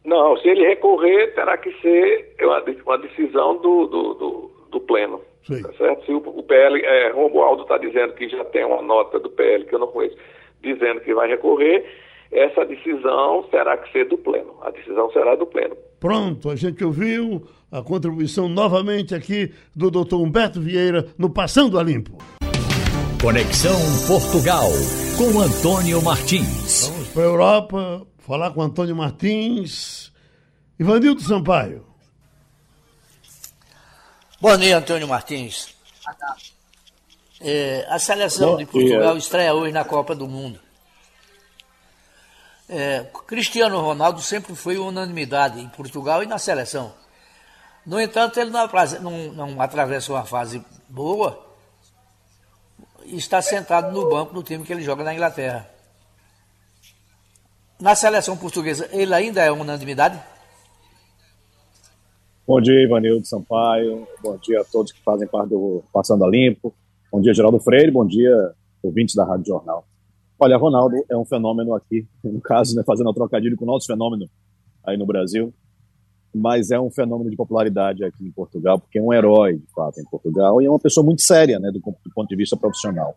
Não, 0.05 0.37
se 0.37 0.49
ele 0.49 0.65
recorrer, 0.65 1.35
terá 1.35 1.59
que 1.59 1.73
ser 1.81 2.35
uma, 2.41 2.63
uma 2.87 2.99
decisão 2.99 3.57
do, 3.57 3.87
do, 3.87 4.15
do, 4.15 4.51
do 4.71 4.81
pleno. 4.81 5.21
Tá 5.47 5.73
certo? 5.73 6.05
Se 6.05 6.13
o, 6.13 6.19
o 6.19 6.43
PL, 6.43 6.81
é, 6.85 7.11
Romualdo 7.11 7.63
está 7.63 7.79
dizendo 7.79 8.13
que 8.15 8.29
já 8.29 8.45
tem 8.47 8.65
uma 8.65 8.83
nota 8.83 9.19
do 9.19 9.31
PL 9.31 9.65
que 9.65 9.75
eu 9.75 9.79
não 9.79 9.87
conheço, 9.89 10.17
dizendo 10.63 11.01
que 11.01 11.15
vai 11.15 11.29
recorrer, 11.29 11.85
essa 12.31 12.65
decisão 12.65 13.45
terá 13.51 13.77
que 13.79 13.91
ser 13.91 14.07
do 14.07 14.19
Pleno. 14.19 14.55
A 14.63 14.71
decisão 14.71 15.11
será 15.13 15.35
do 15.35 15.47
Pleno. 15.47 15.77
Pronto, 15.99 16.51
a 16.51 16.57
gente 16.57 16.85
ouviu 16.85 17.43
a 17.73 17.83
contribuição 17.83 18.49
novamente 18.49 19.15
aqui 19.15 19.53
do 19.75 19.91
doutor 19.91 20.21
Humberto 20.21 20.61
Vieira 20.61 21.07
no 21.19 21.31
Passando 21.31 21.79
a 21.79 21.83
Limpo. 21.83 22.19
Conexão 23.21 23.77
Portugal 24.07 24.69
com 25.17 25.41
Antônio 25.41 26.03
Martins. 26.03 26.89
Vamos 26.89 27.09
para 27.09 27.23
a 27.23 27.27
Europa 27.27 28.07
falar 28.19 28.53
com 28.53 28.63
Antônio 28.63 28.95
Martins. 28.95 30.13
Ivanildo 30.79 31.21
Sampaio. 31.21 31.88
Bom 34.41 34.57
dia, 34.57 34.79
Antônio 34.79 35.09
Martins. 35.09 35.75
É, 37.41 37.85
a 37.91 37.99
seleção 37.99 38.57
de 38.57 38.67
Portugal 38.67 39.17
estreia 39.17 39.53
hoje 39.53 39.73
na 39.73 39.85
Copa 39.85 40.15
do 40.15 40.29
Mundo. 40.29 40.61
É, 42.69 43.05
Cristiano 43.27 43.81
Ronaldo 43.81 44.21
sempre 44.23 44.55
foi 44.55 44.79
unanimidade 44.79 45.61
em 45.61 45.69
Portugal 45.69 46.23
e 46.23 46.27
na 46.27 46.39
seleção. 46.39 46.95
No 47.85 48.01
entanto, 48.01 48.39
ele 48.39 48.51
não, 48.51 48.69
não, 49.01 49.33
não 49.33 49.61
atravessou 49.61 50.15
uma 50.15 50.25
fase 50.25 50.65
boa 50.89 51.45
e 53.07 53.17
está 53.17 53.43
sentado 53.43 53.91
no 53.91 54.09
banco 54.09 54.35
do 54.35 54.45
time 54.45 54.65
que 54.65 54.73
ele 54.73 54.85
joga 54.85 55.03
na 55.03 55.13
Inglaterra. 55.13 55.69
Na 57.81 57.97
seleção 57.97 58.37
portuguesa, 58.37 58.89
ele 58.93 59.13
ainda 59.13 59.43
é 59.43 59.51
unanimidade? 59.51 60.23
Bom 62.49 62.63
dia, 62.63 62.83
Ivanildo 62.83 63.27
Sampaio. 63.27 64.09
Bom 64.23 64.39
dia 64.39 64.63
a 64.63 64.65
todos 64.65 64.91
que 64.91 65.03
fazem 65.03 65.29
parte 65.29 65.51
do 65.51 65.85
Passando 65.93 66.25
a 66.25 66.31
Limpo. 66.31 66.75
Bom 67.13 67.21
dia, 67.21 67.35
Geraldo 67.35 67.61
Freire. 67.61 67.91
Bom 67.91 68.07
dia, 68.07 68.53
ouvintes 68.83 69.15
da 69.15 69.23
Rádio 69.23 69.49
Jornal. 69.49 69.85
Olha, 70.41 70.57
Ronaldo 70.57 70.97
é 71.11 71.15
um 71.15 71.27
fenômeno 71.27 71.75
aqui, 71.75 72.07
no 72.25 72.41
caso, 72.41 72.75
né, 72.75 72.83
fazendo 72.87 73.11
um 73.11 73.13
trocadilho 73.13 73.55
com 73.55 73.65
o 73.65 73.67
nosso 73.67 73.87
fenômeno 73.87 74.31
aí 74.83 74.97
no 74.97 75.05
Brasil, 75.05 75.53
mas 76.35 76.71
é 76.71 76.81
um 76.81 76.91
fenômeno 76.91 77.29
de 77.29 77.37
popularidade 77.37 78.03
aqui 78.03 78.25
em 78.25 78.33
Portugal, 78.33 78.79
porque 78.79 78.99
é 78.99 79.03
um 79.03 79.13
herói, 79.13 79.59
de 79.59 79.71
fato, 79.75 80.01
em 80.01 80.05
Portugal, 80.05 80.63
e 80.63 80.65
é 80.65 80.71
uma 80.71 80.79
pessoa 80.79 81.05
muito 81.05 81.21
séria, 81.21 81.61
né, 81.61 81.71
do, 81.71 81.81
do 81.81 82.15
ponto 82.15 82.29
de 82.31 82.37
vista 82.37 82.57
profissional. 82.57 83.15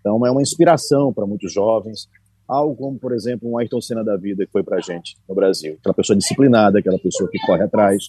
Então, 0.00 0.26
é 0.26 0.30
uma 0.32 0.42
inspiração 0.42 1.12
para 1.12 1.24
muitos 1.24 1.52
jovens, 1.52 2.08
algo 2.48 2.74
como, 2.74 2.98
por 2.98 3.12
exemplo, 3.12 3.48
um 3.48 3.58
Ayrton 3.58 3.80
Senna 3.80 4.02
da 4.02 4.16
vida 4.16 4.44
que 4.44 4.50
foi 4.50 4.64
para 4.64 4.78
a 4.78 4.80
gente 4.80 5.16
no 5.28 5.36
Brasil. 5.36 5.76
Aquela 5.78 5.94
pessoa 5.94 6.16
disciplinada, 6.16 6.80
aquela 6.80 6.98
pessoa 6.98 7.30
que 7.30 7.38
corre 7.46 7.62
atrás, 7.62 8.08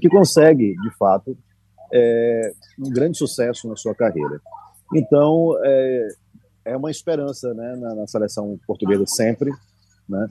que 0.00 0.08
consegue, 0.08 0.74
de 0.74 0.96
fato, 0.96 1.36
é, 1.92 2.52
um 2.78 2.90
grande 2.90 3.18
sucesso 3.18 3.68
na 3.68 3.76
sua 3.76 3.94
carreira. 3.94 4.40
Então, 4.94 5.54
é, 5.62 6.08
é 6.66 6.76
uma 6.76 6.90
esperança 6.90 7.52
né, 7.54 7.76
na, 7.76 7.94
na, 7.94 8.06
seleção 8.06 8.58
portuguesa 8.66 9.04
sempre, 9.06 9.50
né? 10.08 10.28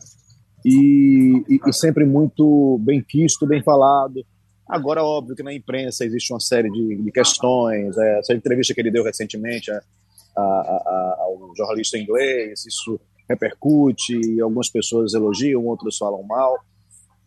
E, 0.63 1.43
e, 1.49 1.59
e, 1.67 1.73
sempre 1.73 2.05
muito 2.05 2.79
bem 2.83 3.01
quisto, 3.01 3.47
bem 3.47 3.63
falado. 3.63 4.23
Agora, 4.67 5.03
óbvio 5.03 5.35
que 5.35 5.43
na 5.43 5.53
imprensa 5.53 6.05
existe 6.05 6.31
uma 6.31 6.39
série 6.39 6.69
de, 6.69 6.97
de 6.97 7.11
questões, 7.11 7.97
é, 7.97 8.19
essa 8.19 8.33
entrevista 8.33 8.73
que 8.73 8.81
ele 8.81 8.91
deu 8.91 9.03
recentemente 9.03 9.71
a, 9.71 9.81
a, 10.37 10.41
a, 10.41 11.15
ao 11.21 11.51
jornalista 11.55 11.97
inglês, 11.97 12.65
isso 12.65 12.99
repercute, 13.27 14.39
algumas 14.39 14.69
pessoas 14.69 15.13
elogiam, 15.13 15.65
outras 15.65 15.97
falam 15.97 16.21
mal 16.23 16.59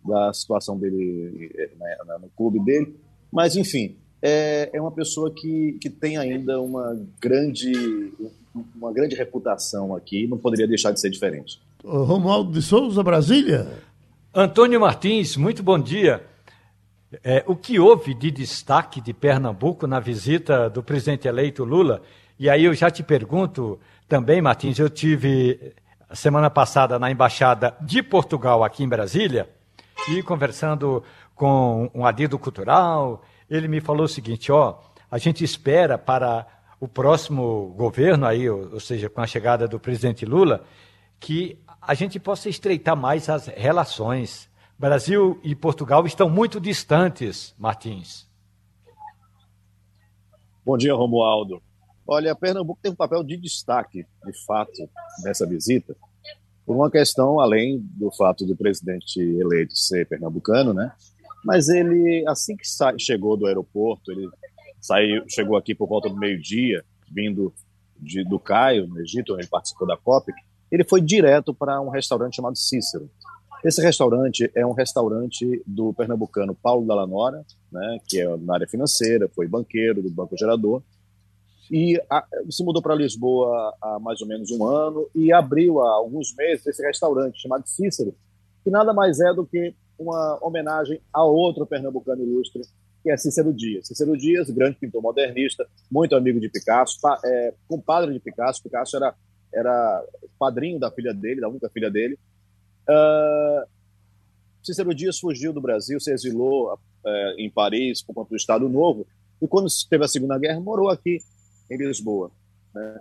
da 0.05 0.33
situação 0.33 0.79
dele 0.79 1.51
né, 1.79 1.97
no 2.21 2.29
clube 2.37 2.61
dele. 2.61 2.95
Mas, 3.33 3.57
enfim, 3.57 3.97
é, 4.23 4.71
é 4.73 4.81
uma 4.81 4.93
pessoa 4.93 5.31
que, 5.31 5.77
que 5.81 5.91
tem 5.91 6.17
ainda 6.17 6.61
uma 6.61 6.99
grande, 7.21 8.13
uma 8.75 8.93
grande 8.93 9.15
reputação 9.15 9.95
aqui, 9.95 10.27
não 10.27 10.39
poderia 10.39 10.67
deixar 10.67 10.93
de 10.93 11.01
ser 11.01 11.11
diferente. 11.11 11.61
Romualdo 11.85 12.53
de 12.53 12.63
Souza, 12.63 13.03
Brasília. 13.03 13.67
Antônio 14.35 14.81
Martins, 14.81 15.37
muito 15.37 15.63
bom 15.63 15.79
dia. 15.79 16.25
É, 17.23 17.45
o 17.47 17.55
que 17.55 17.79
houve 17.79 18.15
de 18.15 18.31
destaque 18.31 19.01
de 19.01 19.13
Pernambuco 19.13 19.87
na 19.87 20.01
visita 20.01 20.69
do 20.69 20.83
presidente 20.83 21.29
eleito 21.29 21.63
Lula? 21.65 22.03
E 22.39 22.51
aí 22.51 22.65
eu 22.65 22.75
já 22.75 22.91
te 22.91 23.03
pergunto 23.03 23.79
também, 24.09 24.43
Martins, 24.43 24.79
eu 24.79 24.91
tive 24.91 25.75
semana 26.13 26.51
passada 26.51 26.99
na 26.99 27.11
embaixada 27.11 27.77
de 27.81 28.03
Portugal 28.03 28.65
aqui 28.65 28.83
em 28.83 28.89
Brasília 28.89 29.49
e 30.09 30.22
conversando 30.22 31.03
com 31.34 31.90
um 31.95 32.05
adido 32.05 32.38
cultural, 32.38 33.22
ele 33.49 33.68
me 33.68 33.80
falou 33.80 34.05
o 34.05 34.09
seguinte: 34.09 34.51
ó, 34.53 34.78
a 35.11 35.18
gente 35.18 35.45
espera 35.45 35.97
para 35.99 36.47
o 36.80 36.88
próximo 36.88 37.74
governo 37.76 38.26
aí, 38.26 38.49
ou, 38.49 38.74
ou 38.74 38.80
seja, 38.80 39.09
com 39.09 39.20
a 39.20 39.26
chegada 39.26 39.66
do 39.66 39.80
presidente 39.80 40.26
Lula, 40.26 40.64
que 41.18 41.59
a 41.80 41.95
gente 41.95 42.18
possa 42.18 42.49
estreitar 42.49 42.97
mais 42.97 43.28
as 43.28 43.47
relações. 43.47 44.51
Brasil 44.78 45.40
e 45.42 45.55
Portugal 45.55 46.05
estão 46.05 46.28
muito 46.28 46.61
distantes, 46.61 47.55
Martins. 47.57 48.28
Bom 50.64 50.76
dia, 50.76 50.95
Romualdo. 50.95 51.62
Olha, 52.07 52.34
Pernambuco 52.34 52.80
tem 52.82 52.92
um 52.92 52.97
papel 52.97 53.22
de 53.22 53.36
destaque, 53.36 54.05
de 54.26 54.45
fato, 54.45 54.72
nessa 55.22 55.47
visita, 55.47 55.97
por 56.67 56.77
uma 56.77 56.91
questão 56.91 57.41
além 57.41 57.79
do 57.79 58.11
fato 58.11 58.47
do 58.47 58.57
presidente 58.57 59.21
eleito 59.21 59.77
ser 59.77 60.07
pernambucano, 60.07 60.73
né? 60.73 60.93
Mas 61.45 61.69
ele, 61.69 62.25
assim 62.27 62.57
que 62.57 62.65
chegou 62.99 63.37
do 63.37 63.47
aeroporto, 63.47 64.11
ele 64.11 64.29
saiu, 64.81 65.23
chegou 65.29 65.57
aqui 65.57 65.75
por 65.75 65.89
volta 65.89 66.09
do 66.09 66.17
meio-dia, 66.17 66.83
vindo 67.11 67.53
de, 67.99 68.25
do 68.25 68.39
Caio, 68.39 68.87
no 68.87 69.01
Egito, 69.01 69.33
onde 69.33 69.43
ele 69.43 69.51
participou 69.51 69.87
da 69.87 69.97
COP, 69.97 70.33
ele 70.71 70.85
foi 70.85 71.01
direto 71.01 71.55
para 71.55 71.81
um 71.81 71.91
restaurante 71.91 72.37
chamado 72.37 72.57
Cícero. 72.57 73.11
Esse 73.62 73.81
restaurante 73.81 74.51
é 74.55 74.67
um 74.67 74.73
restaurante 74.73 75.62
do 75.67 75.93
pernambucano 75.95 76.55
Paulo 76.55 76.87
Dallanora, 76.87 77.45
né, 77.73 77.99
que 78.07 78.21
é 78.21 78.37
na 78.37 78.55
área 78.55 78.69
financeira, 78.69 79.29
foi 79.35 79.49
banqueiro 79.49 80.03
do 80.03 80.11
Banco 80.11 80.37
Gerador, 80.37 80.83
e 81.71 82.01
a, 82.11 82.27
se 82.51 82.62
mudou 82.62 82.83
para 82.83 82.95
Lisboa 82.95 83.75
há 83.81 83.99
mais 83.99 84.21
ou 84.21 84.27
menos 84.27 84.51
um 84.51 84.67
ano 84.67 85.09
e 85.15 85.33
abriu 85.33 85.81
há 85.81 85.91
alguns 85.95 86.35
meses 86.35 86.67
esse 86.67 86.83
restaurante 86.83 87.41
chamado 87.41 87.67
Cícero, 87.67 88.15
que 88.62 88.71
nada 88.71 88.93
mais 88.93 89.21
é 89.21 89.33
do 89.33 89.47
que 89.47 89.75
uma 89.99 90.39
homenagem 90.43 91.01
a 91.12 91.25
outro 91.25 91.67
pernambucano 91.67 92.23
ilustre, 92.23 92.62
que 93.03 93.11
é 93.11 93.17
Cícero 93.17 93.53
Dias. 93.53 93.87
Cícero 93.87 94.17
Dias, 94.17 94.51
grande 94.51 94.77
pintor 94.77 95.03
modernista, 95.03 95.67
muito 95.91 96.17
amigo 96.17 96.41
de 96.41 96.49
Picasso, 96.49 96.99
pa, 97.01 97.21
é, 97.25 97.55
compadre 97.69 98.12
de 98.12 98.21
Picasso. 98.21 98.62
Picasso 98.62 98.97
era, 98.97 99.15
era 99.53 100.05
padrinho 100.39 100.79
da 100.79 100.91
filha 100.91 101.15
dele, 101.15 101.41
da 101.41 101.49
única 101.49 101.69
filha 101.69 101.91
dele. 101.91 102.19
Uh, 102.89 103.67
Cícero 104.62 104.95
Dias 104.95 105.19
fugiu 105.19 105.53
do 105.53 105.61
Brasil, 105.61 106.01
se 106.01 106.11
exilou 106.11 106.79
é, 107.07 107.35
em 107.39 107.51
Paris 107.51 108.03
por 108.03 108.15
conta 108.15 108.31
do 108.31 108.37
Estado 108.37 108.69
Novo, 108.69 109.07
e 109.41 109.47
quando 109.47 109.69
teve 109.89 110.05
a 110.05 110.09
Segunda 110.09 110.39
Guerra, 110.39 110.59
morou 110.61 110.89
aqui 110.89 111.19
em 111.71 111.77
Lisboa. 111.77 112.31
Né? 112.75 113.01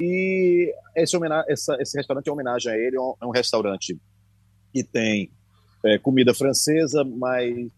E 0.00 0.74
esse, 0.94 1.16
essa, 1.48 1.76
esse 1.80 1.96
restaurante 1.96 2.28
é 2.28 2.32
homenagem 2.32 2.72
a 2.72 2.76
ele, 2.76 2.96
é 2.96 3.00
um, 3.00 3.14
é 3.20 3.26
um 3.26 3.30
restaurante 3.30 3.98
que 4.72 4.84
tem 4.84 5.30
é, 5.84 5.98
comida 5.98 6.34
francesa, 6.34 7.04
mas 7.04 7.68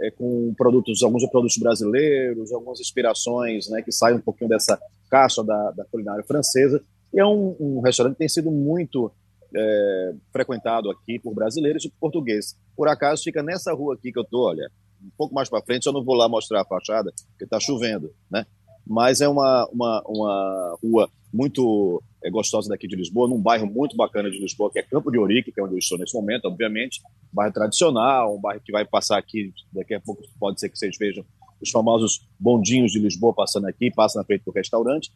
é, 0.00 0.10
com 0.10 0.54
produtos, 0.54 1.02
alguns 1.02 1.26
produtos 1.28 1.56
brasileiros, 1.58 2.52
algumas 2.52 2.80
inspirações 2.80 3.68
né, 3.68 3.82
que 3.82 3.92
saem 3.92 4.16
um 4.16 4.20
pouquinho 4.20 4.50
dessa 4.50 4.80
caixa 5.10 5.42
da, 5.44 5.70
da 5.72 5.84
culinária 5.84 6.24
francesa. 6.24 6.82
E 7.12 7.20
é 7.20 7.26
um, 7.26 7.56
um, 7.60 7.80
restaurante 7.80 8.14
que 8.14 8.20
tem 8.20 8.28
sido 8.28 8.50
muito 8.50 9.12
é, 9.54 10.14
frequentado 10.32 10.90
aqui 10.90 11.18
por 11.18 11.34
brasileiros 11.34 11.84
e 11.84 11.90
por 11.90 11.98
portugueses. 12.00 12.56
Por 12.74 12.88
acaso 12.88 13.22
fica 13.22 13.42
nessa 13.42 13.72
rua 13.72 13.94
aqui 13.94 14.10
que 14.10 14.18
eu 14.18 14.22
estou, 14.22 14.46
olha, 14.46 14.70
um 15.02 15.10
pouco 15.16 15.34
mais 15.34 15.48
para 15.48 15.62
frente, 15.62 15.86
eu 15.86 15.92
não 15.92 16.04
vou 16.04 16.14
lá 16.14 16.28
mostrar 16.28 16.62
a 16.62 16.64
fachada, 16.64 17.12
porque 17.30 17.44
está 17.44 17.60
chovendo, 17.60 18.14
né? 18.30 18.46
Mas 18.86 19.20
é 19.20 19.28
uma, 19.28 19.68
uma, 19.72 20.02
uma 20.06 20.78
rua 20.82 21.10
muito 21.32 22.02
é, 22.22 22.30
gostosa 22.30 22.68
daqui 22.68 22.86
de 22.86 22.96
Lisboa, 22.96 23.28
num 23.28 23.40
bairro 23.40 23.66
muito 23.66 23.96
bacana 23.96 24.30
de 24.30 24.38
Lisboa, 24.38 24.70
que 24.70 24.78
é 24.78 24.82
Campo 24.82 25.10
de 25.10 25.18
Ourique, 25.18 25.50
que 25.50 25.60
é 25.60 25.62
onde 25.62 25.74
eu 25.74 25.78
estou 25.78 25.98
nesse 25.98 26.14
momento, 26.14 26.46
obviamente, 26.46 27.00
um 27.32 27.34
bairro 27.34 27.52
tradicional, 27.52 28.36
um 28.36 28.40
bairro 28.40 28.60
que 28.60 28.70
vai 28.70 28.84
passar 28.84 29.18
aqui, 29.18 29.52
daqui 29.72 29.94
a 29.94 30.00
pouco 30.00 30.22
pode 30.38 30.60
ser 30.60 30.68
que 30.68 30.78
vocês 30.78 30.96
vejam 30.98 31.24
os 31.60 31.70
famosos 31.70 32.20
bondinhos 32.38 32.92
de 32.92 32.98
Lisboa 32.98 33.32
passando 33.32 33.66
aqui, 33.66 33.90
passa 33.90 34.18
na 34.18 34.24
frente 34.24 34.44
do 34.44 34.52
restaurante. 34.52 35.12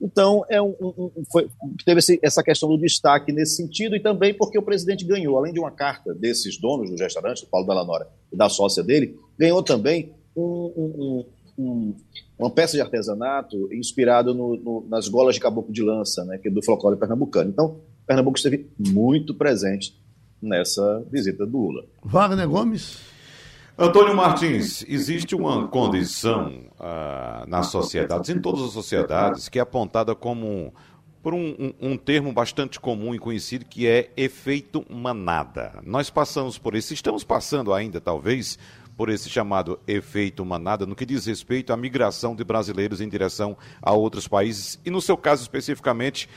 Então, 0.00 0.44
é 0.48 0.62
um, 0.62 0.76
um, 0.80 1.10
foi, 1.30 1.50
teve 1.84 1.98
esse, 1.98 2.20
essa 2.22 2.40
questão 2.42 2.68
do 2.68 2.78
destaque 2.78 3.32
nesse 3.32 3.56
sentido 3.56 3.96
e 3.96 4.00
também 4.00 4.32
porque 4.32 4.56
o 4.56 4.62
presidente 4.62 5.04
ganhou, 5.04 5.36
além 5.36 5.52
de 5.52 5.58
uma 5.58 5.72
carta 5.72 6.14
desses 6.14 6.56
donos 6.56 6.88
do 6.88 6.96
restaurante, 6.96 7.40
do 7.40 7.48
Paulo 7.48 7.66
Dallanora 7.66 8.08
e 8.32 8.36
da 8.36 8.48
sócia 8.48 8.82
dele, 8.82 9.18
ganhou 9.36 9.60
também 9.60 10.12
um, 10.36 10.72
um, 10.76 11.24
uma 11.58 12.50
peça 12.50 12.76
de 12.76 12.80
artesanato 12.80 13.68
inspirada 13.72 14.32
no, 14.32 14.56
no, 14.56 14.86
nas 14.88 15.08
golas 15.08 15.34
de 15.34 15.40
caboclo 15.40 15.72
de 15.72 15.82
lança, 15.82 16.24
né, 16.24 16.38
que 16.38 16.48
é 16.48 16.50
do 16.50 16.62
folclore 16.62 16.96
pernambucano. 16.96 17.50
Então, 17.50 17.80
Pernambuco 18.08 18.38
esteve 18.38 18.66
muito 18.78 19.34
presente 19.34 19.94
nessa 20.40 21.04
visita 21.12 21.44
do 21.44 21.58
Lula. 21.58 21.84
Wagner 22.02 22.48
Gomes. 22.48 22.98
Antônio 23.76 24.16
Martins, 24.16 24.84
existe 24.88 25.36
uma 25.36 25.68
condição 25.68 26.64
ah, 26.80 27.44
nas 27.46 27.66
sociedades, 27.66 28.30
em 28.30 28.40
todas 28.40 28.62
as 28.62 28.72
sociedades, 28.72 29.48
que 29.48 29.58
é 29.58 29.62
apontada 29.62 30.14
como 30.14 30.72
por 31.22 31.34
um, 31.34 31.54
um, 31.58 31.90
um, 31.90 31.96
termo 31.96 32.32
bastante 32.32 32.80
comum 32.80 33.14
e 33.14 33.18
conhecido 33.18 33.66
que 33.66 33.86
é 33.86 34.10
efeito 34.16 34.84
manada. 34.90 35.80
Nós 35.84 36.08
passamos 36.08 36.56
por 36.56 36.74
isso, 36.74 36.94
estamos 36.94 37.22
passando 37.22 37.74
ainda, 37.74 38.00
talvez, 38.00 38.58
por 38.98 39.08
esse 39.08 39.30
chamado 39.30 39.78
efeito 39.86 40.44
manada 40.44 40.84
no 40.84 40.96
que 40.96 41.06
diz 41.06 41.24
respeito 41.24 41.72
à 41.72 41.76
migração 41.76 42.34
de 42.34 42.42
brasileiros 42.42 43.00
em 43.00 43.08
direção 43.08 43.56
a 43.80 43.92
outros 43.92 44.26
países 44.26 44.80
e, 44.84 44.90
no 44.90 45.00
seu 45.00 45.16
caso 45.16 45.40
especificamente, 45.40 46.28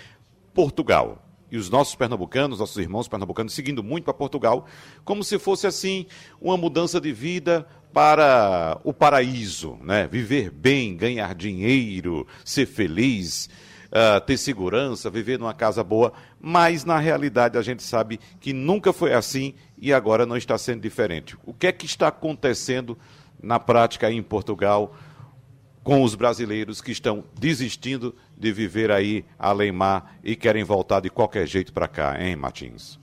Portugal. 0.54 1.26
e 1.52 1.58
os 1.58 1.70
nossos 1.70 1.96
pernambucanos, 1.96 2.60
nossos 2.60 2.78
irmãos 2.78 3.08
pernambucanos, 3.08 3.54
seguindo 3.54 3.84
muito 3.84 4.06
para 4.06 4.14
Portugal, 4.14 4.66
como 5.04 5.24
se 5.24 5.38
fosse 5.38 5.68
assim 5.68 6.06
uma 6.40 6.56
mudança 6.56 7.02
de 7.02 7.12
vida 7.12 7.68
para 7.92 8.80
o 8.84 8.94
paraíso, 8.94 9.78
né? 9.82 10.08
Viver 10.08 10.50
bem, 10.50 10.96
ganhar 10.96 11.36
dinheiro, 11.36 12.26
ser 12.46 12.66
feliz, 12.68 13.50
uh, 13.92 14.22
ter 14.22 14.38
segurança, 14.38 15.10
viver 15.10 15.38
numa 15.38 15.54
casa 15.54 15.84
boa, 15.84 16.14
mas 16.40 16.86
na 16.86 16.98
realidade 16.98 17.58
a 17.58 17.62
gente 17.62 17.84
sabe 17.84 18.20
que 18.40 18.54
nunca 18.54 18.94
foi 18.94 19.14
assim 19.14 19.54
e 19.78 19.94
agora 19.94 20.26
não 20.26 20.38
está 20.38 20.58
sendo 20.58 20.82
diferente. 20.82 21.38
O 21.46 21.54
que 21.54 21.68
é 21.68 21.72
que 21.72 21.86
está 21.86 22.08
acontecendo 22.08 22.98
na 23.42 23.60
prática 23.60 24.08
aí 24.08 24.16
em 24.16 24.24
Portugal? 24.24 24.96
com 25.84 26.04
os 26.04 26.14
brasileiros 26.14 26.80
que 26.80 26.92
estão 26.92 27.24
desistindo 27.40 28.14
de 28.38 28.52
viver 28.52 28.92
aí 28.92 29.26
além 29.38 29.72
mar 29.72 30.16
e 30.24 30.36
querem 30.36 30.64
voltar 30.64 31.00
de 31.00 31.10
qualquer 31.10 31.48
jeito 31.48 31.74
para 31.74 31.88
cá, 31.88 32.24
hein, 32.24 32.36
Martins? 32.36 33.00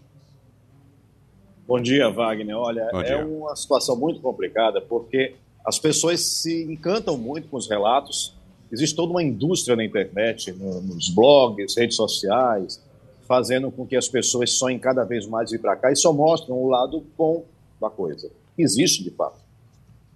Bom 1.67 1.81
dia, 1.81 2.09
Wagner. 2.09 2.57
Olha, 2.57 2.89
é 2.95 3.03
dia. 3.03 3.27
uma 3.27 3.55
situação 3.55 3.97
muito 3.99 4.21
complicada 4.21 4.81
porque 4.81 5.35
as 5.67 5.79
pessoas 5.79 6.41
se 6.41 6.65
encantam 6.65 7.19
muito 7.19 7.49
com 7.49 7.57
os 7.57 7.69
relatos. 7.69 8.38
Existe 8.71 8.95
toda 8.95 9.11
uma 9.11 9.23
indústria 9.23 9.77
na 9.77 9.85
internet, 9.85 10.53
nos 10.53 11.09
blogs, 11.09 11.77
redes 11.77 11.97
sociais, 11.97 12.81
fazendo 13.27 13.71
com 13.71 13.87
que 13.87 13.97
as 13.97 14.09
pessoas 14.09 14.53
sonhem 14.53 14.79
cada 14.79 15.05
vez 15.05 15.27
mais 15.27 15.51
vir 15.51 15.61
para 15.61 15.77
cá 15.77 15.91
e 15.91 15.97
só 15.97 16.13
mostram 16.13 16.57
o 16.57 16.69
lado 16.69 17.03
bom 17.17 17.45
da 17.81 17.89
coisa. 17.89 18.31
Existe, 18.57 19.03
de 19.03 19.11
fato. 19.11 19.39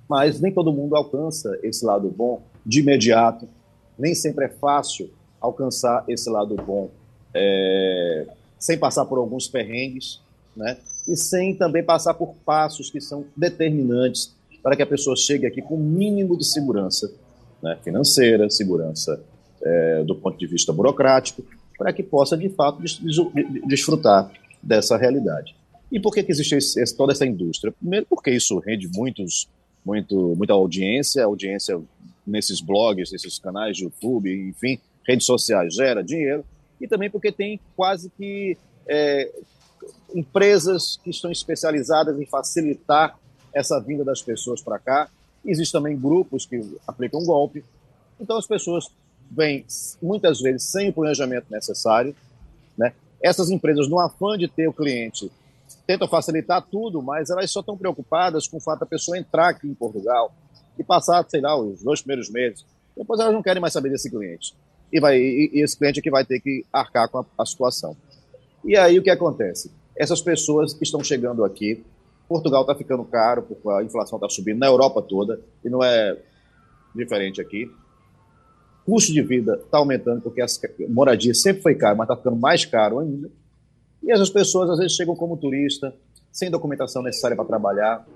Mas 0.08 0.40
nem 0.40 0.52
todo 0.52 0.72
mundo 0.72 0.96
alcança 0.96 1.58
esse 1.62 1.84
lado 1.84 2.08
bom 2.08 2.42
de 2.64 2.80
imediato. 2.80 3.48
Nem 3.98 4.14
sempre 4.14 4.46
é 4.46 4.48
fácil 4.48 5.10
alcançar 5.40 6.04
esse 6.08 6.28
lado 6.28 6.54
bom 6.56 6.90
é, 7.34 8.26
sem 8.58 8.78
passar 8.78 9.04
por 9.06 9.18
alguns 9.18 9.48
perrengues, 9.48 10.20
né? 10.56 10.76
E 11.08 11.16
sem 11.16 11.54
também 11.54 11.82
passar 11.82 12.14
por 12.14 12.34
passos 12.44 12.90
que 12.90 13.00
são 13.00 13.24
determinantes 13.36 14.34
para 14.62 14.76
que 14.76 14.82
a 14.82 14.86
pessoa 14.86 15.16
chegue 15.16 15.46
aqui 15.46 15.60
com 15.60 15.74
o 15.74 15.80
mínimo 15.80 16.36
de 16.36 16.44
segurança 16.44 17.12
né? 17.62 17.78
financeira, 17.82 18.50
segurança 18.50 19.22
é, 19.62 20.04
do 20.04 20.14
ponto 20.14 20.38
de 20.38 20.46
vista 20.46 20.72
burocrático, 20.72 21.44
para 21.78 21.92
que 21.92 22.02
possa, 22.02 22.36
de 22.36 22.48
fato, 22.48 22.80
des 22.80 23.00
desfrutar 23.66 24.30
dessa 24.62 24.96
realidade. 24.96 25.54
E 25.90 26.00
por 26.00 26.12
que, 26.12 26.22
que 26.22 26.32
existe 26.32 26.54
esse, 26.54 26.96
toda 26.96 27.12
essa 27.12 27.26
indústria? 27.26 27.72
Primeiro, 27.72 28.06
porque 28.08 28.30
isso 28.30 28.58
rende 28.58 28.88
muitos, 28.88 29.48
muito, 29.84 30.34
muita 30.36 30.52
audiência, 30.54 31.24
audiência 31.24 31.80
nesses 32.26 32.60
blogs, 32.60 33.10
nesses 33.12 33.38
canais 33.38 33.76
de 33.76 33.84
YouTube, 33.84 34.32
enfim, 34.48 34.78
redes 35.06 35.26
sociais, 35.26 35.74
gera 35.74 36.02
dinheiro, 36.02 36.44
e 36.80 36.88
também 36.88 37.10
porque 37.10 37.30
tem 37.30 37.60
quase 37.76 38.10
que 38.16 38.56
é, 38.88 39.30
empresas 40.14 40.98
que 41.02 41.10
estão 41.10 41.30
especializadas 41.30 42.18
em 42.18 42.26
facilitar 42.26 43.18
essa 43.54 43.78
vinda 43.80 44.04
das 44.04 44.22
pessoas 44.22 44.62
para 44.62 44.78
cá. 44.78 45.10
Existem 45.44 45.80
também 45.80 45.98
grupos 45.98 46.46
que 46.46 46.60
aplicam 46.86 47.24
golpe. 47.24 47.64
Então 48.20 48.36
as 48.36 48.46
pessoas 48.46 48.86
vêm 49.30 49.64
muitas 50.00 50.40
vezes 50.40 50.64
sem 50.64 50.90
o 50.90 50.92
planejamento 50.92 51.46
necessário. 51.50 52.14
Né? 52.76 52.92
Essas 53.20 53.50
empresas, 53.50 53.88
no 53.88 53.98
afã 53.98 54.36
de 54.36 54.48
ter 54.48 54.68
o 54.68 54.72
cliente, 54.72 55.30
tentam 55.86 56.06
facilitar 56.06 56.62
tudo, 56.62 57.02
mas 57.02 57.30
elas 57.30 57.50
só 57.50 57.60
estão 57.60 57.76
preocupadas 57.76 58.46
com 58.46 58.58
o 58.58 58.60
fato 58.60 58.80
da 58.80 58.86
pessoa 58.86 59.18
entrar 59.18 59.48
aqui 59.48 59.66
em 59.66 59.74
Portugal, 59.74 60.32
e 60.78 60.82
passar, 60.82 61.24
sei 61.28 61.40
lá, 61.40 61.56
os 61.56 61.82
dois 61.82 62.00
primeiros 62.00 62.30
meses. 62.30 62.64
Depois 62.96 63.20
elas 63.20 63.32
não 63.32 63.42
querem 63.42 63.60
mais 63.60 63.72
saber 63.72 63.90
desse 63.90 64.10
cliente. 64.10 64.54
E, 64.92 65.00
vai, 65.00 65.18
e, 65.18 65.50
esse 65.54 65.76
cliente 65.76 66.00
é 66.00 66.02
que 66.02 66.10
vai 66.10 66.24
ter 66.24 66.40
que 66.40 66.64
arcar 66.72 67.08
com 67.08 67.18
a, 67.18 67.24
a 67.38 67.46
situação. 67.46 67.96
E 68.64 68.76
aí 68.76 68.98
o 68.98 69.02
que 69.02 69.10
acontece? 69.10 69.70
Essas 69.96 70.20
pessoas 70.20 70.72
que 70.72 70.84
estão 70.84 71.02
chegando 71.02 71.44
aqui, 71.44 71.82
Portugal 72.32 72.62
está 72.62 72.74
ficando 72.74 73.04
caro, 73.04 73.42
porque 73.42 73.68
a 73.68 73.82
inflação 73.82 74.16
está 74.16 74.28
subindo 74.28 74.58
na 74.58 74.66
Europa 74.66 75.02
toda, 75.02 75.40
e 75.64 75.68
não 75.68 75.82
é 75.82 76.18
diferente 76.94 77.40
aqui. 77.40 77.70
Custo 78.84 79.12
de 79.12 79.22
vida 79.22 79.60
está 79.64 79.78
aumentando, 79.78 80.22
porque 80.22 80.40
a 80.40 80.46
moradia 80.88 81.34
sempre 81.34 81.62
foi 81.62 81.74
caro, 81.74 81.96
mas 81.96 82.06
está 82.06 82.16
ficando 82.16 82.36
mais 82.36 82.64
caro 82.64 82.98
ainda. 82.98 83.30
E 84.02 84.10
essas 84.10 84.30
pessoas, 84.30 84.70
às 84.70 84.78
vezes, 84.78 84.96
chegam 84.96 85.14
como 85.14 85.36
turista, 85.36 85.94
sem 86.32 86.50
documentação 86.50 87.02
necessária 87.02 87.36
para 87.36 87.44
trabalhar, 87.44 88.06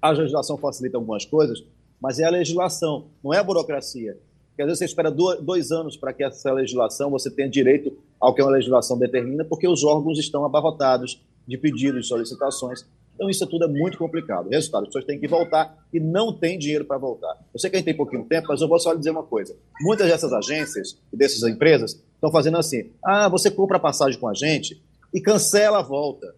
a 0.00 0.10
legislação 0.10 0.56
facilita 0.56 0.96
algumas 0.96 1.26
coisas, 1.26 1.62
mas 2.00 2.18
é 2.18 2.24
a 2.24 2.30
legislação, 2.30 3.08
não 3.22 3.34
é 3.34 3.38
a 3.38 3.42
burocracia. 3.42 4.16
Porque 4.48 4.62
às 4.62 4.66
vezes 4.66 4.78
você 4.78 4.84
espera 4.86 5.10
dois 5.10 5.70
anos 5.70 5.96
para 5.96 6.12
que 6.12 6.24
essa 6.24 6.52
legislação 6.52 7.10
você 7.10 7.30
tenha 7.30 7.48
direito 7.48 7.92
ao 8.18 8.34
que 8.34 8.42
uma 8.42 8.50
legislação 8.50 8.98
determina, 8.98 9.44
porque 9.44 9.68
os 9.68 9.84
órgãos 9.84 10.18
estão 10.18 10.44
abarrotados 10.44 11.20
de 11.46 11.58
pedidos, 11.58 12.08
solicitações. 12.08 12.86
Então 13.20 13.28
isso 13.28 13.46
tudo 13.46 13.66
é 13.66 13.68
muito 13.68 13.98
complicado. 13.98 14.48
Resultado, 14.48 14.84
as 14.84 14.88
pessoas 14.88 15.04
têm 15.04 15.20
que 15.20 15.28
voltar 15.28 15.76
e 15.92 16.00
não 16.00 16.32
tem 16.32 16.58
dinheiro 16.58 16.86
para 16.86 16.96
voltar. 16.96 17.36
Eu 17.52 17.60
sei 17.60 17.68
que 17.68 17.76
a 17.76 17.78
gente 17.78 17.84
tem 17.84 17.94
pouquinho 17.94 18.24
tempo, 18.24 18.46
mas 18.48 18.62
eu 18.62 18.66
vou 18.66 18.80
só 18.80 18.92
lhe 18.92 18.98
dizer 18.98 19.10
uma 19.10 19.22
coisa. 19.22 19.54
Muitas 19.82 20.08
dessas 20.08 20.32
agências 20.32 20.98
e 21.12 21.18
dessas 21.18 21.42
empresas 21.42 22.02
estão 22.14 22.32
fazendo 22.32 22.56
assim: 22.56 22.90
ah, 23.04 23.28
você 23.28 23.50
compra 23.50 23.76
a 23.76 23.80
passagem 23.80 24.18
com 24.18 24.26
a 24.26 24.32
gente 24.32 24.82
e 25.12 25.20
cancela 25.20 25.80
a 25.80 25.82
volta 25.82 26.34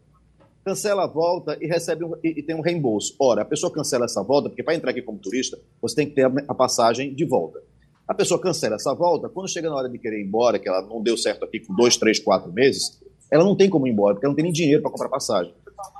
cancela 0.64 1.02
a 1.02 1.06
volta 1.08 1.58
e 1.60 1.66
recebe 1.66 2.04
um, 2.04 2.14
e, 2.22 2.38
e, 2.38 2.42
tem 2.42 2.54
um 2.54 2.60
reembolso. 2.60 3.16
Ora, 3.18 3.42
a 3.42 3.44
pessoa 3.44 3.72
cancela 3.72 4.04
essa 4.04 4.22
volta, 4.22 4.48
porque 4.48 4.62
para 4.62 4.76
entrar 4.76 4.92
aqui 4.92 5.02
como 5.02 5.18
turista, 5.18 5.58
você 5.80 5.96
tem 5.96 6.06
que 6.06 6.14
ter 6.14 6.24
a, 6.24 6.32
a, 6.46 6.54
passagem 6.54 7.12
de 7.12 7.24
volta. 7.24 7.60
A 8.06 8.14
pessoa 8.14 8.40
cancela 8.40 8.76
essa 8.76 8.94
volta, 8.94 9.28
quando 9.28 9.50
chega 9.50 9.68
na 9.68 9.74
hora 9.74 9.88
de 9.88 9.98
querer 9.98 10.20
ir 10.20 10.24
embora, 10.24 10.60
que 10.60 10.68
ela 10.68 10.82
não 10.82 11.02
deu 11.02 11.16
certo 11.16 11.44
aqui 11.44 11.58
com 11.58 11.74
dois, 11.74 11.96
três, 11.96 12.20
quatro 12.20 12.52
meses, 12.52 13.02
ela 13.28 13.42
não 13.42 13.56
tem 13.56 13.68
como 13.68 13.86
ir 13.86 13.90
embora, 13.90 14.14
porque 14.14 14.26
ela 14.26 14.30
não 14.30 14.36
tem 14.36 14.44
nem 14.44 14.52
dinheiro 14.52 14.82
para 14.82 14.90
comprar 14.90 15.08
passagem. 15.08 15.52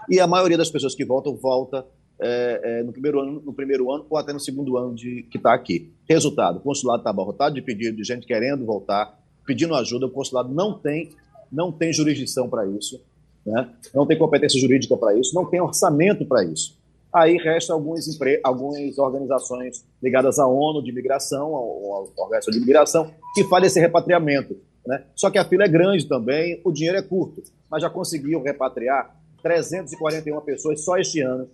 E 0.09 0.21
a 0.21 0.27
maioria 0.27 0.59
das 0.59 0.71
pessoas 0.71 0.95
que 0.95 1.05
voltam, 1.05 1.35
volta 1.35 1.87
é, 2.21 2.61
é, 2.63 2.83
no, 2.83 2.93
primeiro 2.93 3.21
ano, 3.21 3.43
no 3.45 3.53
primeiro 3.53 3.93
ano 3.93 4.07
ou 4.09 4.17
até 4.17 4.33
no 4.33 4.41
segundo 4.41 4.77
ano 4.77 4.95
de 4.95 5.25
que 5.25 5.39
está 5.39 5.55
aqui. 5.55 5.93
Resultado, 6.09 6.59
o 6.59 6.61
consulado 6.61 7.01
está 7.01 7.11
abarrotado 7.11 7.55
de 7.55 7.63
pedido 7.63 7.97
de 7.97 8.05
gente 8.05 8.27
querendo 8.27 8.65
voltar, 8.65 9.19
pedindo 9.47 9.75
ajuda, 9.75 10.07
o 10.07 10.11
consulado 10.11 10.53
não 10.53 10.79
tem, 10.79 11.11
não 11.51 11.73
tem 11.73 11.93
jurisdição 11.93 12.49
para 12.49 12.67
isso 12.67 13.01
né? 13.45 13.69
não 13.95 14.07
tem 14.07 14.19
competência 14.19 14.61
jurídica 14.61 14.97
para 14.97 15.15
isso, 15.17 15.35
não 15.35 15.45
tem 15.45 15.61
orçamento 15.61 16.25
para 16.25 16.45
isso. 16.45 16.81
Aí 17.13 17.37
resta 17.37 17.75
algumas, 17.75 18.07
algumas 18.43 18.99
organizações 18.99 19.85
ligadas 20.03 20.39
à 20.39 20.47
ONU 20.47 20.83
de 20.83 20.91
imigração, 20.91 21.55
à 21.55 22.23
Organização 22.23 22.53
de 22.53 22.59
Imigração, 22.59 23.11
que 23.35 23.45
fazem 23.45 23.67
esse 23.67 23.81
repatriamento. 23.81 24.57
Né? 24.87 25.05
Só 25.15 25.31
que 25.31 25.39
a 25.39 25.45
fila 25.45 25.65
é 25.65 25.69
grande 25.69 26.07
também, 26.07 26.61
o 26.65 26.73
dinheiro 26.73 26.97
é 26.97 27.03
curto, 27.03 27.43
mas 27.71 27.83
já 27.83 27.91
conseguiu 27.91 28.43
repatriar 28.43 29.15
341 29.43 30.41
pessoas 30.43 30.85
só 30.85 30.97
este 30.97 31.21
ano, 31.21 31.49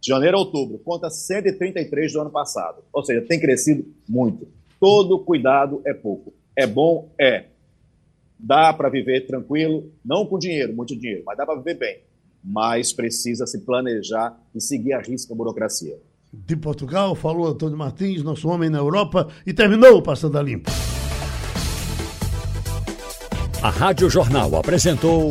de 0.00 0.08
janeiro 0.08 0.36
a 0.36 0.40
outubro, 0.40 0.78
conta 0.78 1.08
133 1.08 2.12
do 2.12 2.20
ano 2.20 2.30
passado. 2.30 2.82
Ou 2.92 3.04
seja, 3.04 3.22
tem 3.22 3.40
crescido 3.40 3.84
muito. 4.08 4.48
Todo 4.80 5.18
cuidado 5.18 5.80
é 5.84 5.94
pouco. 5.94 6.32
É 6.56 6.66
bom? 6.66 7.12
É 7.18 7.52
dá 8.42 8.72
para 8.72 8.88
viver 8.88 9.26
tranquilo, 9.26 9.92
não 10.04 10.26
com 10.26 10.38
dinheiro, 10.38 10.74
muito 10.74 10.98
dinheiro, 10.98 11.22
mas 11.24 11.38
dá 11.38 11.46
para 11.46 11.54
viver 11.54 11.74
bem. 11.74 12.00
Mas 12.42 12.92
precisa 12.92 13.46
se 13.46 13.60
planejar 13.60 14.36
e 14.52 14.60
seguir 14.60 14.94
a 14.94 15.00
risca 15.00 15.32
a 15.32 15.36
burocracia. 15.36 15.96
De 16.32 16.56
Portugal, 16.56 17.14
falou 17.14 17.46
Antônio 17.46 17.78
Martins, 17.78 18.24
nosso 18.24 18.48
homem 18.48 18.68
na 18.68 18.78
Europa, 18.78 19.28
e 19.46 19.52
terminou 19.52 19.98
o 19.98 20.02
Passando 20.02 20.36
a 20.38 20.42
Limpo. 20.42 20.70
A 23.62 23.70
Rádio 23.70 24.10
Jornal 24.10 24.56
apresentou 24.56 25.30